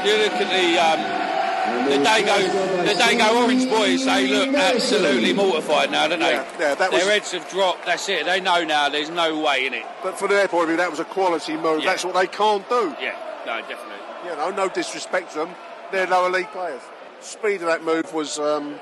You 0.06 0.18
look 0.18 0.34
at 0.34 0.50
the 0.50 0.80
um, 0.80 1.90
the 1.90 1.98
Dago, 2.04 2.86
the 2.86 2.94
Dago 2.94 3.44
Orange 3.44 3.70
boys. 3.70 4.06
They 4.06 4.28
look 4.28 4.56
absolutely 4.56 5.34
mortified 5.34 5.92
now, 5.92 6.08
don't 6.08 6.20
they? 6.20 6.32
Yeah, 6.32 6.46
yeah, 6.60 6.76
that 6.76 6.92
was- 6.92 7.02
Their 7.04 7.12
heads 7.12 7.32
have 7.34 7.48
dropped. 7.50 7.86
That's 7.86 8.08
it. 8.10 8.26
They 8.26 8.40
know 8.42 8.64
now. 8.64 8.90
There's 8.90 9.10
no 9.10 9.40
way 9.40 9.66
in 9.68 9.74
it. 9.74 9.86
But 10.02 10.18
from 10.18 10.30
their 10.30 10.48
point 10.48 10.64
of 10.64 10.68
view, 10.70 10.78
that 10.78 10.90
was 10.90 11.00
a 11.00 11.06
quality 11.06 11.56
move. 11.58 11.84
Yeah. 11.84 11.92
That's 11.92 12.06
what 12.06 12.16
they 12.16 12.28
can't 12.28 12.68
do. 12.70 12.96
Yeah, 13.02 13.16
no, 13.46 13.60
definitely. 13.62 13.96
You 14.26 14.36
know, 14.36 14.50
no 14.52 14.70
disrespect 14.70 15.34
to 15.34 15.40
them. 15.40 15.50
They're 15.92 16.08
lower 16.08 16.30
league 16.30 16.50
players. 16.52 16.82
Speed 17.22 17.62
of 17.62 17.68
that 17.68 17.84
move 17.84 18.14
was, 18.14 18.40
um, 18.40 18.76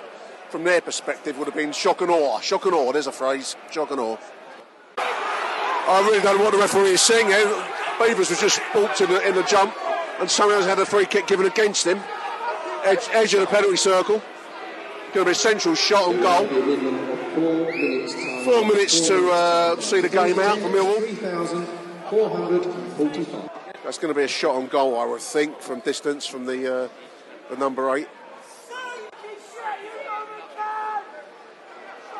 from 0.49 0.63
their 0.63 0.79
perspective, 0.81 1.37
would 1.37 1.45
have 1.45 1.55
been 1.55 1.71
shock 1.71 2.01
and 2.01 2.11
awe. 2.11 2.39
Shock 2.39 2.65
and 2.65 2.73
awe, 2.75 2.91
there's 2.91 3.07
a 3.07 3.11
phrase. 3.11 3.55
Shock 3.71 3.91
and 3.91 3.99
awe. 3.99 4.17
I 4.97 6.01
really 6.05 6.21
don't 6.21 6.37
know 6.37 6.43
what 6.45 6.53
the 6.53 6.59
referee 6.59 6.91
is 6.91 7.01
saying. 7.01 7.27
Beevers 7.97 8.29
was 8.29 8.39
just 8.39 8.61
balked 8.73 9.01
in 9.01 9.09
the, 9.09 9.27
in 9.27 9.35
the 9.35 9.43
jump, 9.43 9.73
and 10.19 10.29
someone 10.29 10.57
else 10.57 10.65
had 10.65 10.79
a 10.79 10.85
free 10.85 11.05
kick 11.05 11.27
given 11.27 11.45
against 11.45 11.85
him. 11.85 11.99
Edge, 12.83 13.07
edge 13.11 13.33
of 13.33 13.41
the 13.41 13.47
penalty 13.47 13.77
circle. 13.77 14.21
Going 15.13 15.25
to 15.25 15.25
be 15.25 15.31
a 15.31 15.35
central 15.35 15.73
shot 15.75 16.09
on 16.09 16.21
goal. 16.21 16.47
Four 18.43 18.65
minutes 18.65 19.07
to 19.07 19.29
uh, 19.31 19.79
see 19.79 20.01
the 20.01 20.09
game 20.09 20.37
out 20.39 20.59
for 20.59 20.69
Millwall. 20.69 21.01
That's 23.83 23.97
going 23.97 24.13
to 24.13 24.17
be 24.17 24.23
a 24.23 24.27
shot 24.27 24.55
on 24.55 24.67
goal, 24.67 24.99
I 24.99 25.05
would 25.05 25.21
think, 25.21 25.61
from 25.61 25.79
distance 25.79 26.25
from 26.25 26.45
the 26.45 26.83
uh, 26.83 26.89
the 27.49 27.55
number 27.57 27.95
eight. 27.95 28.07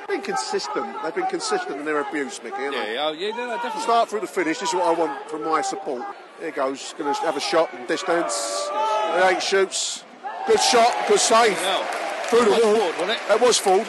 Been 0.08 0.22
consistent. 0.22 0.96
They've 1.04 1.16
been 1.16 1.28
consistent 1.28 1.80
in 1.80 1.86
their 1.86 2.00
abuse, 2.00 2.42
Mickey. 2.42 2.62
Yeah, 2.62 3.12
yeah, 3.12 3.32
no, 3.32 3.56
definitely. 3.56 3.82
Start 3.82 4.10
through 4.10 4.22
the 4.22 4.28
finish. 4.28 4.60
This 4.60 4.70
is 4.70 4.76
what 4.76 4.86
I 4.86 4.92
want 4.98 5.30
from 5.30 5.44
my 5.44 5.62
support. 5.62 6.04
Here 6.40 6.52
goes. 6.52 6.94
Going 6.98 7.14
to 7.14 7.22
have 7.22 7.36
a 7.36 7.40
shot 7.40 7.72
from 7.72 7.86
distance. 7.88 8.70
Eight 9.24 9.42
shoots. 9.42 10.04
Good 10.46 10.60
shot. 10.60 10.94
Good 11.08 11.20
save. 11.20 11.58
Through 12.30 12.46
the 12.46 12.52
wall. 12.52 12.76
Forde, 12.76 13.00
wasn't 13.00 13.12
it? 13.12 13.20
That 13.28 13.42
was 13.42 13.60
Forde. 13.60 13.88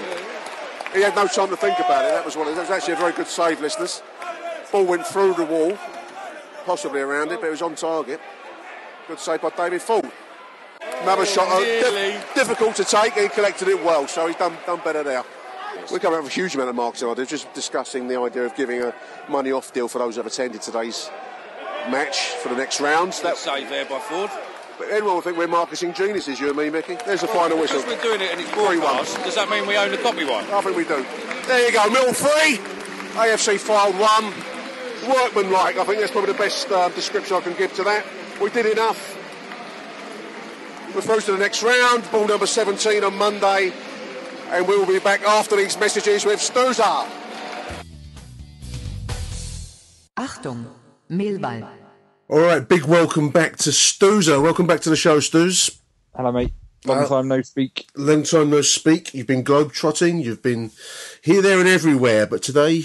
He 0.94 1.03
had 1.03 1.14
no 1.14 1.26
time 1.26 1.51
to 1.51 1.57
think 1.57 1.78
about 1.78 2.07
it. 2.07 2.12
That 2.12 2.24
was 2.24 2.36
one. 2.36 2.49
Of, 2.49 2.55
that 2.55 2.62
was 2.62 2.70
actually 2.70 2.94
a 2.94 2.96
very 2.96 3.12
good 3.12 3.26
save, 3.26 3.61
listeners. 3.61 4.03
Ball 4.72 4.86
went 4.86 5.07
through 5.07 5.34
the 5.34 5.44
wall, 5.44 5.76
possibly 6.64 7.01
around 7.01 7.32
it, 7.32 7.40
but 7.40 7.49
it 7.49 7.51
was 7.51 7.62
on 7.62 7.74
target. 7.74 8.20
Good 9.07 9.18
save 9.18 9.42
by 9.42 9.51
David 9.51 9.82
Forde. 9.82 10.11
Another 11.03 11.26
shot, 11.26 11.49
uh, 11.49 11.61
dif- 11.61 12.34
difficult 12.34 12.76
to 12.76 12.84
take. 12.84 13.12
He 13.12 13.28
collected 13.28 13.68
it 13.68 13.82
well, 13.84 14.09
so 14.09 14.26
he's 14.26 14.36
done 14.36 14.57
done 14.64 14.80
better 14.82 15.03
there. 15.03 15.24
We're 15.92 15.99
coming 15.99 16.18
up 16.18 16.24
with 16.24 16.32
a 16.32 16.34
huge 16.34 16.55
amount 16.55 16.70
of 16.70 16.76
marketing 16.76 17.09
ideas, 17.09 17.28
just 17.28 17.53
discussing 17.53 18.09
the 18.09 18.18
idea 18.18 18.44
of 18.44 18.55
giving 18.57 18.82
a 18.82 18.94
money 19.28 19.53
off 19.53 19.72
deal 19.72 19.88
for 19.88 19.99
those 19.99 20.16
who 20.16 20.20
have 20.20 20.26
attended 20.26 20.62
today's 20.62 21.11
match 21.89 22.30
for 22.43 22.49
the 22.49 22.57
next 22.57 22.80
round. 22.80 23.12
Good 23.12 23.24
That, 23.24 23.36
save 23.36 23.68
there 23.68 23.84
by 23.84 23.99
Forde. 23.99 24.30
but 24.78 24.89
anyone 24.91 25.14
will 25.14 25.20
think 25.22 25.36
we're 25.36 25.49
marketing 25.49 25.93
geniuses, 25.95 26.39
you 26.41 26.49
and 26.49 26.57
me, 26.57 26.70
Mickey. 26.70 26.97
There's 27.07 27.20
the 27.22 27.28
final 27.28 27.59
whistle. 27.59 27.80
Because 27.82 27.97
we're 27.97 28.03
doing 28.03 28.20
it 28.20 28.30
and 28.32 28.41
it's 28.41 28.51
3-1. 28.51 28.80
broadcast, 28.80 29.22
does 29.24 29.34
that 29.34 29.49
mean 29.51 29.66
we 29.66 29.76
own 29.76 29.91
the 29.91 29.99
copyright? 29.99 30.49
I 30.51 30.61
think 30.62 30.76
we 30.76 30.84
do. 30.84 31.05
There 31.47 31.66
you 31.66 31.72
go, 31.72 31.89
Mill 31.91 32.12
three, 32.12 32.59
AFC 33.14 33.59
Fylde 33.59 33.99
one. 33.99 34.32
Workmanlike, 35.09 35.78
I 35.78 35.84
think 35.84 36.01
that's 36.01 36.11
probably 36.12 36.32
the 36.32 36.39
best 36.39 36.70
uh, 36.70 36.89
description 36.91 37.36
I 37.36 37.41
can 37.41 37.55
give 37.55 37.72
to 37.74 37.84
that. 37.84 38.05
We 38.43 38.51
did 38.51 38.66
enough. 38.66 39.14
We're 40.95 41.03
through 41.03 41.20
to 41.20 41.32
the 41.32 41.39
next 41.39 41.62
round, 41.62 42.11
ball 42.11 42.26
number 42.26 42.47
17 42.47 43.05
on 43.05 43.16
Monday, 43.16 43.72
and 44.49 44.66
we 44.66 44.76
will 44.76 44.86
be 44.86 44.99
back 44.99 45.22
after 45.22 45.55
these 45.57 45.78
messages 45.78 46.24
with 46.24 46.41
Stuza. 46.41 47.07
Achtung, 50.16 50.66
Mehlball. 51.11 51.68
All 52.30 52.40
right, 52.40 52.66
big 52.66 52.84
welcome 52.84 53.30
back 53.30 53.56
to 53.58 53.70
Stuza. 53.70 54.42
Welcome 54.42 54.66
back 54.66 54.80
to 54.82 54.90
the 54.90 54.96
show, 54.96 55.18
Stuz. 55.18 55.80
Hello, 56.14 56.30
mate. 56.30 56.52
Long 56.84 56.98
Uh, 56.98 57.08
time 57.08 57.28
no 57.28 57.40
speak. 57.40 57.86
Long 57.96 58.22
time 58.22 58.50
no 58.50 58.60
speak. 58.60 59.14
You've 59.14 59.26
been 59.26 59.42
globe-trotting, 59.42 60.18
you've 60.20 60.42
been 60.42 60.70
here, 61.22 61.40
there, 61.40 61.58
and 61.58 61.68
everywhere, 61.68 62.26
but 62.26 62.42
today 62.42 62.84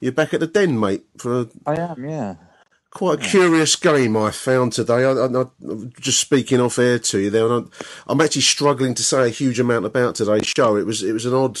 you're 0.00 0.12
back 0.12 0.32
at 0.32 0.40
the 0.40 0.46
den, 0.46 0.80
mate, 0.80 1.04
for 1.18 1.40
a 1.42 1.48
I 1.66 1.76
am, 1.76 2.08
yeah. 2.08 2.36
quite 2.90 3.20
a 3.20 3.22
curious 3.28 3.76
game 3.76 4.16
I 4.16 4.30
found 4.30 4.72
today. 4.72 5.04
I, 5.04 5.10
I, 5.12 5.42
I 5.42 5.44
just 6.00 6.18
speaking 6.20 6.58
off 6.60 6.78
air 6.78 6.98
to 6.98 7.18
you 7.18 7.30
there, 7.30 7.46
I'm, 7.46 7.70
I'm 8.06 8.20
actually 8.22 8.42
struggling 8.42 8.94
to 8.94 9.02
say 9.02 9.26
a 9.26 9.28
huge 9.28 9.60
amount 9.60 9.84
about 9.84 10.14
today's 10.14 10.46
show. 10.46 10.76
It 10.76 10.86
was 10.86 11.02
it 11.02 11.12
was 11.12 11.26
an 11.26 11.34
odd 11.34 11.58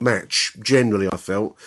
match 0.00 0.56
generally. 0.62 1.08
I 1.12 1.16
felt 1.16 1.58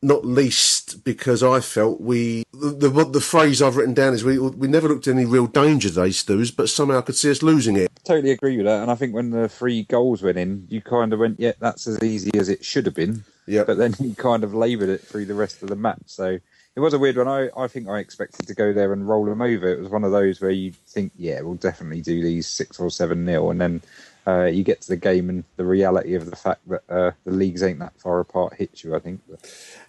not 0.00 0.24
least 0.24 1.04
because 1.04 1.42
I 1.42 1.60
felt 1.60 2.00
we 2.00 2.44
the, 2.52 2.88
the 2.88 3.04
the 3.04 3.20
phrase 3.20 3.60
I've 3.60 3.76
written 3.76 3.94
down 3.94 4.14
is 4.14 4.24
we 4.24 4.38
we 4.38 4.68
never 4.68 4.88
looked 4.88 5.08
at 5.08 5.14
any 5.14 5.24
real 5.24 5.46
danger 5.46 5.88
today, 5.88 6.10
Stews, 6.10 6.50
but 6.50 6.68
somehow 6.68 6.98
I 6.98 7.02
could 7.02 7.16
see 7.16 7.30
us 7.30 7.42
losing 7.42 7.76
it. 7.76 7.90
Totally 8.04 8.30
agree 8.30 8.56
with 8.56 8.66
that, 8.66 8.82
and 8.82 8.90
I 8.90 8.94
think 8.94 9.14
when 9.14 9.30
the 9.30 9.48
three 9.48 9.84
goals 9.84 10.22
went 10.22 10.38
in, 10.38 10.66
you 10.68 10.80
kind 10.80 11.12
of 11.12 11.18
went, 11.18 11.40
"Yeah, 11.40 11.52
that's 11.58 11.86
as 11.86 12.02
easy 12.02 12.30
as 12.38 12.48
it 12.48 12.64
should 12.64 12.86
have 12.86 12.94
been." 12.94 13.24
Yeah. 13.46 13.64
But 13.64 13.78
then 13.78 13.94
you 14.00 14.14
kind 14.14 14.44
of 14.44 14.54
laboured 14.54 14.90
it 14.90 15.00
through 15.00 15.24
the 15.26 15.34
rest 15.34 15.62
of 15.62 15.68
the 15.68 15.76
match, 15.76 16.02
so 16.06 16.38
it 16.76 16.80
was 16.80 16.94
a 16.94 16.98
weird 16.98 17.16
one. 17.16 17.26
I, 17.26 17.48
I 17.56 17.66
think 17.66 17.88
I 17.88 17.98
expected 17.98 18.46
to 18.46 18.54
go 18.54 18.72
there 18.72 18.92
and 18.92 19.08
roll 19.08 19.24
them 19.24 19.42
over. 19.42 19.66
It 19.66 19.80
was 19.80 19.88
one 19.88 20.04
of 20.04 20.12
those 20.12 20.40
where 20.40 20.52
you 20.52 20.72
think, 20.86 21.12
yeah, 21.16 21.40
we'll 21.40 21.54
definitely 21.54 22.02
do 22.02 22.22
these 22.22 22.46
six 22.46 22.78
or 22.78 22.88
seven 22.88 23.24
nil, 23.24 23.50
and 23.50 23.60
then 23.60 23.82
uh, 24.26 24.44
you 24.44 24.62
get 24.62 24.80
to 24.82 24.88
the 24.88 24.96
game 24.96 25.30
and 25.30 25.44
the 25.56 25.64
reality 25.64 26.14
of 26.14 26.28
the 26.28 26.36
fact 26.36 26.60
that 26.68 26.82
uh, 26.88 27.12
the 27.24 27.32
leagues 27.32 27.62
ain't 27.62 27.78
that 27.78 27.98
far 28.00 28.20
apart 28.20 28.54
hits 28.54 28.84
you. 28.84 28.94
I 28.94 28.98
think. 28.98 29.20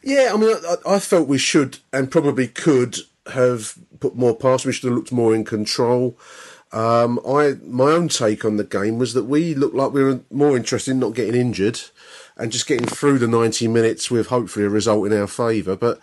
Yeah, 0.03 0.31
I 0.33 0.37
mean, 0.37 0.55
I, 0.67 0.95
I 0.95 0.99
felt 0.99 1.27
we 1.27 1.37
should 1.37 1.79
and 1.91 2.11
probably 2.11 2.47
could 2.47 2.97
have 3.33 3.75
put 3.99 4.15
more 4.15 4.35
past. 4.35 4.65
We 4.65 4.73
should 4.73 4.89
have 4.89 4.97
looked 4.97 5.11
more 5.11 5.35
in 5.35 5.43
control. 5.43 6.17
Um, 6.71 7.19
I 7.27 7.55
my 7.63 7.91
own 7.91 8.09
take 8.09 8.45
on 8.45 8.57
the 8.57 8.63
game 8.63 8.99
was 8.99 9.13
that 9.13 9.23
we 9.23 9.55
looked 9.55 9.75
like 9.75 9.91
we 9.91 10.03
were 10.03 10.21
more 10.29 10.55
interested 10.55 10.91
in 10.91 10.99
not 10.99 11.15
getting 11.15 11.39
injured 11.39 11.81
and 12.37 12.51
just 12.51 12.67
getting 12.67 12.85
through 12.85 13.17
the 13.17 13.27
ninety 13.27 13.67
minutes 13.67 14.11
with 14.11 14.27
hopefully 14.27 14.65
a 14.65 14.69
result 14.69 15.07
in 15.07 15.19
our 15.19 15.27
favour, 15.27 15.75
but 15.75 15.99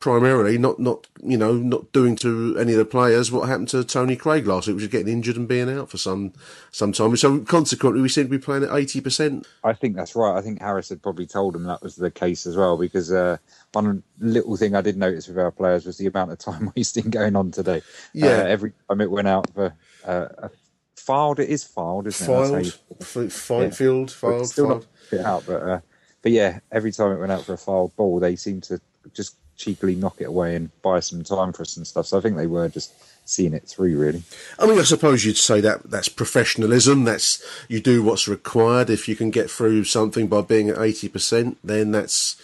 primarily 0.00 0.56
not 0.58 0.78
not 0.78 1.08
you 1.22 1.36
know 1.36 1.54
not 1.54 1.90
doing 1.92 2.14
to 2.14 2.56
any 2.58 2.72
of 2.72 2.78
the 2.78 2.84
players 2.84 3.32
what 3.32 3.48
happened 3.48 3.68
to 3.68 3.82
Tony 3.82 4.16
Craig 4.16 4.46
last 4.46 4.66
week, 4.66 4.76
which 4.76 4.84
was 4.84 4.90
getting 4.90 5.12
injured 5.12 5.36
and 5.36 5.48
being 5.48 5.68
out 5.68 5.90
for 5.90 5.98
some 5.98 6.32
some 6.70 6.92
time. 6.92 7.16
So 7.16 7.40
consequently, 7.40 8.00
we 8.00 8.08
seem 8.08 8.24
to 8.24 8.30
be 8.30 8.38
playing 8.38 8.64
at 8.64 8.74
eighty 8.74 9.00
percent. 9.00 9.46
I 9.64 9.72
think 9.72 9.96
that's 9.96 10.14
right. 10.14 10.36
I 10.36 10.40
think 10.40 10.60
Harris 10.60 10.88
had 10.88 11.02
probably 11.02 11.26
told 11.26 11.56
him 11.56 11.64
that 11.64 11.82
was 11.82 11.96
the 11.96 12.10
case 12.10 12.46
as 12.46 12.56
well, 12.56 12.76
because 12.76 13.12
uh, 13.12 13.38
one 13.72 14.02
little 14.20 14.56
thing 14.56 14.74
I 14.74 14.80
did 14.80 14.96
notice 14.96 15.28
with 15.28 15.38
our 15.38 15.50
players 15.50 15.86
was 15.86 15.98
the 15.98 16.06
amount 16.06 16.32
of 16.32 16.38
time 16.38 16.72
wasting 16.76 17.10
going 17.10 17.36
on 17.36 17.50
today. 17.50 17.82
Yeah, 18.12 18.38
uh, 18.38 18.44
every 18.44 18.72
time 18.88 19.00
it 19.00 19.10
went 19.10 19.28
out 19.28 19.52
for 19.52 19.74
uh, 20.04 20.28
a 20.38 20.50
filed, 20.96 21.40
it 21.40 21.48
is 21.48 21.64
filed, 21.64 22.06
isn't 22.06 22.26
filed, 22.26 22.66
it? 22.66 22.78
Filed, 23.02 23.32
fine, 23.32 23.70
field, 23.72 24.12
filed, 24.12 24.48
still 24.48 24.68
filed. 24.68 24.86
not 25.12 25.26
out, 25.26 25.44
but 25.46 25.62
uh, 25.62 25.80
but 26.22 26.32
yeah, 26.32 26.60
every 26.70 26.92
time 26.92 27.12
it 27.12 27.18
went 27.18 27.32
out 27.32 27.44
for 27.44 27.54
a 27.54 27.58
filed 27.58 27.96
ball, 27.96 28.20
they 28.20 28.36
seemed 28.36 28.62
to 28.64 28.80
just 29.12 29.36
cheekily 29.58 29.94
knock 29.94 30.16
it 30.20 30.24
away 30.24 30.54
and 30.54 30.70
buy 30.80 31.00
some 31.00 31.22
time 31.22 31.52
for 31.52 31.62
us 31.62 31.76
and 31.76 31.86
stuff. 31.86 32.06
So 32.06 32.16
I 32.16 32.20
think 32.22 32.36
they 32.36 32.46
were 32.46 32.68
just 32.68 32.92
seeing 33.28 33.52
it 33.52 33.68
through, 33.68 33.98
really. 33.98 34.22
I 34.58 34.66
mean, 34.66 34.78
I 34.78 34.84
suppose 34.84 35.24
you'd 35.24 35.36
say 35.36 35.60
that 35.60 35.90
that's 35.90 36.08
professionalism. 36.08 37.04
That's 37.04 37.44
you 37.68 37.80
do 37.80 38.02
what's 38.02 38.26
required. 38.26 38.88
If 38.88 39.08
you 39.08 39.16
can 39.16 39.30
get 39.30 39.50
through 39.50 39.84
something 39.84 40.28
by 40.28 40.40
being 40.40 40.70
at 40.70 40.78
eighty 40.78 41.08
percent, 41.08 41.58
then 41.62 41.92
that's 41.92 42.36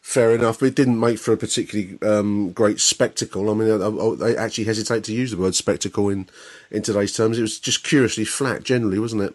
fair 0.00 0.34
enough. 0.34 0.58
But 0.58 0.66
it 0.66 0.74
didn't 0.74 0.98
make 0.98 1.18
for 1.18 1.32
a 1.32 1.36
particularly 1.36 1.98
um, 2.02 2.52
great 2.52 2.80
spectacle. 2.80 3.50
I 3.50 3.54
mean, 3.54 3.70
I, 3.70 4.26
I, 4.26 4.34
actually 4.34 4.64
hesitate 4.64 5.04
to 5.04 5.14
use 5.14 5.30
the 5.30 5.36
word 5.36 5.54
spectacle 5.54 6.08
in 6.08 6.28
in 6.70 6.82
today's 6.82 7.14
terms. 7.14 7.38
It 7.38 7.42
was 7.42 7.60
just 7.60 7.84
curiously 7.84 8.24
flat, 8.24 8.64
generally, 8.64 8.98
wasn't 8.98 9.22
it? 9.22 9.34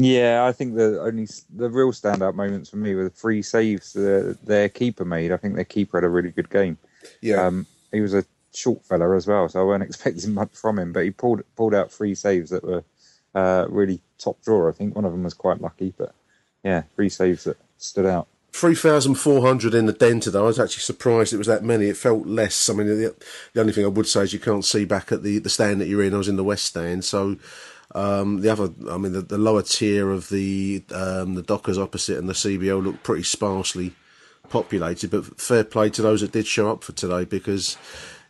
Yeah, 0.00 0.44
I 0.44 0.52
think 0.52 0.76
the 0.76 1.00
only 1.02 1.26
the 1.50 1.68
real 1.68 1.90
standout 1.90 2.36
moments 2.36 2.70
for 2.70 2.76
me 2.76 2.94
were 2.94 3.02
the 3.02 3.10
three 3.10 3.42
saves 3.42 3.94
that 3.94 4.38
their 4.44 4.68
keeper 4.68 5.04
made. 5.04 5.32
I 5.32 5.36
think 5.36 5.56
their 5.56 5.64
keeper 5.64 5.96
had 5.96 6.04
a 6.04 6.08
really 6.08 6.30
good 6.30 6.50
game. 6.50 6.78
Yeah, 7.20 7.44
um, 7.44 7.66
he 7.90 8.00
was 8.00 8.14
a 8.14 8.24
short 8.54 8.84
fella 8.84 9.16
as 9.16 9.26
well, 9.26 9.48
so 9.48 9.60
I 9.60 9.64
weren't 9.64 9.82
expecting 9.88 10.34
much 10.34 10.54
from 10.54 10.78
him. 10.78 10.92
But 10.92 11.02
he 11.02 11.10
pulled 11.10 11.42
pulled 11.56 11.74
out 11.74 11.90
three 11.90 12.14
saves 12.14 12.50
that 12.50 12.62
were 12.62 12.84
uh, 13.34 13.66
really 13.68 14.00
top 14.18 14.40
drawer. 14.44 14.68
I 14.68 14.72
think 14.72 14.94
one 14.94 15.04
of 15.04 15.10
them 15.10 15.24
was 15.24 15.34
quite 15.34 15.60
lucky, 15.60 15.92
but 15.98 16.14
yeah, 16.62 16.84
three 16.94 17.08
saves 17.08 17.42
that 17.44 17.56
stood 17.78 18.06
out. 18.06 18.28
3,400 18.52 19.74
in 19.74 19.86
the 19.86 19.92
den 19.92 20.20
today. 20.20 20.38
I 20.38 20.42
was 20.42 20.58
actually 20.58 20.80
surprised 20.82 21.32
it 21.32 21.38
was 21.38 21.46
that 21.48 21.62
many. 21.62 21.86
It 21.86 21.96
felt 21.96 22.26
less. 22.26 22.70
I 22.70 22.72
mean, 22.72 22.86
the, 22.86 23.14
the 23.52 23.60
only 23.60 23.72
thing 23.72 23.84
I 23.84 23.88
would 23.88 24.06
say 24.06 24.22
is 24.22 24.32
you 24.32 24.40
can't 24.40 24.64
see 24.64 24.84
back 24.84 25.12
at 25.12 25.22
the, 25.22 25.38
the 25.38 25.50
stand 25.50 25.80
that 25.80 25.86
you're 25.86 26.02
in. 26.02 26.14
I 26.14 26.18
was 26.18 26.28
in 26.28 26.36
the 26.36 26.44
west 26.44 26.64
stand, 26.64 27.04
so 27.04 27.36
um, 27.94 28.40
the 28.40 28.50
other, 28.50 28.70
I 28.90 28.98
mean, 28.98 29.12
the, 29.12 29.22
the 29.22 29.38
lower 29.38 29.62
tier 29.62 30.10
of 30.10 30.28
the 30.28 30.84
um, 30.94 31.34
the 31.34 31.42
Dockers 31.42 31.78
opposite 31.78 32.18
and 32.18 32.28
the 32.28 32.34
CBO 32.34 32.82
looked 32.82 33.02
pretty 33.02 33.22
sparsely 33.22 33.94
populated. 34.50 35.10
But 35.10 35.40
fair 35.40 35.64
play 35.64 35.90
to 35.90 36.02
those 36.02 36.20
that 36.20 36.32
did 36.32 36.46
show 36.46 36.70
up 36.70 36.84
for 36.84 36.92
today 36.92 37.24
because 37.24 37.78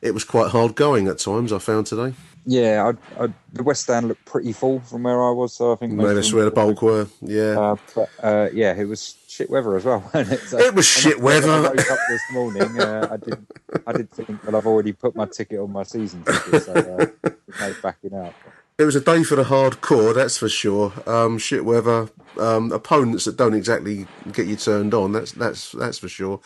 it 0.01 0.15
was 0.15 0.25
quite 0.25 0.51
hard 0.51 0.77
going 0.77 1.09
at 1.09 1.19
times. 1.19 1.53
I 1.53 1.59
found 1.59 1.87
today. 1.87 2.15
Yeah, 2.47 2.93
I, 3.19 3.25
I, 3.25 3.29
the 3.53 3.63
West 3.63 3.83
Stand 3.83 4.09
looked 4.09 4.25
pretty 4.25 4.55
full 4.55 4.81
from 4.81 5.03
where 5.03 5.23
I 5.23 5.33
was, 5.33 5.53
so 5.53 5.73
I 5.73 5.77
think 5.77 5.93
no, 5.93 6.15
that's 6.15 6.33
where 6.33 6.47
the 6.47 6.51
bulk 6.51 6.81
were. 6.81 7.07
Yeah, 7.21 7.61
uh, 7.61 7.77
but 7.95 8.09
uh, 8.23 8.49
yeah, 8.55 8.75
it 8.75 8.87
was 8.87 9.17
shit 9.29 9.51
weather 9.51 9.77
as 9.77 9.85
well. 9.85 10.09
it? 10.15 10.41
So 10.41 10.57
it 10.57 10.75
was 10.75 10.87
shit 10.87 11.21
weather. 11.21 11.51
I 11.51 11.61
woke 11.61 11.91
up 11.91 11.99
this 12.09 12.23
morning. 12.33 12.81
Uh, 12.81 13.09
I 13.11 13.17
did, 13.19 13.47
I 13.87 13.93
did 13.93 14.11
think 14.13 14.41
that 14.43 14.55
I've 14.55 14.67
already 14.67 14.93
put 14.93 15.15
my 15.15 15.27
ticket 15.27 15.59
on 15.59 15.73
my 15.73 15.83
season 15.83 16.25
ticket, 16.25 16.63
so 16.63 16.73
uh, 16.73 17.31
no 17.61 17.75
backing 17.83 18.15
out. 18.15 18.33
It 18.79 18.85
was 18.85 18.95
a 18.95 19.01
day 19.01 19.25
for 19.25 19.35
the 19.35 19.43
hardcore, 19.43 20.15
that's 20.15 20.39
for 20.39 20.49
sure. 20.49 20.93
Um, 21.05 21.37
shit 21.39 21.65
weather, 21.65 22.11
um, 22.39 22.71
opponents 22.71 23.25
that 23.25 23.37
don't 23.37 23.55
exactly 23.55 24.07
get 24.31 24.47
you 24.47 24.55
turned 24.55 24.95
on. 24.95 25.11
That's 25.11 25.33
that's 25.33 25.73
that's 25.73 25.99
for 25.99 26.09
sure. 26.09 26.41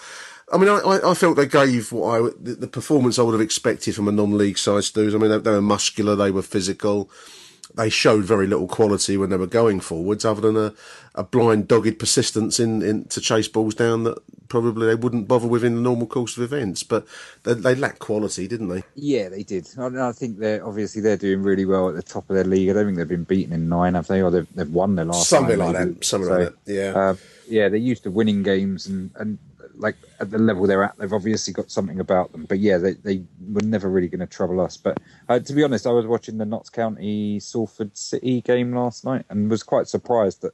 I 0.51 0.57
mean, 0.57 0.71
I, 0.71 1.01
I 1.05 1.13
felt 1.13 1.37
they 1.37 1.45
gave 1.45 1.93
what 1.93 2.09
I 2.09 2.31
the, 2.41 2.55
the 2.55 2.69
performance 2.69 3.19
I 3.19 3.23
would 3.23 3.35
have 3.35 3.43
expected 3.43 3.95
from 3.95 4.09
a 4.09 4.13
non-league 4.13 4.57
side. 4.57 4.85
Stews. 4.85 5.15
I 5.15 5.19
mean, 5.19 5.31
they, 5.31 5.39
they 5.41 5.51
were 5.51 5.61
muscular, 5.61 6.17
they 6.17 6.31
were 6.31 6.41
physical. 6.41 7.11
They 7.75 7.89
showed 7.89 8.25
very 8.25 8.47
little 8.47 8.69
quality 8.69 9.17
when 9.17 9.31
they 9.31 9.37
were 9.37 9.47
going 9.47 9.81
forwards, 9.81 10.25
other 10.25 10.41
than 10.41 10.57
a, 10.57 10.75
a 11.15 11.25
blind, 11.25 11.69
dogged 11.69 11.99
persistence 11.99 12.61
in, 12.61 12.83
in 12.83 13.05
to 13.07 13.21
chase 13.21 13.49
balls 13.49 13.75
down 13.75 14.05
that 14.05 14.19
probably 14.49 14.87
they 14.87 14.95
wouldn't 14.95 15.27
bother 15.27 15.47
with 15.47 15.65
in 15.65 15.77
the 15.77 15.81
normal 15.81 16.07
course 16.07 16.37
of 16.37 16.43
events. 16.43 16.83
But 16.83 17.07
they, 17.45 17.55
they 17.55 17.75
lacked 17.75 18.01
quality, 18.01 18.47
didn't 18.47 18.69
they? 18.69 18.83
Yeah, 18.95 19.31
they 19.31 19.43
did. 19.43 19.67
I, 19.79 20.09
I, 20.09 20.13
think 20.13 20.39
they're 20.39 20.65
obviously 20.67 21.01
they're 21.01 21.17
doing 21.17 21.43
really 21.43 21.65
well 21.65 21.89
at 21.89 21.95
the 21.95 22.03
top 22.03 22.29
of 22.29 22.37
their 22.37 22.45
league. 22.45 22.69
I 22.69 22.75
don't 22.75 22.87
think 22.87 22.99
they've 22.99 23.09
been 23.09 23.25
beaten 23.25 23.55
in 23.55 23.69
nine, 23.69 23.95
have 23.95 24.07
they? 24.09 24.21
Or 24.23 24.31
they've, 24.31 24.55
they've 24.55 24.71
won 24.71 24.97
their 24.97 25.07
last 25.07 25.29
something 25.29 25.59
nine, 25.59 25.73
like 25.73 25.85
that. 25.87 26.05
Something 26.05 26.29
so, 26.29 26.37
like 26.37 26.65
that. 26.65 26.73
Yeah. 26.73 27.01
Uh, 27.01 27.17
yeah, 27.49 27.69
they're 27.69 27.77
used 27.77 28.03
to 28.05 28.11
winning 28.11 28.43
games 28.43 28.87
and, 28.87 29.11
and 29.17 29.39
like 29.83 29.97
at 30.21 30.31
the 30.31 30.39
level 30.39 30.67
they're 30.67 30.85
at, 30.85 30.97
they've 30.97 31.13
obviously 31.13 31.53
got 31.53 31.71
something 31.71 32.01
about 32.01 32.33
them. 32.33 32.45
But 32.45 32.61
yeah, 32.61 32.79
they, 32.79 32.93
they 32.95 33.23
were 33.51 33.63
never 33.63 33.91
really 33.91 34.09
going 34.09 34.21
to 34.21 34.27
trouble 34.27 34.61
us. 34.61 34.77
But 34.77 35.01
uh, 35.29 35.41
to 35.41 35.53
be 35.53 35.63
honest, 35.63 35.87
I 35.87 35.91
was 35.91 36.07
watching 36.07 36.39
the 36.39 36.47
Notts 36.47 36.71
County 36.71 37.41
Salford 37.41 37.97
City 37.97 38.41
game 38.41 38.75
last 38.75 39.05
night 39.05 39.25
and 39.29 39.51
was 39.51 39.63
quite 39.63 39.89
surprised 39.89 40.45
at 40.45 40.53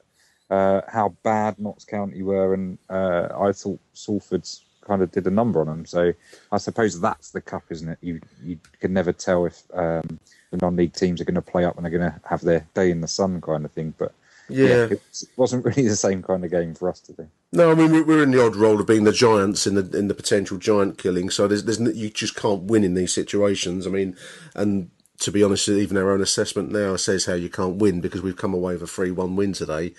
uh, 0.51 0.81
how 0.89 1.11
bad 1.23 1.59
Notts 1.59 1.85
County 1.85 2.23
were, 2.23 2.55
and 2.55 2.79
uh, 2.89 3.29
I 3.39 3.53
thought 3.53 3.81
Salford's 3.93 4.65
kind 4.89 5.03
of 5.03 5.13
did 5.13 5.27
a 5.27 5.31
number 5.31 5.61
on 5.61 5.67
them. 5.67 5.85
So 5.85 6.13
I 6.51 6.57
suppose 6.59 7.01
that's 7.01 7.31
the 7.31 7.43
cup, 7.43 7.65
isn't 7.71 7.89
it? 7.89 7.99
You 8.01 8.21
you 8.43 8.59
can 8.81 8.93
never 8.93 9.13
tell 9.13 9.45
if 9.45 9.63
um, 9.75 10.19
the 10.51 10.57
non-league 10.57 10.95
teams 10.95 11.21
are 11.21 11.25
going 11.25 11.35
to 11.35 11.43
play 11.43 11.65
up 11.65 11.77
and 11.77 11.85
they're 11.85 11.99
going 11.99 12.11
to 12.11 12.21
have 12.25 12.41
their 12.41 12.67
day 12.75 12.91
in 12.91 13.03
the 13.03 13.09
sun 13.09 13.41
kind 13.41 13.65
of 13.65 13.73
thing. 13.73 13.93
But 13.99 14.13
yeah, 14.49 14.85
it 14.91 15.03
wasn't 15.37 15.65
really 15.65 15.89
the 15.89 15.97
same 15.97 16.23
kind 16.23 16.45
of 16.45 16.51
game 16.51 16.75
for 16.75 16.89
us 16.89 17.01
today. 17.01 17.27
No, 17.53 17.71
I 17.71 17.75
mean 17.75 18.07
we're 18.07 18.23
in 18.23 18.31
the 18.31 18.45
odd 18.45 18.57
role 18.57 18.81
of 18.81 18.87
being 18.87 19.05
the 19.05 19.13
giants 19.13 19.67
in 19.67 19.75
the 19.75 19.97
in 19.97 20.09
the 20.09 20.15
potential 20.15 20.59
giant 20.59 20.99
killing. 20.99 21.31
So 21.31 21.47
there's 21.47 21.65
there's 21.65 21.81
you 21.81 22.11
just 22.11 22.37
can't 22.37 22.65
win 22.65 22.85
in 22.85 22.95
these 22.95 23.13
situations. 23.13 23.87
I 23.87 23.91
mean, 23.91 24.17
and 24.55 24.91
to 25.21 25.33
be 25.33 25.43
honest, 25.43 25.69
even 25.69 25.97
our 25.97 26.11
own 26.11 26.23
assessment 26.23 26.71
now 26.71 26.97
says 26.97 27.27
how 27.27 27.35
you 27.35 27.49
can't 27.49 27.77
win 27.77 28.01
because 28.01 28.23
we've 28.23 28.37
come 28.37 28.55
away 28.55 28.75
with 28.75 28.83
a 28.83 28.87
three-one 28.87 29.37
win 29.37 29.53
today, 29.53 29.95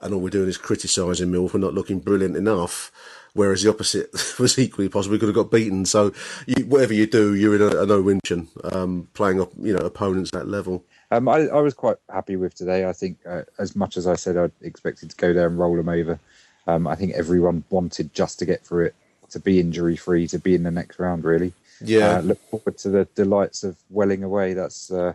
and 0.00 0.14
all 0.14 0.20
we're 0.20 0.30
doing 0.30 0.48
is 0.48 0.58
criticising 0.58 1.30
Mill 1.30 1.48
for 1.48 1.58
not 1.58 1.74
looking 1.74 2.00
brilliant 2.00 2.36
enough. 2.36 2.90
Whereas 3.34 3.62
the 3.62 3.70
opposite 3.70 4.10
was 4.38 4.58
equally 4.58 4.88
possible. 4.88 5.12
We 5.12 5.18
could 5.18 5.28
have 5.28 5.34
got 5.34 5.50
beaten. 5.50 5.86
So 5.86 6.12
you, 6.46 6.66
whatever 6.66 6.92
you 6.92 7.06
do, 7.06 7.34
you're 7.34 7.54
in 7.54 7.62
a, 7.62 7.82
a 7.82 7.86
no-win 7.86 8.20
um, 8.64 9.08
playing 9.14 9.40
up, 9.40 9.52
you 9.58 9.72
know, 9.72 9.84
opponents 9.84 10.30
at 10.34 10.40
that 10.40 10.48
level. 10.48 10.84
Um, 11.12 11.28
I, 11.28 11.46
I, 11.48 11.60
was 11.60 11.74
quite 11.74 11.98
happy 12.10 12.36
with 12.36 12.54
today. 12.54 12.88
I 12.88 12.94
think, 12.94 13.18
uh, 13.28 13.42
as 13.58 13.76
much 13.76 13.98
as 13.98 14.06
I 14.06 14.16
said 14.16 14.38
I 14.38 14.50
expected 14.66 15.10
to 15.10 15.16
go 15.16 15.34
there 15.34 15.46
and 15.46 15.58
roll 15.58 15.76
them 15.76 15.90
over, 15.90 16.18
um, 16.66 16.86
I 16.86 16.94
think 16.94 17.12
everyone 17.12 17.64
wanted 17.68 18.14
just 18.14 18.38
to 18.38 18.46
get 18.46 18.64
through 18.64 18.86
it, 18.86 18.94
to 19.28 19.38
be 19.38 19.60
injury 19.60 19.94
free, 19.94 20.26
to 20.28 20.38
be 20.38 20.54
in 20.54 20.62
the 20.62 20.70
next 20.70 20.98
round. 20.98 21.24
Really, 21.24 21.52
yeah. 21.82 22.16
Uh, 22.16 22.20
look 22.22 22.40
forward 22.48 22.78
to 22.78 22.88
the 22.88 23.04
delights 23.14 23.62
of 23.62 23.76
Welling 23.90 24.24
away. 24.24 24.54
That's 24.54 24.90
uh, 24.90 25.12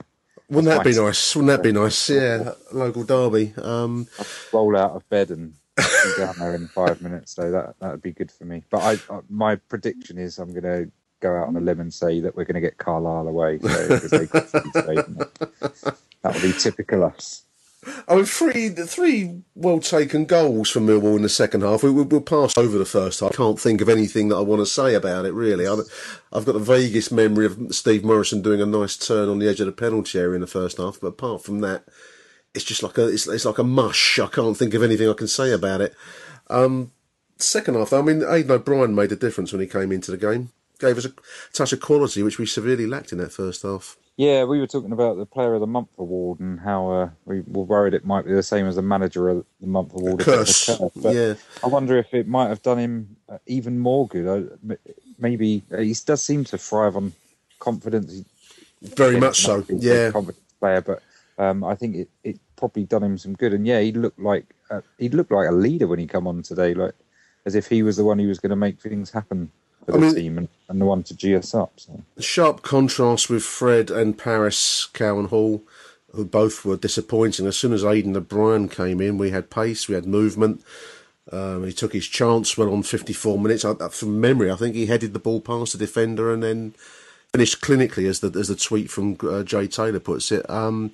wouldn't 0.49 0.71
that 0.71 0.83
be 0.83 0.95
nice? 0.95 1.35
Wouldn't 1.35 1.49
that 1.49 1.63
be 1.63 1.71
nice? 1.71 2.11
Yeah, 2.11 2.51
local 2.71 3.03
derby. 3.03 3.55
Um, 3.59 4.07
roll 4.53 4.77
out 4.77 4.91
of 4.91 5.09
bed 5.09 5.31
and 5.31 5.55
be 5.75 5.83
down 6.15 6.35
there 6.37 6.53
in 6.53 6.67
five 6.67 7.01
minutes, 7.01 7.33
so 7.33 7.49
that 7.49 7.73
that 7.79 7.91
would 7.91 8.03
be 8.03 8.11
good 8.11 8.29
for 8.29 8.45
me. 8.45 8.61
But 8.69 8.83
I, 8.83 9.13
uh, 9.13 9.21
my 9.31 9.55
prediction 9.55 10.19
is 10.19 10.37
I'm 10.37 10.51
going 10.51 10.63
to 10.63 10.91
go 11.19 11.35
out 11.35 11.47
on 11.47 11.55
a 11.55 11.61
limb 11.61 11.79
and 11.79 11.93
say 11.93 12.19
that 12.21 12.35
we're 12.35 12.45
going 12.45 12.55
to 12.55 12.61
get 12.61 12.77
Carlisle 12.77 13.27
away. 13.27 13.59
So, 13.59 13.67
that 13.67 15.27
would 16.23 16.41
be 16.41 16.53
typical 16.53 17.03
us. 17.03 17.43
I 18.07 18.15
mean, 18.15 18.25
three 18.25 18.69
three 18.69 19.41
well 19.55 19.79
taken 19.79 20.25
goals 20.25 20.69
from 20.69 20.87
Millwall 20.87 21.15
in 21.15 21.21
the 21.21 21.29
second 21.29 21.61
half. 21.61 21.83
We, 21.83 21.91
we, 21.91 22.03
we'll 22.03 22.21
pass 22.21 22.57
over 22.57 22.77
the 22.77 22.85
first 22.85 23.19
half. 23.19 23.31
I 23.31 23.35
can't 23.35 23.59
think 23.59 23.81
of 23.81 23.89
anything 23.89 24.29
that 24.29 24.35
I 24.35 24.41
want 24.41 24.61
to 24.61 24.65
say 24.65 24.93
about 24.93 25.25
it, 25.25 25.33
really. 25.33 25.67
I've, 25.67 25.79
I've 26.33 26.45
got 26.45 26.53
the 26.53 26.59
vaguest 26.59 27.11
memory 27.11 27.45
of 27.45 27.57
Steve 27.71 28.03
Morison 28.03 28.41
doing 28.41 28.61
a 28.61 28.65
nice 28.65 28.97
turn 28.97 29.29
on 29.29 29.39
the 29.39 29.47
edge 29.47 29.59
of 29.59 29.67
the 29.67 29.71
penalty 29.71 30.19
area 30.19 30.35
in 30.35 30.41
the 30.41 30.47
first 30.47 30.77
half, 30.77 30.99
but 30.99 31.07
apart 31.07 31.43
from 31.43 31.61
that, 31.61 31.85
it's 32.53 32.65
just 32.65 32.83
like 32.83 32.97
a 32.97 33.07
it's, 33.07 33.27
it's 33.27 33.45
like 33.45 33.59
a 33.59 33.63
mush. 33.63 34.19
I 34.19 34.27
can't 34.27 34.57
think 34.57 34.73
of 34.73 34.83
anything 34.83 35.09
I 35.09 35.13
can 35.13 35.27
say 35.27 35.51
about 35.51 35.81
it. 35.81 35.95
Um, 36.49 36.91
second 37.37 37.75
half, 37.75 37.91
though, 37.91 37.99
I 37.99 38.03
mean, 38.03 38.19
Aiden 38.19 38.49
O'Brien 38.49 38.95
made 38.95 39.11
a 39.11 39.15
difference 39.15 39.51
when 39.51 39.61
he 39.61 39.67
came 39.67 39.91
into 39.91 40.11
the 40.11 40.17
game. 40.17 40.51
Gave 40.79 40.97
us 40.97 41.05
a 41.05 41.13
touch 41.53 41.73
of 41.73 41.79
quality 41.79 42.21
which 42.23 42.37
we 42.37 42.45
severely 42.45 42.85
lacked 42.85 43.11
in 43.11 43.17
that 43.17 43.31
first 43.31 43.63
half. 43.63 43.97
Yeah, 44.17 44.45
we 44.45 44.59
were 44.59 44.67
talking 44.67 44.91
about 44.91 45.17
the 45.17 45.27
Player 45.27 45.53
of 45.53 45.61
the 45.61 45.67
Month 45.67 45.89
award 45.99 46.39
and 46.39 46.59
how 46.59 46.89
uh, 46.89 47.09
we 47.25 47.41
were 47.41 47.63
worried 47.63 47.93
it 47.93 48.03
might 48.03 48.25
be 48.25 48.33
the 48.33 48.41
same 48.41 48.67
as 48.67 48.75
the 48.75 48.81
Manager 48.81 49.29
of 49.29 49.45
the 49.61 49.67
Month 49.67 49.93
award. 49.93 50.21
A 50.21 50.23
curse. 50.23 50.69
Yeah. 50.95 51.35
I 51.63 51.67
wonder 51.67 51.97
if 51.97 52.11
it 52.15 52.27
might 52.27 52.47
have 52.47 52.63
done 52.63 52.79
him 52.79 53.15
uh, 53.29 53.37
even 53.45 53.77
more 53.77 54.07
good. 54.07 54.57
Maybe 55.19 55.63
uh, 55.71 55.77
he 55.77 55.95
does 56.03 56.23
seem 56.23 56.43
to 56.45 56.57
thrive 56.57 56.95
on 56.95 57.13
confidence. 57.59 58.23
Very 58.81 59.19
much 59.19 59.41
so, 59.41 59.57
not 59.57 59.67
being 59.67 59.81
a 59.81 59.83
yeah. 59.83 60.11
player, 60.59 60.81
but 60.81 61.03
um, 61.37 61.63
I 61.63 61.75
think 61.75 61.95
it, 61.95 62.09
it 62.23 62.39
probably 62.55 62.85
done 62.85 63.03
him 63.03 63.17
some 63.19 63.33
good. 63.33 63.53
And 63.53 63.67
yeah, 63.67 63.81
he 63.81 63.91
looked 63.91 64.19
like 64.19 64.45
uh, 64.71 64.81
he 64.97 65.09
looked 65.09 65.31
like 65.31 65.47
a 65.47 65.53
leader 65.53 65.85
when 65.85 65.99
he 65.99 66.07
come 66.07 66.25
on 66.25 66.41
today, 66.41 66.73
like 66.73 66.95
as 67.45 67.53
if 67.53 67.67
he 67.67 67.83
was 67.83 67.97
the 67.97 68.03
one 68.03 68.17
who 68.17 68.27
was 68.27 68.39
going 68.39 68.49
to 68.49 68.55
make 68.55 68.81
things 68.81 69.11
happen 69.11 69.51
for 69.87 69.93
I 69.97 69.99
the 69.99 70.05
mean- 70.05 70.15
team 70.15 70.37
and, 70.37 70.47
and 70.69 70.79
the 70.81 70.85
one 70.85 71.01
to 71.03 71.15
G 71.15 71.35
us 71.35 71.55
up. 71.55 71.73
So. 71.77 72.03
sharp 72.19 72.61
contrast 72.61 73.29
with 73.29 73.43
Fred 73.43 73.89
and 73.89 74.17
Paris 74.17 74.87
Cowan 74.93 75.25
Hall, 75.25 75.63
who 76.13 76.25
both 76.25 76.63
were 76.65 76.77
disappointing. 76.77 77.47
As 77.47 77.57
soon 77.57 77.73
as 77.73 77.83
Aiden 77.83 78.15
O'Brien 78.15 78.69
came 78.69 79.01
in, 79.01 79.17
we 79.17 79.31
had 79.31 79.49
pace, 79.49 79.87
we 79.87 79.95
had 79.95 80.05
movement. 80.05 80.63
Um, 81.31 81.65
he 81.65 81.73
took 81.73 81.91
his 81.93 82.07
chance, 82.07 82.57
went 82.57 82.71
on 82.71 82.83
54 82.83 83.39
minutes. 83.39 83.65
I, 83.65 83.71
I- 83.81 83.89
from 83.89 84.21
memory, 84.21 84.51
I 84.51 84.55
think 84.55 84.75
he 84.75 84.85
headed 84.85 85.13
the 85.13 85.19
ball 85.19 85.41
past 85.41 85.71
the 85.73 85.77
defender 85.79 86.31
and 86.31 86.43
then 86.43 86.73
finished 87.33 87.61
clinically, 87.61 88.07
as 88.09 88.19
the 88.21 88.37
as 88.39 88.47
the 88.49 88.55
tweet 88.55 88.89
from 88.91 89.17
uh, 89.23 89.43
Jay 89.43 89.67
Taylor 89.67 89.99
puts 89.99 90.31
it. 90.31 90.49
Um, 90.49 90.91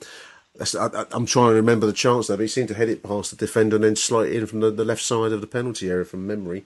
I, 0.59 0.65
I- 0.87 1.05
I'm 1.11 1.25
trying 1.25 1.49
to 1.51 1.55
remember 1.55 1.85
the 1.87 1.93
chance 1.93 2.27
there, 2.27 2.37
but 2.37 2.43
he 2.43 2.47
seemed 2.47 2.67
to 2.69 2.73
head 2.75 2.89
it 2.89 3.01
past 3.03 3.31
the 3.31 3.37
defender 3.37 3.75
and 3.77 3.83
then 3.85 3.95
slide 3.95 4.31
in 4.31 4.45
from 4.47 4.59
the, 4.59 4.69
the 4.71 4.85
left 4.85 5.01
side 5.03 5.31
of 5.31 5.41
the 5.41 5.47
penalty 5.47 5.89
area 5.89 6.05
from 6.05 6.27
memory. 6.27 6.65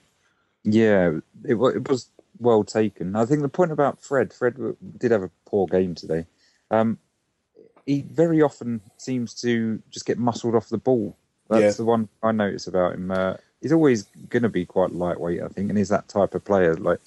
Yeah, 0.63 1.19
it, 1.45 1.55
it 1.55 1.87
was 1.89 2.07
well 2.39 2.63
taken. 2.63 3.15
I 3.15 3.25
think 3.25 3.41
the 3.41 3.49
point 3.49 3.71
about 3.71 3.99
Fred, 3.99 4.33
Fred 4.33 4.57
did 4.97 5.11
have 5.11 5.23
a 5.23 5.31
poor 5.45 5.67
game 5.67 5.95
today. 5.95 6.25
Um, 6.71 6.97
he 7.85 8.01
very 8.01 8.41
often 8.41 8.81
seems 8.97 9.33
to 9.41 9.81
just 9.89 10.05
get 10.05 10.17
muscled 10.17 10.55
off 10.55 10.69
the 10.69 10.77
ball. 10.77 11.15
That's 11.49 11.61
Yeah. 11.61 11.71
the 11.71 11.85
one 11.85 12.09
I 12.21 12.31
notice 12.33 12.67
about 12.67 12.95
him. 12.95 13.11
Uh, 13.11 13.35
he's 13.61 13.71
always 13.71 14.03
going 14.29 14.43
to 14.43 14.49
be 14.49 14.65
quite 14.65 14.91
lightweight, 14.91 15.41
I 15.41 15.47
think, 15.47 15.69
and 15.69 15.77
he's 15.77 15.89
that 15.89 16.09
type 16.09 16.35
of 16.35 16.43
player. 16.43 16.75
Like, 16.75 16.99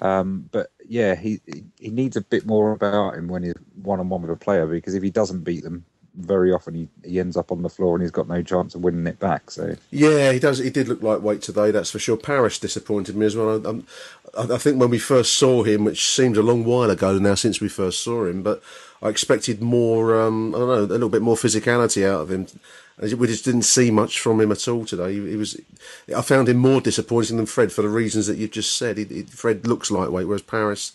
um, 0.00 0.48
but 0.52 0.70
yeah, 0.86 1.14
he 1.16 1.40
he- 1.46 1.64
he 1.78 1.90
needs 1.90 2.16
a 2.16 2.20
bit 2.20 2.46
more 2.46 2.72
about 2.72 3.16
him 3.16 3.26
when 3.28 3.42
he's 3.42 3.54
one 3.82 3.98
on 4.00 4.08
one 4.08 4.22
with 4.22 4.30
a 4.30 4.36
player 4.36 4.66
because 4.66 4.94
if 4.94 5.02
he 5.02 5.10
doesn't 5.10 5.42
beat 5.44 5.64
them, 5.64 5.84
very 6.14 6.52
often 6.52 6.74
he, 6.74 6.88
he 7.04 7.20
ends 7.20 7.36
up 7.36 7.52
on 7.52 7.62
the 7.62 7.68
floor 7.68 7.94
and 7.94 8.02
he's 8.02 8.10
got 8.10 8.28
no 8.28 8.42
chance 8.42 8.74
of 8.74 8.82
winning 8.82 9.06
it 9.06 9.18
back. 9.18 9.50
So 9.50 9.76
Yeah, 9.90 10.32
he 10.32 10.38
does. 10.38 10.58
He 10.58 10.70
did 10.70 10.88
look 10.88 11.02
lightweight 11.02 11.42
today. 11.42 11.70
That's 11.70 11.90
for 11.90 11.98
sure. 11.98 12.16
Paris 12.16 12.58
disappointed 12.58 13.16
me 13.16 13.26
as 13.26 13.36
well. 13.36 13.66
I, 13.66 13.70
I, 14.38 14.54
I 14.54 14.58
think 14.58 14.80
when 14.80 14.90
we 14.90 14.98
first 14.98 15.34
saw 15.34 15.62
him, 15.62 15.84
which 15.84 16.06
seems 16.06 16.36
a 16.36 16.42
long 16.42 16.64
while 16.64 16.90
ago 16.90 17.18
now 17.18 17.34
since 17.34 17.60
we 17.60 17.68
first 17.68 18.02
saw 18.02 18.26
him, 18.26 18.42
but 18.42 18.62
I 19.02 19.08
expected 19.08 19.62
more. 19.62 20.20
Um, 20.20 20.54
I 20.54 20.58
don't 20.58 20.68
know, 20.68 20.74
a 20.74 20.80
little 20.82 21.08
bit 21.08 21.22
more 21.22 21.36
physicality 21.36 22.06
out 22.06 22.22
of 22.22 22.30
him. 22.30 22.46
We 23.00 23.26
just 23.26 23.46
didn't 23.46 23.62
see 23.62 23.90
much 23.90 24.20
from 24.20 24.40
him 24.40 24.52
at 24.52 24.68
all 24.68 24.84
today. 24.84 25.14
He, 25.14 25.30
he 25.30 25.36
was. 25.36 25.58
I 26.14 26.20
found 26.20 26.48
him 26.48 26.58
more 26.58 26.82
disappointing 26.82 27.38
than 27.38 27.46
Fred 27.46 27.72
for 27.72 27.82
the 27.82 27.88
reasons 27.88 28.26
that 28.26 28.36
you've 28.36 28.50
just 28.50 28.76
said. 28.76 28.98
He, 28.98 29.22
Fred 29.22 29.66
looks 29.66 29.90
lightweight, 29.90 30.26
whereas 30.26 30.42
Paris, 30.42 30.92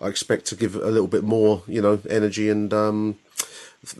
I 0.00 0.06
expect 0.06 0.46
to 0.46 0.56
give 0.56 0.76
a 0.76 0.90
little 0.90 1.08
bit 1.08 1.24
more, 1.24 1.62
you 1.66 1.82
know, 1.82 2.00
energy 2.08 2.48
and 2.48 2.72
um, 2.72 3.18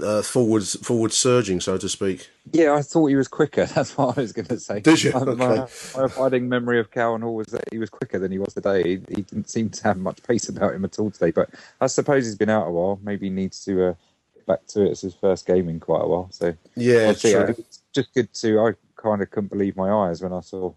uh, 0.03 0.22
forwards 0.22 0.76
forward 0.87 1.12
surging, 1.12 1.61
so 1.61 1.78
to 1.78 1.89
speak. 1.89 2.28
Yeah, 2.53 2.74
I 2.74 2.83
thought 2.83 3.07
he 3.07 3.16
was 3.16 3.28
quicker. 3.28 3.64
That's 3.74 3.97
what 3.97 4.18
I 4.18 4.20
was 4.20 4.33
going 4.33 4.47
to 4.47 4.61
say. 4.61 4.81
Did 4.81 5.03
you? 5.03 5.12
My, 5.12 5.24
my, 5.24 5.66
my 5.97 6.05
abiding 6.05 6.49
memory 6.49 6.78
of 6.78 6.91
Cowan 6.91 7.22
Hall 7.22 7.35
was 7.35 7.49
that 7.49 7.64
he 7.72 7.78
was 7.78 7.91
quicker 7.91 8.18
than 8.18 8.31
he 8.33 8.39
was 8.39 8.55
today. 8.55 8.83
He, 8.83 8.91
he 9.09 9.22
didn't 9.22 9.49
seem 9.49 9.70
to 9.70 9.83
have 9.85 9.97
much 9.97 10.22
pace 10.22 10.49
about 10.49 10.74
him 10.74 10.85
at 10.85 10.99
all 10.99 11.11
today. 11.11 11.31
But 11.31 11.51
I 11.81 11.87
suppose 11.87 12.26
he's 12.26 12.37
been 12.37 12.51
out 12.51 12.66
a 12.66 12.70
while. 12.70 13.01
Maybe 13.03 13.26
he 13.26 13.31
needs 13.31 13.64
to 13.64 13.89
uh, 13.89 13.95
get 14.35 14.47
back 14.47 14.66
to 14.68 14.85
it. 14.85 14.91
It's 14.91 15.01
his 15.01 15.14
first 15.14 15.47
game 15.47 15.68
in 15.68 15.81
quite 15.81 16.03
a 16.03 16.09
while. 16.09 16.28
So 16.31 16.55
Yeah, 16.76 17.11
It's 17.11 17.83
just 17.93 18.12
good 18.14 18.33
to. 18.35 18.61
I 18.61 18.72
kind 19.01 19.22
of 19.22 19.31
couldn't 19.31 19.49
believe 19.49 19.76
my 19.76 19.91
eyes 19.91 20.22
when 20.22 20.33
I 20.33 20.41
saw 20.41 20.72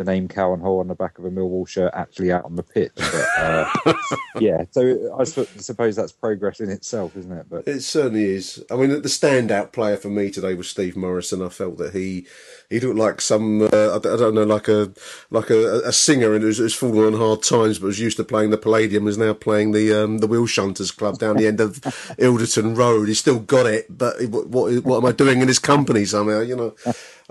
the 0.00 0.10
name 0.10 0.28
Cowan 0.28 0.60
Hall 0.60 0.80
on 0.80 0.88
the 0.88 0.94
back 0.94 1.18
of 1.18 1.26
a 1.26 1.30
Millwall 1.30 1.68
shirt 1.68 1.92
actually 1.94 2.32
out 2.32 2.46
on 2.46 2.56
the 2.56 2.62
pitch. 2.62 2.92
But, 2.96 3.28
uh, 3.38 3.94
yeah, 4.40 4.64
so 4.70 5.14
I 5.18 5.24
suppose 5.24 5.94
that's 5.94 6.10
progress 6.10 6.60
in 6.60 6.70
itself, 6.70 7.14
isn't 7.18 7.30
it? 7.30 7.46
But 7.50 7.68
It 7.68 7.82
certainly 7.82 8.24
is. 8.24 8.64
I 8.70 8.76
mean, 8.76 8.88
the 8.88 9.08
standout 9.08 9.72
player 9.72 9.98
for 9.98 10.08
me 10.08 10.30
today 10.30 10.54
was 10.54 10.70
Steve 10.70 10.96
Morison. 10.96 11.42
I 11.42 11.50
felt 11.50 11.76
that 11.76 11.92
he 11.92 12.26
he 12.70 12.80
looked 12.80 12.98
like 12.98 13.20
some 13.20 13.62
uh, 13.62 13.66
I 13.66 13.98
don't 13.98 14.06
I 14.06 14.16
don't 14.16 14.34
know, 14.34 14.44
like 14.44 14.68
a 14.68 14.90
like 15.28 15.50
a, 15.50 15.80
a 15.84 15.92
singer 15.92 16.32
and 16.32 16.42
who's, 16.42 16.56
who's 16.56 16.74
fallen 16.74 17.12
on 17.12 17.20
hard 17.20 17.42
times, 17.42 17.78
but 17.78 17.88
was 17.88 18.00
used 18.00 18.16
to 18.16 18.24
playing 18.24 18.50
the 18.50 18.56
Palladium, 18.56 19.06
is 19.06 19.18
now 19.18 19.34
playing 19.34 19.72
the 19.72 19.92
um, 19.92 20.18
the 20.18 20.26
Wheel 20.26 20.46
Shunters 20.46 20.96
Club 20.96 21.18
down 21.18 21.36
the 21.36 21.46
end 21.46 21.60
of 21.60 21.74
Ilderton 22.18 22.74
Road. 22.74 23.08
He's 23.08 23.18
still 23.18 23.38
got 23.38 23.66
it, 23.66 23.86
but 23.90 24.18
what, 24.28 24.46
what 24.46 24.82
what 24.82 24.96
am 24.96 25.04
I 25.04 25.12
doing 25.12 25.42
in 25.42 25.48
his 25.48 25.58
company 25.58 26.06
somehow? 26.06 26.40
You 26.40 26.56
know. 26.56 26.74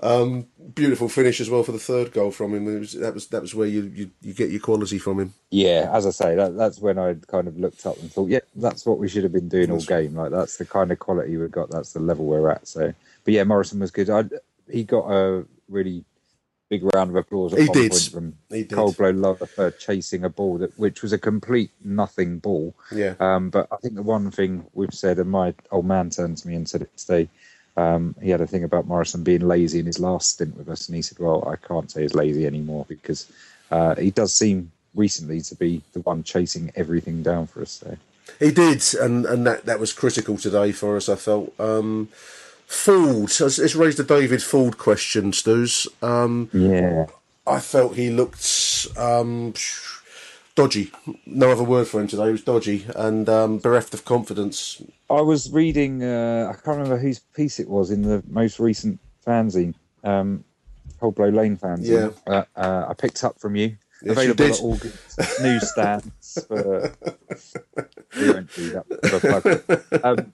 Um, 0.02 0.48
beautiful 0.74 1.10
finish 1.10 1.42
as 1.42 1.50
well 1.50 1.64
for 1.64 1.72
the 1.72 1.80
third 1.80 2.12
goal 2.14 2.32
from 2.32 2.54
him. 2.54 2.66
Was, 2.66 2.94
that 2.94 3.14
was 3.14 3.28
that 3.28 3.42
was 3.42 3.54
where 3.54 3.68
you, 3.68 3.84
you, 3.94 4.12
you 4.22 4.34
get 4.34 4.50
your 4.50 4.62
quality 4.62 4.98
from 4.98 5.20
him. 5.20 5.34
Yeah, 5.50 5.90
as 5.92 6.06
I 6.06 6.12
say, 6.12 6.36
that, 6.36 6.56
that's 6.56 6.80
when 6.80 6.98
I 6.98 7.16
kind 7.28 7.48
of 7.48 7.58
looked 7.58 7.86
up 7.86 7.98
and 8.00 8.12
thought, 8.12 8.30
yeah, 8.30 8.40
that's 8.56 8.86
what 8.86 9.00
we 9.00 9.10
should 9.10 9.24
have 9.24 9.34
been 9.34 9.50
doing 9.50 9.72
all 9.72 9.82
game. 9.82 10.16
Like 10.16 10.32
that's 10.32 10.58
the 10.58 10.66
kind 10.66 10.92
of 10.92 11.00
quality 11.00 11.38
we've 11.38 11.52
got. 11.52 11.70
That's 11.70 11.94
the 11.94 12.00
level 12.00 12.26
we're 12.26 12.50
at. 12.50 12.68
So, 12.68 12.94
but 13.24 13.34
yeah, 13.34 13.44
Morison 13.44 13.80
was 13.80 13.92
good. 13.92 14.10
I, 14.10 14.24
he 14.72 14.84
got 14.84 15.10
a 15.10 15.46
really 15.68 16.06
big 16.70 16.84
round 16.94 17.10
of 17.10 17.16
applause. 17.16 17.54
At 17.54 17.60
He 17.60 17.68
did. 17.68 17.92
point 17.92 18.10
from 18.14 18.38
He 18.50 18.64
did. 18.64 18.72
Cold 18.72 18.96
Blow 18.96 19.10
Lane 19.10 19.36
for 19.36 19.72
chasing 19.72 20.24
a 20.24 20.30
ball 20.30 20.60
that, 20.60 20.78
which 20.80 21.02
was 21.02 21.12
a 21.12 21.18
complete 21.18 21.72
nothing 21.84 22.40
ball. 22.40 22.76
Yeah. 22.92 23.16
Um, 23.20 23.50
but 23.50 23.68
I 23.72 23.78
think 23.78 23.96
the 23.96 24.04
one 24.04 24.32
thing 24.32 24.66
we've 24.74 24.94
said, 24.94 25.18
and 25.20 25.30
my 25.30 25.54
old 25.72 25.86
man 25.86 26.10
turned 26.10 26.38
to 26.38 26.48
me 26.48 26.56
and 26.56 26.70
said 26.70 26.84
it 26.84 26.96
today. 26.96 27.28
Um, 27.80 28.14
he 28.22 28.30
had 28.30 28.42
a 28.42 28.48
thing 28.48 28.66
about 28.66 28.88
Morison 28.88 29.24
being 29.24 29.48
lazy 29.48 29.80
in 29.80 29.86
his 29.86 30.00
last 30.00 30.32
stint 30.32 30.58
with 30.58 30.68
us, 30.68 30.88
and 30.88 30.96
he 30.96 31.02
said, 31.02 31.20
"Well, 31.20 31.48
I 31.48 31.56
can't 31.56 31.90
say 31.90 32.02
he's 32.02 32.14
lazy 32.14 32.46
anymore 32.46 32.86
because 32.90 33.32
uh, 33.72 33.96
he 33.96 34.12
does 34.12 34.34
seem 34.34 34.72
recently 34.96 35.40
to 35.42 35.56
be 35.56 35.82
the 35.94 36.02
one 36.02 36.24
chasing 36.24 36.72
everything 36.76 37.24
down 37.24 37.48
for 37.48 37.62
us." 37.62 37.72
So. 37.72 37.98
He 38.40 38.52
did, 38.52 38.84
and, 39.00 39.26
and 39.26 39.48
that, 39.48 39.66
that 39.66 39.80
was 39.80 39.94
critical 39.94 40.38
today 40.38 40.72
for 40.72 40.98
us. 40.98 41.08
I 41.10 41.16
felt. 41.16 41.58
Um, 41.60 42.10
Forde, 42.68 43.42
it's, 43.42 43.58
it's 43.58 43.76
raised 43.76 43.98
the 43.98 44.04
David 44.04 44.42
Forde 44.42 44.78
question, 44.78 45.34
Stews. 45.34 45.88
Um, 46.04 46.50
yeah, 46.54 47.08
I 47.48 47.60
felt 47.60 47.96
he 47.96 48.10
looked 48.12 48.88
um, 48.96 49.54
dodgy. 50.60 50.92
No 51.26 51.52
other 51.52 51.64
word 51.64 51.88
for 51.88 52.02
him 52.02 52.08
today. 52.08 52.26
He 52.26 52.32
was 52.34 52.44
dodgy 52.44 52.86
and 52.94 53.30
um, 53.30 53.60
bereft 53.60 53.94
of 53.94 54.04
confidence. 54.04 54.82
I 55.10 55.22
was 55.22 55.50
reading, 55.54 56.04
uh, 56.04 56.48
I 56.50 56.54
can't 56.54 56.78
remember 56.80 56.98
whose 56.98 57.20
piece 57.20 57.62
it 57.62 57.70
was 57.70 57.92
in 57.92 58.02
the 58.02 58.22
most 58.28 58.60
recent 58.60 59.00
fanzine, 59.26 59.74
um, 60.04 60.44
Cold 61.00 61.16
Blow 61.16 61.30
Lane 61.30 61.56
fanzine. 61.56 62.14
Yeah. 62.28 62.34
Uh, 62.34 62.44
uh, 62.58 62.88
I 62.90 62.94
picked 62.94 63.24
up 63.24 63.40
from 63.40 63.56
you. 63.56 63.78
Yes, 64.04 64.18
you 64.18 64.32
Available 64.32 64.36
did. 64.36 64.52
at 64.52 64.60
all 64.60 64.80
newsstands. 65.42 66.46
For, 66.48 66.92
we 68.20 68.32
won't 68.32 68.54
do 68.54 68.70
that. 68.72 69.92
for. 69.92 70.06
Um, 70.06 70.34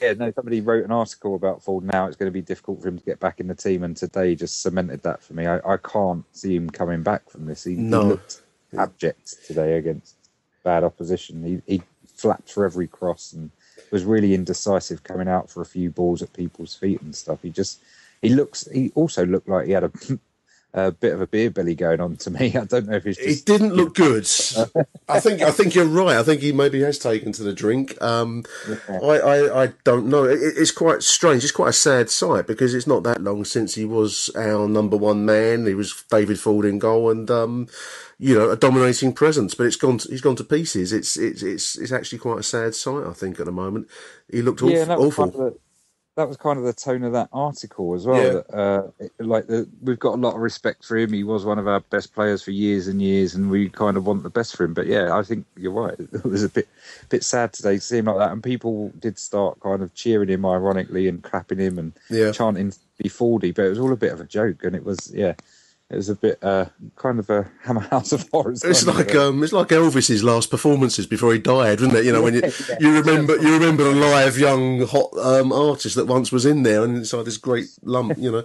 yeah, 0.00 0.12
no, 0.12 0.30
somebody 0.32 0.60
wrote 0.60 0.84
an 0.84 0.92
article 0.92 1.34
about 1.34 1.64
Forde 1.64 1.84
now. 1.84 2.06
It's 2.06 2.16
going 2.16 2.28
to 2.30 2.32
be 2.32 2.42
difficult 2.42 2.80
for 2.80 2.88
him 2.88 2.98
to 2.98 3.04
get 3.04 3.18
back 3.18 3.40
in 3.40 3.48
the 3.48 3.54
team, 3.56 3.82
and 3.82 3.96
today 3.96 4.36
just 4.36 4.62
cemented 4.62 5.02
that 5.02 5.20
for 5.22 5.34
me. 5.34 5.46
I, 5.46 5.58
I 5.64 5.76
can't 5.78 6.24
see 6.32 6.54
him 6.54 6.70
coming 6.70 7.02
back 7.02 7.28
from 7.28 7.46
this. 7.46 7.64
He, 7.64 7.74
No. 7.74 8.02
he 8.02 8.08
looked 8.10 8.42
abject 8.78 9.46
today 9.46 9.76
against 9.76 10.14
bad 10.64 10.84
opposition. 10.84 11.44
He, 11.44 11.62
he 11.66 11.82
flapped 12.06 12.50
for 12.50 12.64
every 12.64 12.86
cross 12.86 13.32
and 13.32 13.50
was 13.90 14.04
really 14.04 14.34
indecisive 14.34 15.02
coming 15.02 15.28
out 15.28 15.50
for 15.50 15.62
a 15.62 15.66
few 15.66 15.90
balls 15.90 16.22
at 16.22 16.32
people's 16.32 16.74
feet 16.74 17.02
and 17.02 17.14
stuff. 17.14 17.42
He 17.42 17.50
just 17.50 17.80
he 18.22 18.30
looks. 18.30 18.68
He 18.70 18.92
also 18.94 19.26
looked 19.26 19.48
like 19.48 19.66
he 19.66 19.72
had 19.72 19.84
a, 19.84 19.92
a 20.74 20.90
bit 20.90 21.12
of 21.12 21.20
a 21.20 21.26
beer 21.26 21.50
belly 21.50 21.74
going 21.74 22.00
on 22.00 22.16
to 22.16 22.30
me. 22.30 22.56
I 22.56 22.64
don't 22.64 22.88
know 22.88 22.96
if 22.96 23.06
it's 23.06 23.18
It 23.18 23.44
didn't 23.44 23.74
look 23.74 23.94
good. 23.94 24.24
I 25.08 25.20
think 25.20 25.42
I 25.42 25.50
think 25.50 25.74
you're 25.74 25.84
right. 25.84 26.16
I 26.16 26.22
think 26.22 26.40
he 26.40 26.52
maybe 26.52 26.80
has 26.80 26.98
taken 26.98 27.32
to 27.32 27.42
the 27.42 27.52
drink. 27.52 28.00
Um, 28.00 28.44
I, 28.88 29.18
I 29.18 29.64
I 29.64 29.66
don't 29.84 30.06
know. 30.06 30.24
It, 30.24 30.38
it's 30.40 30.70
quite 30.70 31.02
strange. 31.02 31.42
It's 31.42 31.52
quite 31.52 31.70
a 31.70 31.74
sad 31.74 32.10
sight 32.10 32.46
because 32.46 32.74
it's 32.74 32.86
not 32.86 33.02
that 33.02 33.22
long 33.22 33.44
since 33.44 33.74
he 33.74 33.84
was 33.84 34.30
our 34.36 34.66
number 34.68 34.96
one 34.96 35.24
man. 35.26 35.66
He 35.66 35.74
was 35.74 36.04
David 36.10 36.38
Forde 36.38 36.68
in 36.68 36.78
goal, 36.78 37.10
and 37.10 37.30
um, 37.30 37.68
you 38.18 38.34
know 38.34 38.50
a 38.50 38.56
dominating 38.56 39.12
presence. 39.12 39.54
But 39.54 39.66
it's 39.66 39.76
gone. 39.76 39.98
To, 39.98 40.08
he's 40.08 40.22
gone 40.22 40.36
to 40.36 40.44
pieces. 40.44 40.92
It's 40.92 41.16
it's 41.18 41.42
it's 41.42 41.76
it's 41.76 41.92
actually 41.92 42.18
quite 42.18 42.40
a 42.40 42.44
sad 42.44 42.74
sight. 42.74 43.06
I 43.06 43.12
think 43.12 43.38
at 43.38 43.46
the 43.46 43.52
moment 43.52 43.88
he 44.30 44.40
looked 44.40 44.62
awful. 44.62 44.80
yeah, 45.36 45.50
that 46.16 46.28
was 46.28 46.36
kind 46.36 46.58
of 46.58 46.64
the, 46.64 46.68
kind 46.68 46.68
of 46.68 46.76
the 46.76 46.80
tone 46.80 47.02
of 47.04 47.12
that 47.12 47.28
article 47.32 47.94
as 47.94 48.06
well. 48.06 48.22
Yeah. 48.22 48.32
That, 48.32 48.54
uh, 48.54 48.82
it- 48.98 49.12
like 49.18 49.46
the, 49.46 49.68
we've 49.82 49.98
got 49.98 50.14
a 50.14 50.20
lot 50.20 50.34
of 50.34 50.40
respect 50.40 50.84
for 50.84 50.96
him. 50.96 51.12
He 51.12 51.24
was 51.24 51.44
one 51.44 51.58
of 51.58 51.66
our 51.66 51.80
best 51.80 52.14
players 52.14 52.42
for 52.42 52.50
years 52.50 52.86
and 52.88 53.00
years, 53.00 53.34
and 53.34 53.50
we 53.50 53.68
kind 53.68 53.96
of 53.96 54.06
want 54.06 54.22
the 54.22 54.30
best 54.30 54.56
for 54.56 54.64
him. 54.64 54.74
But 54.74 54.86
yeah, 54.86 55.16
I 55.16 55.22
think 55.22 55.46
you're 55.56 55.72
right. 55.72 55.94
It 56.12 56.24
was 56.24 56.42
a 56.44 56.48
bit 56.48 56.68
bit 57.08 57.24
sad 57.24 57.52
today 57.52 57.76
to 57.76 57.80
see 57.80 57.98
him 57.98 58.06
like 58.06 58.18
that, 58.18 58.32
and 58.32 58.42
people 58.42 58.90
did 58.98 59.18
start 59.18 59.60
kind 59.60 59.82
of 59.82 59.94
cheering 59.94 60.28
him 60.28 60.44
ironically 60.44 61.08
and 61.08 61.22
clapping 61.22 61.58
him 61.58 61.78
and 61.78 61.92
Yeah. 62.10 62.32
chanting 62.32 62.72
"Be 62.98 63.08
Fordy," 63.08 63.52
but 63.52 63.64
it 63.64 63.70
was 63.70 63.78
all 63.78 63.92
a 63.92 63.96
bit 63.96 64.12
of 64.12 64.20
a 64.20 64.24
joke, 64.24 64.64
and 64.64 64.76
it 64.76 64.84
was 64.84 65.10
yeah. 65.14 65.34
It 65.92 65.96
was 65.96 66.08
a 66.08 66.14
bit 66.14 66.38
uh, 66.42 66.64
kind 66.96 67.18
of 67.18 67.28
a 67.28 67.50
Hammer 67.64 67.80
House 67.82 68.12
of 68.12 68.26
Horrors. 68.30 68.64
It's 68.64 68.86
like 68.86 69.12
a- 69.14 69.28
um, 69.28 69.42
it's 69.42 69.52
like 69.52 69.68
Elvis's 69.68 70.24
last 70.24 70.50
performances 70.50 71.06
before 71.06 71.34
he 71.34 71.38
died, 71.38 71.80
wasn't 71.80 71.98
it? 71.98 72.06
You 72.06 72.12
know, 72.12 72.22
when 72.22 72.32
you 72.34 72.40
Yeah. 72.68 72.76
you 72.80 72.94
remember 72.98 73.36
you 73.36 73.52
remember 73.52 73.84
a 73.86 73.92
live 73.92 74.38
young 74.38 74.86
hot 74.86 75.10
um, 75.18 75.52
artist 75.52 75.96
that 75.96 76.06
once 76.06 76.32
was 76.32 76.46
in 76.46 76.62
there 76.62 76.82
and 76.82 76.96
inside 76.96 77.26
this 77.26 77.36
great 77.36 77.66
lump. 77.82 78.16
You 78.16 78.32
know, 78.32 78.44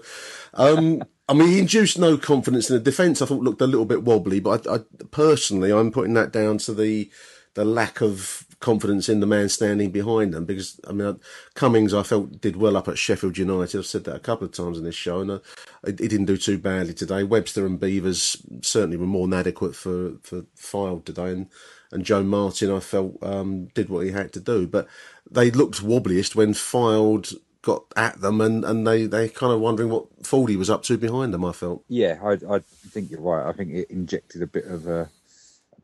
um, 0.56 1.04
I 1.30 1.34
mean, 1.34 1.48
he 1.48 1.60
induced 1.60 1.98
no 1.98 2.18
confidence 2.18 2.70
in 2.70 2.76
the 2.76 2.82
defence. 2.82 3.22
I 3.22 3.26
thought 3.28 3.42
looked 3.42 3.62
a 3.62 3.68
little 3.68 3.86
bit 3.86 4.04
wobbly, 4.04 4.42
but 4.42 4.68
I, 4.68 4.76
I 4.76 4.80
personally 5.12 5.72
I'm 5.72 5.92
putting 5.92 6.16
that 6.16 6.34
down 6.34 6.58
to 6.60 6.74
the 6.74 7.10
the 7.54 7.64
lack 7.64 8.02
of 8.02 8.46
confidence 8.60 9.08
in 9.08 9.20
the 9.20 9.28
man 9.28 9.50
standing 9.50 9.92
behind 9.92 10.34
them 10.34 10.46
because 10.46 10.80
I 10.88 10.92
mean 10.92 11.20
Cummings 11.54 11.94
I 11.94 12.04
felt 12.04 12.42
did 12.42 12.56
well 12.56 12.76
up 12.76 12.88
at 12.88 12.98
Sheffield 12.98 13.38
United. 13.38 13.78
I've 13.78 13.86
said 13.86 14.06
that 14.06 14.16
a 14.16 14.20
couple 14.20 14.46
of 14.46 14.52
times 14.54 14.78
in 14.78 14.84
this 14.84 14.96
show, 14.96 15.22
and 15.22 15.32
uh, 15.32 15.40
he 15.86 15.94
didn't 15.94 16.26
do 16.26 16.38
too 16.38 16.58
badly 16.58 16.94
today. 16.94 17.24
Webster 17.24 17.66
and 17.66 17.80
Beevers 17.80 18.42
certainly 18.66 18.98
were 18.98 19.06
more 19.06 19.28
than 19.28 19.40
adequate 19.40 19.76
for 19.76 20.14
for 20.24 20.44
Fylde 20.58 21.06
today, 21.06 21.32
and 21.32 21.48
and 21.92 22.04
Joe 22.04 22.24
Martin 22.24 22.72
I 22.72 22.80
felt 22.80 23.18
um, 23.22 23.68
did 23.74 23.90
what 23.90 24.06
he 24.06 24.12
had 24.12 24.34
to 24.34 24.40
do, 24.40 24.68
but 24.68 24.88
they 25.30 25.52
looked 25.52 25.84
wobbliest 25.84 26.36
when 26.36 26.54
Fylde 26.54 27.36
got 27.62 27.84
at 27.96 28.22
them, 28.22 28.42
and, 28.42 28.64
and 28.64 28.88
they 28.88 29.06
they 29.06 29.30
kind 29.30 29.54
of 29.54 29.60
wondering 29.60 29.90
what 29.90 30.08
Fordy 30.26 30.56
was 30.56 30.70
up 30.70 30.84
to 30.84 30.98
behind 30.98 31.34
them. 31.34 31.46
I 31.46 31.52
felt. 31.52 31.84
Yeah, 31.88 32.18
I, 32.24 32.56
I 32.56 32.60
think 32.90 33.12
you're 33.12 33.22
right. 33.22 33.48
I 33.48 33.52
think 33.52 33.72
it 33.74 33.92
injected 33.92 34.42
a 34.42 34.48
bit 34.48 34.66
of 34.66 34.88
a 34.88 35.10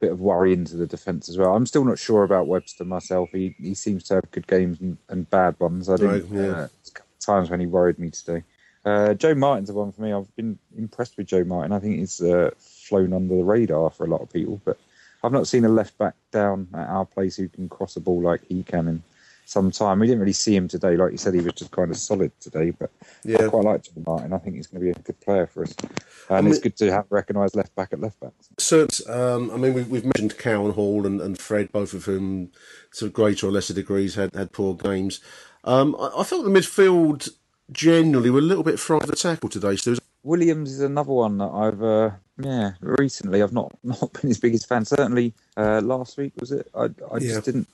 bit 0.03 0.11
of 0.13 0.21
worry 0.21 0.53
into 0.53 0.77
the 0.77 0.87
defence 0.87 1.29
as 1.29 1.37
well. 1.37 1.55
I'm 1.55 1.67
still 1.67 1.85
not 1.85 1.99
sure 1.99 2.23
about 2.23 2.47
Webster 2.47 2.85
myself. 2.85 3.29
He 3.33 3.55
he 3.59 3.75
seems 3.75 4.03
to 4.05 4.15
have 4.15 4.31
good 4.31 4.47
games 4.47 4.81
and, 4.81 4.97
and 5.09 5.29
bad 5.29 5.59
ones. 5.59 5.89
I 5.89 5.97
Right, 5.97 6.23
think 6.23 6.31
yeah. 6.31 6.41
uh, 6.51 6.67
there's 6.67 6.89
a 6.89 6.93
couple 6.93 7.13
of 7.19 7.25
times 7.25 7.49
when 7.51 7.61
he 7.61 7.67
worried 7.67 7.99
me 7.99 8.11
today. 8.11 8.43
Uh, 8.85 9.13
Joe 9.15 9.35
Martin's 9.35 9.69
the 9.69 9.75
one 9.75 9.93
for 9.93 10.01
me. 10.01 10.13
I've 10.13 10.35
been 10.35 10.59
impressed 10.77 11.17
with 11.17 11.27
Joe 11.27 11.45
Martin. 11.45 11.71
I 11.73 11.79
think 11.79 11.99
he's 11.99 12.21
uh, 12.21 12.51
flown 12.59 13.13
under 13.13 13.35
the 13.35 13.43
radar 13.43 13.91
for 13.91 14.05
a 14.05 14.09
lot 14.09 14.21
of 14.21 14.31
people, 14.33 14.61
but 14.65 14.77
I've 15.23 15.31
not 15.33 15.47
seen 15.47 15.65
a 15.65 15.69
left 15.69 15.97
back 15.97 16.15
down 16.31 16.67
at 16.73 16.89
our 16.89 17.05
place 17.05 17.37
who 17.37 17.49
can 17.49 17.69
cross 17.69 17.95
a 17.97 18.01
ball 18.01 18.21
like 18.21 18.43
he 18.47 18.63
can 18.63 18.87
in 18.89 19.03
some 19.45 19.71
time. 19.71 19.99
We 19.99 20.07
didn't 20.07 20.19
really 20.21 20.33
see 20.33 20.55
him 20.55 20.67
today. 20.67 20.95
Like 20.95 21.11
you 21.11 21.17
said, 21.17 21.33
he 21.33 21.41
was 21.41 21.53
just 21.53 21.71
kind 21.71 21.91
of 21.91 21.97
solid 21.97 22.31
today, 22.39 22.71
but 22.71 22.89
Yeah. 23.23 23.45
I 23.45 23.47
quite 23.49 23.63
like 23.65 23.83
Joe 23.83 23.91
Martin. 24.05 24.33
I 24.33 24.37
think 24.37 24.55
he's 24.55 24.67
going 24.67 24.81
to 24.81 24.85
be 24.85 24.99
a 24.99 25.03
good 25.03 25.19
player 25.21 25.47
for 25.47 25.63
us. 25.63 25.73
And 26.29 26.37
I 26.37 26.41
mean- 26.41 26.51
it's 26.51 26.59
good 26.61 26.75
to 26.77 26.91
have 26.91 27.05
recognised 27.09 27.55
left 27.55 27.75
back 27.75 27.93
at 27.93 27.99
left 28.01 28.19
back. 28.19 28.31
So, 28.57 28.87
um, 29.07 29.51
I 29.51 29.57
mean, 29.57 29.73
we've, 29.73 29.87
we've 29.89 30.05
mentioned 30.05 30.37
Cowan 30.37 30.71
Hall 30.73 31.05
and, 31.05 31.21
and 31.21 31.37
Fred, 31.37 31.71
both 31.71 31.93
of 31.93 32.05
whom, 32.05 32.51
to 32.93 33.09
greater 33.09 33.47
or 33.47 33.51
lesser 33.51 33.73
degrees, 33.73 34.15
had, 34.15 34.33
had 34.33 34.51
poor 34.51 34.73
games. 34.75 35.19
Um, 35.63 35.95
I, 35.99 36.11
I 36.19 36.23
felt 36.23 36.43
the 36.45 36.51
midfield 36.51 37.29
generally 37.71 38.29
were 38.29 38.39
a 38.39 38.43
little 38.43 38.63
bit 38.63 38.75
of 38.75 39.05
the 39.07 39.15
tackle 39.15 39.49
today, 39.49 39.75
Stu. 39.75 39.97
Williams 40.23 40.71
is 40.71 40.79
another 40.79 41.11
one 41.11 41.37
that 41.39 41.49
I've, 41.49 41.83
uh, 41.83 42.11
yeah, 42.37 42.71
recently 42.79 43.41
I've 43.43 43.51
not 43.53 43.73
not 43.83 44.13
been 44.13 44.29
his 44.29 44.39
biggest 44.39 44.67
fan. 44.69 44.85
Certainly 44.85 45.33
uh, 45.57 45.81
last 45.81 46.17
week 46.17 46.33
was 46.39 46.51
it? 46.51 46.67
I, 46.73 46.85
I 47.11 47.19
just 47.19 47.25
Yeah. 47.35 47.39
didn't. 47.41 47.67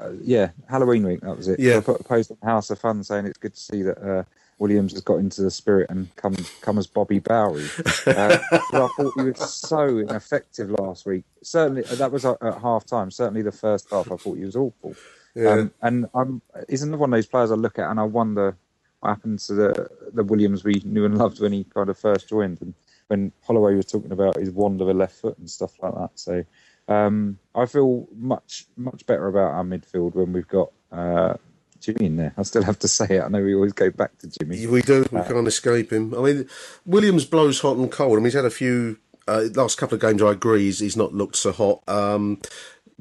Uh, 0.00 0.10
yeah, 0.22 0.50
Halloween 0.68 1.06
week 1.06 1.20
that 1.20 1.36
was 1.36 1.48
it. 1.48 1.60
Yeah. 1.60 1.78
I 1.78 1.80
put 1.80 2.00
a 2.00 2.04
post 2.04 2.30
on 2.30 2.38
House 2.42 2.70
of 2.70 2.78
Fun 2.78 3.04
saying 3.04 3.26
it's 3.26 3.38
good 3.38 3.54
to 3.54 3.60
see 3.60 3.82
that 3.82 3.98
uh, 3.98 4.24
Williams 4.58 4.92
has 4.92 5.00
got 5.02 5.16
into 5.16 5.42
the 5.42 5.50
spirit 5.50 5.88
and 5.90 6.14
come 6.16 6.36
come 6.60 6.78
as 6.78 6.86
Bobby 6.86 7.18
Bowry. 7.18 7.66
Uh, 8.06 8.38
I 8.50 8.58
thought 8.58 9.12
he 9.16 9.22
was 9.22 9.54
so 9.54 9.98
ineffective 9.98 10.70
last 10.70 11.06
week. 11.06 11.24
Certainly 11.42 11.82
that 11.82 12.12
was 12.12 12.24
at, 12.26 12.36
at 12.42 12.60
half 12.60 12.84
time. 12.84 13.10
Certainly 13.10 13.42
the 13.42 13.52
first 13.52 13.88
half, 13.90 14.12
I 14.12 14.16
thought 14.16 14.36
he 14.36 14.44
was 14.44 14.56
awful. 14.56 14.94
Yeah. 15.34 15.50
Um, 15.50 15.72
and 15.80 16.06
I'm 16.14 16.42
he's 16.68 16.82
another 16.82 16.98
one 16.98 17.12
of 17.12 17.16
those 17.16 17.26
players 17.26 17.50
I 17.50 17.54
look 17.54 17.78
at 17.78 17.90
and 17.90 17.98
I 17.98 18.02
wonder 18.04 18.56
what 19.00 19.08
happened 19.10 19.38
to 19.40 19.54
the 19.54 19.88
the 20.12 20.22
Williams 20.22 20.64
we 20.64 20.82
knew 20.84 21.06
and 21.06 21.16
loved 21.16 21.40
when 21.40 21.52
he 21.52 21.64
kind 21.64 21.88
of 21.88 21.98
first 21.98 22.28
joined 22.28 22.60
and 22.60 22.74
when 23.08 23.32
Holloway 23.42 23.74
was 23.74 23.86
talking 23.86 24.12
about 24.12 24.36
his 24.36 24.50
wand 24.50 24.80
of 24.80 24.88
a 24.88 24.94
left 24.94 25.16
foot 25.16 25.38
and 25.38 25.48
stuff 25.50 25.72
like 25.82 25.94
that. 25.94 26.10
So 26.14 26.44
um, 26.88 27.38
I 27.54 27.66
feel 27.66 28.06
much 28.16 28.66
much 28.76 29.06
better 29.06 29.26
about 29.28 29.52
our 29.52 29.64
midfield 29.64 30.14
when 30.14 30.32
we've 30.32 30.48
got 30.48 30.70
uh, 30.92 31.34
Jimmy 31.80 32.06
in 32.06 32.16
there. 32.16 32.34
I 32.36 32.42
still 32.42 32.62
have 32.62 32.78
to 32.80 32.88
say 32.88 33.06
it. 33.10 33.22
I 33.22 33.28
know 33.28 33.42
we 33.42 33.54
always 33.54 33.72
go 33.72 33.90
back 33.90 34.16
to 34.18 34.28
Jimmy. 34.28 34.66
We 34.66 34.82
do. 34.82 35.04
We 35.10 35.18
Uh, 35.18 35.24
can't 35.24 35.46
escape 35.48 35.92
him. 35.92 36.14
I 36.14 36.20
mean, 36.20 36.48
Williams 36.86 37.24
blows 37.24 37.60
hot 37.60 37.76
and 37.76 37.90
cold. 37.90 38.12
I 38.12 38.16
mean, 38.16 38.24
he's 38.26 38.34
had 38.34 38.44
a 38.44 38.50
few. 38.50 38.98
Uh, 39.26 39.48
last 39.54 39.78
couple 39.78 39.94
of 39.94 40.02
games, 40.02 40.22
I 40.22 40.32
agree, 40.32 40.64
he's, 40.64 40.80
he's 40.80 40.98
not 40.98 41.14
looked 41.14 41.36
so 41.36 41.50
hot. 41.50 41.82
Um, 41.88 42.42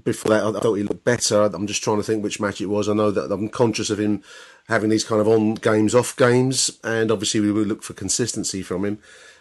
before 0.06 0.30
that, 0.30 0.44
I 0.46 0.58
thought 0.58 0.76
he 0.76 0.84
looked 0.84 1.04
better. 1.04 1.44
I'm 1.54 1.68
just 1.68 1.84
trying 1.84 1.98
to 1.98 2.04
think 2.04 2.24
which 2.24 2.40
match 2.40 2.62
it 2.62 2.68
was. 2.68 2.88
I 2.88 2.94
know 2.94 3.12
that 3.12 3.30
I'm 3.30 3.50
conscious 3.50 3.90
of 3.90 4.00
him 4.00 4.24
having 4.70 4.90
these 4.90 5.04
kind 5.04 5.20
of 5.20 5.28
on 5.28 5.56
games, 5.56 5.94
off 5.94 6.16
games, 6.16 6.80
and 6.82 7.12
obviously 7.12 7.42
we 7.42 7.52
will 7.52 7.66
look 7.66 7.84
for 7.84 7.94
consistency 7.94 8.62
from 8.62 8.86
him. 8.86 9.00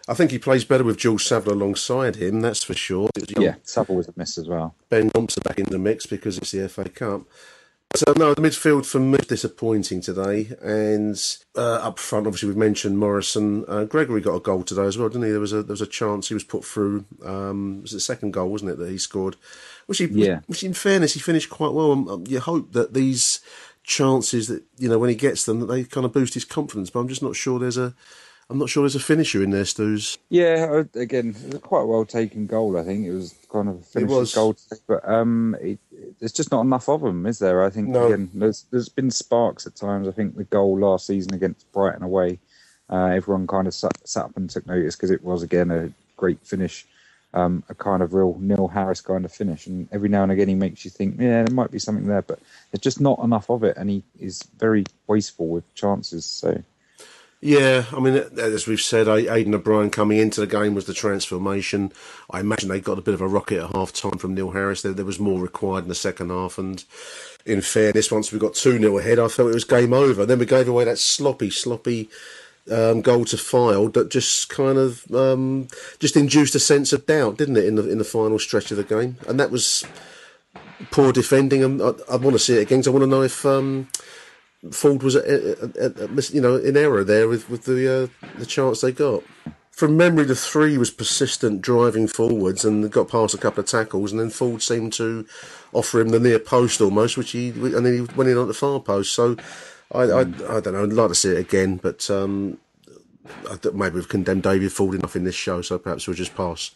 I 0.09 0.15
think 0.15 0.31
he 0.33 0.39
plays 0.39 0.65
better 0.65 0.85
with 0.85 0.99
Jules 0.99 1.25
Savile 1.25 1.53
alongside 1.53 2.17
him, 2.17 2.41
that's 2.41 2.65
for 2.65 2.75
sure. 2.75 3.09
Yeah, 3.39 3.55
Savile 3.63 3.97
was 3.97 4.09
a 4.09 4.13
miss 4.17 4.37
as 4.39 4.49
well. 4.49 4.75
Ben 4.89 5.11
Thompson 5.11 5.43
back 5.45 5.59
in 5.59 5.67
the 5.67 5.79
mix 5.79 6.07
because 6.07 6.39
it's 6.39 6.51
the 6.51 6.69
FA 6.69 6.89
Cup. 6.89 7.23
So 7.95 8.15
no, 8.17 8.33
the 8.33 8.41
midfield 8.41 8.87
for 8.87 8.99
me 9.01 9.19
is 9.19 9.27
disappointing 9.27 10.01
today, 10.01 10.51
and 10.63 11.15
uh, 11.55 11.75
up 11.75 11.99
front, 11.99 12.27
obviously 12.27 12.49
we've 12.49 12.57
mentioned 12.57 12.99
Morison. 12.99 13.67
Uh, 13.69 13.85
Gregory 13.85 14.23
got 14.23 14.35
a 14.35 14.41
goal 14.41 14.63
today 14.63 14.85
as 14.87 14.97
well, 14.97 15.11
didn't 15.11 15.25
he? 15.25 15.31
There 15.31 15.41
was 15.41 15.53
a 15.53 15.63
there 15.63 15.75
was 15.75 15.83
a 15.83 15.87
chance 15.87 16.29
he 16.29 16.35
was 16.35 16.43
put 16.43 16.65
through. 16.65 17.05
Um, 17.23 17.79
it 17.79 17.83
was 17.83 17.91
the 17.93 18.01
second 18.01 18.33
goal, 18.33 18.49
wasn't 18.49 18.71
it, 18.71 18.79
that 18.79 18.89
he 18.89 18.97
scored? 18.97 19.37
Which 19.87 19.99
he, 19.99 20.07
Yeah. 20.07 20.41
which 20.47 20.65
in 20.65 20.73
fairness, 20.73 21.13
he 21.13 21.21
finished 21.21 21.51
quite 21.51 21.73
well. 21.75 21.93
Um, 21.93 22.09
um, 22.09 22.25
you 22.27 22.41
hope 22.41 22.73
that 22.73 22.95
these 22.95 23.41
chances 23.85 24.49
that 24.49 24.63
you 24.79 24.89
know 24.89 24.99
when 24.99 25.11
he 25.11 25.17
gets 25.17 25.45
them, 25.45 25.61
that 25.61 25.67
they 25.67 25.85
kind 25.85 26.07
of 26.07 26.15
boost 26.15 26.33
his 26.33 26.47
confidence. 26.47 26.89
But 26.89 27.01
I'm 27.01 27.09
just 27.09 27.23
not 27.23 27.37
sure 27.37 27.59
there's 27.59 27.77
a, 27.77 27.95
I'm 28.51 28.59
not 28.59 28.69
sure 28.69 28.83
there's 28.83 28.95
a 28.97 29.01
finisher 29.01 29.43
in 29.43 29.51
there, 29.51 29.65
Stu's. 29.65 30.19
Yeah, 30.29 30.83
again, 30.95 31.35
it 31.47 31.53
was 31.55 31.61
quite 31.63 31.83
a 31.83 31.87
well 31.87 32.05
taken 32.05 32.47
goal. 32.47 32.77
I 32.79 32.83
think 32.85 33.07
it 33.07 33.13
was 33.13 33.35
kind 33.51 33.69
of 33.69 33.77
a 33.77 33.83
finished 33.83 34.11
was. 34.13 34.35
goal, 34.35 34.57
but 34.87 35.09
um, 35.09 35.57
it, 35.61 35.79
it- 35.91 36.19
there's 36.21 36.33
just 36.33 36.51
not 36.53 36.61
enough 36.61 36.89
of 36.89 37.01
them, 37.01 37.27
is 37.27 37.39
there? 37.39 37.65
I 37.65 37.71
think 37.71 37.89
No. 37.89 38.07
again, 38.07 38.31
there's 38.35 38.67
there's 38.71 38.89
been 38.89 39.11
sparks 39.11 39.67
at 39.67 39.75
times. 39.75 40.07
I 40.07 40.13
think 40.13 40.37
the 40.37 40.45
goal 40.45 40.79
last 40.79 41.07
season 41.07 41.33
against 41.35 41.71
Brighton 41.73 42.03
away, 42.03 42.39
uh, 42.91 43.07
everyone 43.07 43.47
kind 43.47 43.67
of 43.67 43.75
sat, 43.75 44.07
sat 44.07 44.27
up 44.27 44.37
and 44.37 44.51
took 44.51 44.67
notice 44.67 44.95
because 44.97 45.11
it 45.11 45.25
was 45.25 45.43
again 45.43 45.71
a 45.71 45.91
great 46.17 46.39
finish, 46.47 46.87
um, 47.35 47.65
a 47.71 47.75
kind 47.75 48.03
of 48.03 48.13
real 48.15 48.37
Neil 48.39 48.69
Harris 48.69 49.01
kind 49.01 49.25
of 49.25 49.33
finish. 49.33 49.67
And 49.67 49.89
every 49.93 50.09
now 50.11 50.23
and 50.25 50.31
again, 50.33 50.49
he 50.49 50.55
makes 50.55 50.85
you 50.85 50.91
think, 50.91 51.19
yeah, 51.19 51.43
there 51.45 51.55
might 51.55 51.71
be 51.71 51.79
something 51.79 52.07
there, 52.07 52.23
but 52.23 52.39
there's 52.71 52.83
just 52.83 53.01
not 53.01 53.19
enough 53.21 53.49
of 53.51 53.65
it, 53.65 53.77
and 53.79 53.89
he 53.89 54.03
is 54.21 54.43
very 54.59 54.85
wasteful 55.07 55.49
with 55.49 55.73
chances. 55.75 56.25
So. 56.25 56.63
Yeah, 57.45 57.87
I 57.93 57.99
mean, 57.99 58.15
as 58.39 58.69
we've 58.69 58.81
said, 58.81 59.09
Aiden 59.09 59.53
O'Brien 59.53 59.91
coming 59.91 60.19
into 60.19 60.41
the 60.41 60.47
game 60.47 60.77
was 60.77 60.85
the 60.87 60.95
transformation. 60.95 61.93
I 62.31 62.39
imagine 62.39 62.69
they 62.69 62.79
got 62.79 62.99
a 62.99 63.03
bit 63.03 63.15
of 63.15 63.21
a 63.21 63.27
rocket 63.27 63.65
at 63.65 63.75
half 63.75 63.93
time 63.93 64.17
from 64.19 64.33
Neil 64.33 64.53
Harris. 64.53 64.83
There, 64.83 64.93
there 64.93 65.05
was 65.05 65.19
more 65.19 65.41
required 65.41 65.83
in 65.83 65.89
the 65.89 65.97
second 65.97 66.31
half. 66.31 66.57
And 66.57 66.85
in 67.45 67.61
fairness, 67.61 68.13
once 68.13 68.31
we 68.31 68.39
got 68.39 68.55
2 68.55 68.79
0 68.79 68.97
ahead, 68.97 69.19
I 69.19 69.27
felt 69.27 69.51
it 69.51 69.55
was 69.55 69.65
game 69.65 69.93
over. 69.93 70.25
Then 70.25 70.39
we 70.39 70.47
gave 70.47 70.69
away 70.69 70.85
that 70.85 71.01
sloppy, 71.01 71.51
sloppy 71.51 72.09
um, 72.71 73.03
goal 73.03 73.25
to 73.25 73.37
Fylde 73.37 73.95
that 73.95 74.09
just 74.09 74.49
kind 74.49 74.79
of 74.79 75.13
um, 75.13 75.67
just 75.99 76.17
induced 76.17 76.55
a 76.55 76.61
sense 76.61 76.93
of 76.93 77.07
doubt, 77.07 77.39
didn't 77.39 77.57
it, 77.57 77.65
in 77.65 77.75
the 77.75 77.91
in 77.91 77.99
the 77.99 78.05
final 78.05 78.39
stretch 78.39 78.71
of 78.71 78.77
the 78.77 78.85
game? 78.85 79.17
And 79.27 79.41
that 79.41 79.51
was 79.51 79.85
poor 80.93 81.13
defending. 81.13 81.65
And 81.65 81.83
I, 81.83 81.91
I 82.09 82.17
want 82.19 82.35
to 82.35 82.39
see 82.39 82.57
it 82.59 82.63
again 82.63 82.85
I 82.87 82.91
want 82.91 83.03
to 83.03 83.09
know 83.09 83.23
if. 83.23 83.45
Um, 83.45 83.89
Forde 84.71 85.03
was, 85.03 85.17
uh, 85.17 85.71
uh, 85.81 86.05
uh, 86.05 86.23
you 86.31 86.41
know, 86.41 86.57
in 86.57 86.77
error 86.77 87.03
there 87.03 87.29
with 87.29 87.51
with 87.51 87.65
the 87.65 88.05
uh, 88.05 88.29
the 88.39 88.47
chance 88.47 88.81
they 88.81 88.93
got. 88.93 89.23
From 89.71 89.97
memory, 89.97 90.25
the 90.25 90.37
three 90.37 90.77
was 90.79 90.91
persistent 90.91 91.63
driving 91.63 92.07
forwards 92.07 92.65
and 92.65 92.91
got 92.93 93.09
past 93.09 93.35
a 93.35 93.39
couple 93.39 93.61
of 93.61 93.67
tackles, 93.67 94.13
and 94.13 94.21
then 94.21 94.31
Forde 94.31 94.63
seemed 94.63 94.93
to 94.95 95.27
offer 95.73 96.01
him 96.01 96.11
the 96.11 96.21
near 96.21 96.39
post 96.39 96.81
almost, 96.81 97.17
which 97.17 97.33
he 97.33 97.49
and 97.49 97.85
then 97.85 97.95
he 97.95 98.01
went 98.15 98.31
in 98.31 98.37
on 98.39 98.49
the 98.49 98.55
far 98.55 98.79
post. 98.79 99.15
So 99.15 99.37
I 99.91 100.03
I, 100.03 100.21
I 100.21 100.61
don't 100.61 100.73
know. 100.75 100.85
I'd 100.85 100.93
like 100.93 101.09
to 101.09 101.15
see 101.15 101.31
it 101.31 101.39
again, 101.39 101.79
but 101.79 102.09
um, 102.11 102.59
maybe 103.73 103.97
we've 103.97 104.09
condemned 104.09 104.45
David 104.45 104.71
Forde 104.71 104.95
enough 104.95 105.17
in 105.17 105.25
this 105.25 105.35
show, 105.35 105.63
so 105.63 105.79
perhaps 105.79 106.07
we'll 106.07 106.17
just 106.17 106.37
pass 106.37 106.71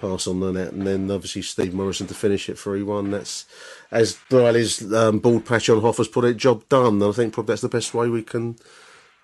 pass 0.00 0.26
on 0.26 0.40
the 0.40 0.52
net, 0.52 0.72
and 0.72 0.86
then 0.86 1.10
obviously 1.10 1.42
Steve 1.42 1.74
Morison 1.74 2.06
to 2.06 2.14
finish 2.14 2.48
it 2.48 2.58
three 2.58 2.82
one. 2.82 3.10
That's 3.10 3.46
as 3.90 4.18
Briley's 4.28 4.92
um, 4.92 5.18
bald 5.18 5.46
patch 5.46 5.68
on 5.68 5.80
Hoffers 5.80 6.08
put 6.08 6.24
it, 6.24 6.36
job 6.36 6.68
done. 6.68 7.02
I 7.02 7.12
think 7.12 7.32
probably 7.32 7.52
that's 7.52 7.62
the 7.62 7.68
best 7.68 7.94
way 7.94 8.08
we 8.08 8.22
can 8.22 8.56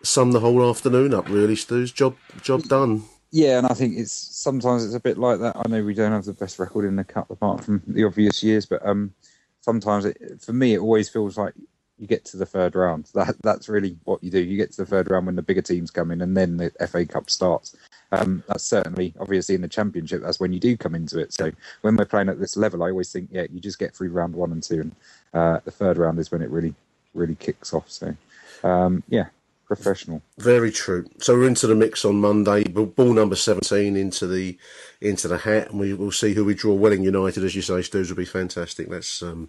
sum 0.03 0.33
the 0.33 0.41
whole 0.41 0.69
afternoon 0.69 1.15
up. 1.15 1.29
Really, 1.29 1.57
Stu's 1.57 1.93
job 1.93 2.17
job 2.43 2.63
done. 2.65 3.05
Yeah, 3.31 3.59
and 3.59 3.67
I 3.67 3.75
think 3.75 3.99
it's 3.99 4.13
sometimes 4.13 4.85
it's 4.85 4.95
a 4.95 5.01
bit 5.01 5.19
like 5.19 5.41
that. 5.41 5.57
I 5.57 5.69
know 5.69 5.83
we 5.83 5.95
don't 5.95 6.13
have 6.13 6.25
the 6.25 6.33
best 6.33 6.59
record 6.59 6.85
in 6.85 6.97
the 6.97 7.05
cup 7.05 7.31
apart 7.31 7.65
from 7.65 7.83
the 7.87 8.05
obvious 8.05 8.43
years, 8.45 8.65
but 8.65 8.87
um, 8.87 9.13
sometimes 9.61 10.05
it, 10.05 10.41
for 10.41 10.53
me 10.53 10.75
it 10.75 10.79
always 10.79 11.09
feels 11.09 11.37
like 11.37 11.55
you 11.99 12.07
get 12.07 12.25
to 12.27 12.37
the 12.37 12.47
third 12.47 12.75
round. 12.75 13.11
That 13.15 13.35
that's 13.43 13.69
really 13.69 13.97
what 14.05 14.23
you 14.23 14.31
do. 14.31 14.41
You 14.41 14.57
get 14.57 14.73
to 14.73 14.83
the 14.83 14.87
third 14.87 15.11
round 15.11 15.27
when 15.27 15.37
the 15.37 15.43
bigger 15.43 15.63
teams 15.63 15.91
come 15.91 16.11
in, 16.11 16.21
and 16.21 16.37
then 16.37 16.57
the 16.57 16.71
FA 16.89 17.05
Cup 17.07 17.31
starts. 17.31 17.75
Um, 18.21 18.43
that's 18.49 18.65
certainly 18.65 19.15
obviously 19.19 19.55
in 19.55 19.61
the 19.63 19.69
Championship. 19.69 20.23
That's 20.23 20.41
when 20.41 20.53
you 20.53 20.61
do 20.61 20.77
come 20.77 20.95
into 20.95 21.19
it. 21.19 21.33
So 21.33 21.51
when 21.83 21.97
we're 21.97 22.05
playing 22.05 22.29
at 22.29 22.41
this 22.41 22.57
level, 22.57 22.83
I 22.83 22.91
always 22.91 23.13
think, 23.13 23.29
yeah, 23.33 23.47
you 23.53 23.61
just 23.61 23.79
get 23.79 23.95
through 23.95 24.11
round 24.11 24.35
one 24.35 24.53
and 24.53 24.63
two, 24.63 24.81
and 24.81 24.93
uh, 25.33 25.61
the 25.65 25.71
third 25.71 25.99
round 25.99 26.19
is 26.19 26.31
when 26.31 26.43
it 26.43 26.51
really 26.51 26.75
really 27.15 27.37
kicks 27.37 27.73
off. 27.73 27.91
So 27.91 28.15
um, 28.63 29.03
yeah, 29.09 29.27
professional. 29.67 30.23
Very 30.39 30.73
true. 30.73 31.09
So 31.19 31.35
we're 31.35 31.47
into 31.47 31.67
the 31.67 31.75
mix 31.75 32.05
on 32.05 32.21
Monday. 32.21 32.65
Ball 32.65 33.13
number 33.13 33.37
seventeen 33.37 33.97
into 33.97 34.27
the 34.27 34.59
into 35.01 35.29
the 35.29 35.39
hat, 35.39 35.71
and 35.71 35.81
we 35.81 35.95
will 35.95 36.13
see 36.13 36.35
who 36.35 36.45
we 36.45 36.55
draw. 36.55 36.75
Welling 36.75 37.05
United, 37.05 37.45
as 37.45 37.55
you 37.55 37.63
say, 37.63 37.83
Stews 37.83 38.11
will 38.11 38.17
be 38.17 38.25
fantastic. 38.25 38.89
Let's 38.89 39.23
um, 39.23 39.49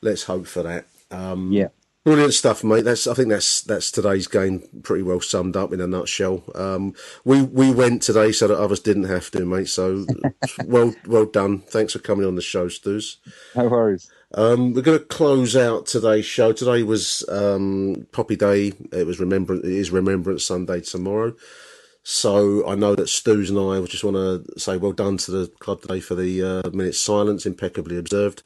let's 0.00 0.24
hope 0.24 0.46
for 0.46 0.62
that. 0.62 0.86
Um, 1.10 1.52
yeah. 1.52 1.68
Brilliant 2.08 2.32
stuff, 2.32 2.64
mate. 2.64 2.86
That's 2.86 3.06
I 3.06 3.12
think 3.12 3.28
that's 3.28 3.60
that's 3.60 3.90
today's 3.90 4.26
game 4.26 4.66
pretty 4.82 5.02
well 5.02 5.20
summed 5.20 5.58
up 5.58 5.74
in 5.74 5.80
a 5.82 5.86
nutshell. 5.86 6.42
Um, 6.54 6.94
we 7.22 7.42
we 7.42 7.70
went 7.70 8.00
today 8.00 8.32
so 8.32 8.48
that 8.48 8.58
others 8.58 8.80
didn't 8.80 9.04
have 9.04 9.30
to, 9.32 9.44
mate. 9.44 9.68
So 9.68 10.06
well 10.64 10.94
well 11.06 11.26
done. 11.26 11.58
Thanks 11.58 11.92
for 11.92 11.98
coming 11.98 12.24
on 12.24 12.34
the 12.34 12.40
show, 12.40 12.68
Stews. 12.68 13.18
No 13.54 13.68
worries. 13.68 14.10
Um, 14.32 14.72
we're 14.72 14.80
going 14.80 14.98
to 14.98 15.04
close 15.04 15.54
out 15.54 15.84
today's 15.84 16.24
show. 16.24 16.54
Today 16.54 16.82
was 16.82 17.28
um, 17.28 18.06
Poppy 18.10 18.36
Day. 18.36 18.72
It 18.90 19.06
was 19.06 19.20
remembrance. 19.20 19.66
It 19.66 19.72
is 19.72 19.90
Remembrance 19.90 20.46
Sunday 20.46 20.80
tomorrow. 20.80 21.34
So 22.04 22.66
I 22.66 22.74
know 22.74 22.94
that 22.94 23.10
Stews 23.10 23.50
and 23.50 23.58
I 23.58 23.84
just 23.84 24.02
want 24.02 24.16
to 24.16 24.58
say 24.58 24.78
well 24.78 24.92
done 24.92 25.18
to 25.18 25.30
the 25.30 25.48
club 25.58 25.82
today 25.82 26.00
for 26.00 26.14
the 26.14 26.42
uh, 26.42 26.70
minute's 26.70 27.02
silence, 27.02 27.44
impeccably 27.44 27.98
observed. 27.98 28.42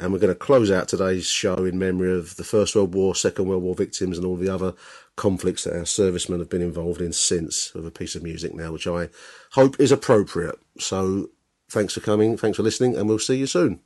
And 0.00 0.12
we're 0.12 0.20
going 0.20 0.32
to 0.32 0.38
close 0.38 0.70
out 0.70 0.86
today's 0.86 1.26
show 1.26 1.64
in 1.64 1.76
memory 1.78 2.16
of 2.16 2.36
the 2.36 2.44
First 2.44 2.76
World 2.76 2.94
War, 2.94 3.16
Second 3.16 3.48
World 3.48 3.64
War 3.64 3.74
victims, 3.74 4.16
and 4.16 4.24
all 4.24 4.36
the 4.36 4.48
other 4.48 4.74
conflicts 5.16 5.64
that 5.64 5.76
our 5.76 5.84
servicemen 5.84 6.38
have 6.38 6.48
been 6.48 6.62
involved 6.62 7.00
in 7.00 7.12
since, 7.12 7.74
with 7.74 7.84
a 7.84 7.90
piece 7.90 8.14
of 8.14 8.22
music 8.22 8.54
now, 8.54 8.70
which 8.70 8.86
I 8.86 9.08
hope 9.52 9.80
is 9.80 9.90
appropriate. 9.90 10.56
So 10.78 11.30
thanks 11.68 11.94
for 11.94 12.00
coming, 12.00 12.36
thanks 12.36 12.56
for 12.56 12.62
listening, 12.62 12.96
and 12.96 13.08
we'll 13.08 13.18
see 13.18 13.38
you 13.38 13.46
soon. 13.46 13.80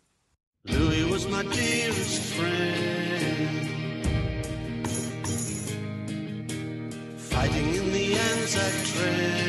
Louis 0.67 1.05
was 1.05 1.27
my 1.29 1.43
dearest 1.45 2.35
friend, 2.35 3.69
fighting 7.17 7.75
in 7.75 7.93
the 7.93 8.15
Anzac. 8.17 9.42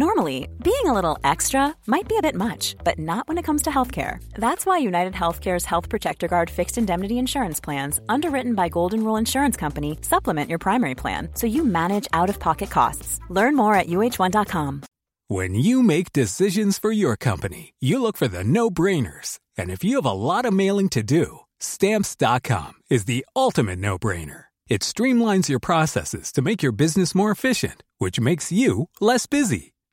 Normally, 0.00 0.48
being 0.64 0.86
a 0.86 0.94
little 0.94 1.18
extra 1.22 1.76
might 1.86 2.08
be 2.08 2.16
a 2.16 2.22
bit 2.22 2.34
much, 2.34 2.74
but 2.84 2.98
not 2.98 3.28
when 3.28 3.36
it 3.36 3.44
comes 3.44 3.60
to 3.64 3.70
healthcare. 3.70 4.24
That's 4.32 4.64
why 4.64 4.78
United 4.78 5.12
Healthcare's 5.12 5.66
Health 5.66 5.90
Protector 5.90 6.26
Guard 6.26 6.48
fixed 6.48 6.78
indemnity 6.78 7.18
insurance 7.18 7.60
plans, 7.60 8.00
underwritten 8.08 8.54
by 8.54 8.70
Golden 8.70 9.04
Rule 9.04 9.18
Insurance 9.18 9.58
Company, 9.58 9.98
supplement 10.00 10.48
your 10.48 10.58
primary 10.58 10.94
plan 10.94 11.28
so 11.34 11.46
you 11.46 11.66
manage 11.66 12.08
out 12.14 12.30
of 12.30 12.40
pocket 12.40 12.70
costs. 12.70 13.20
Learn 13.28 13.54
more 13.54 13.74
at 13.74 13.88
uh1.com. 13.88 14.80
When 15.28 15.54
you 15.54 15.82
make 15.82 16.14
decisions 16.14 16.78
for 16.78 16.92
your 16.92 17.16
company, 17.16 17.74
you 17.78 18.00
look 18.00 18.16
for 18.16 18.28
the 18.28 18.42
no 18.42 18.70
brainers. 18.70 19.38
And 19.58 19.70
if 19.70 19.84
you 19.84 19.96
have 19.96 20.10
a 20.10 20.20
lot 20.30 20.46
of 20.46 20.54
mailing 20.54 20.88
to 20.96 21.02
do, 21.02 21.40
stamps.com 21.58 22.72
is 22.88 23.04
the 23.04 23.26
ultimate 23.36 23.78
no 23.78 23.98
brainer. 23.98 24.44
It 24.66 24.80
streamlines 24.80 25.50
your 25.50 25.60
processes 25.60 26.32
to 26.32 26.40
make 26.40 26.62
your 26.62 26.72
business 26.72 27.14
more 27.14 27.30
efficient, 27.30 27.82
which 27.98 28.18
makes 28.18 28.50
you 28.50 28.88
less 28.98 29.26
busy. 29.26 29.70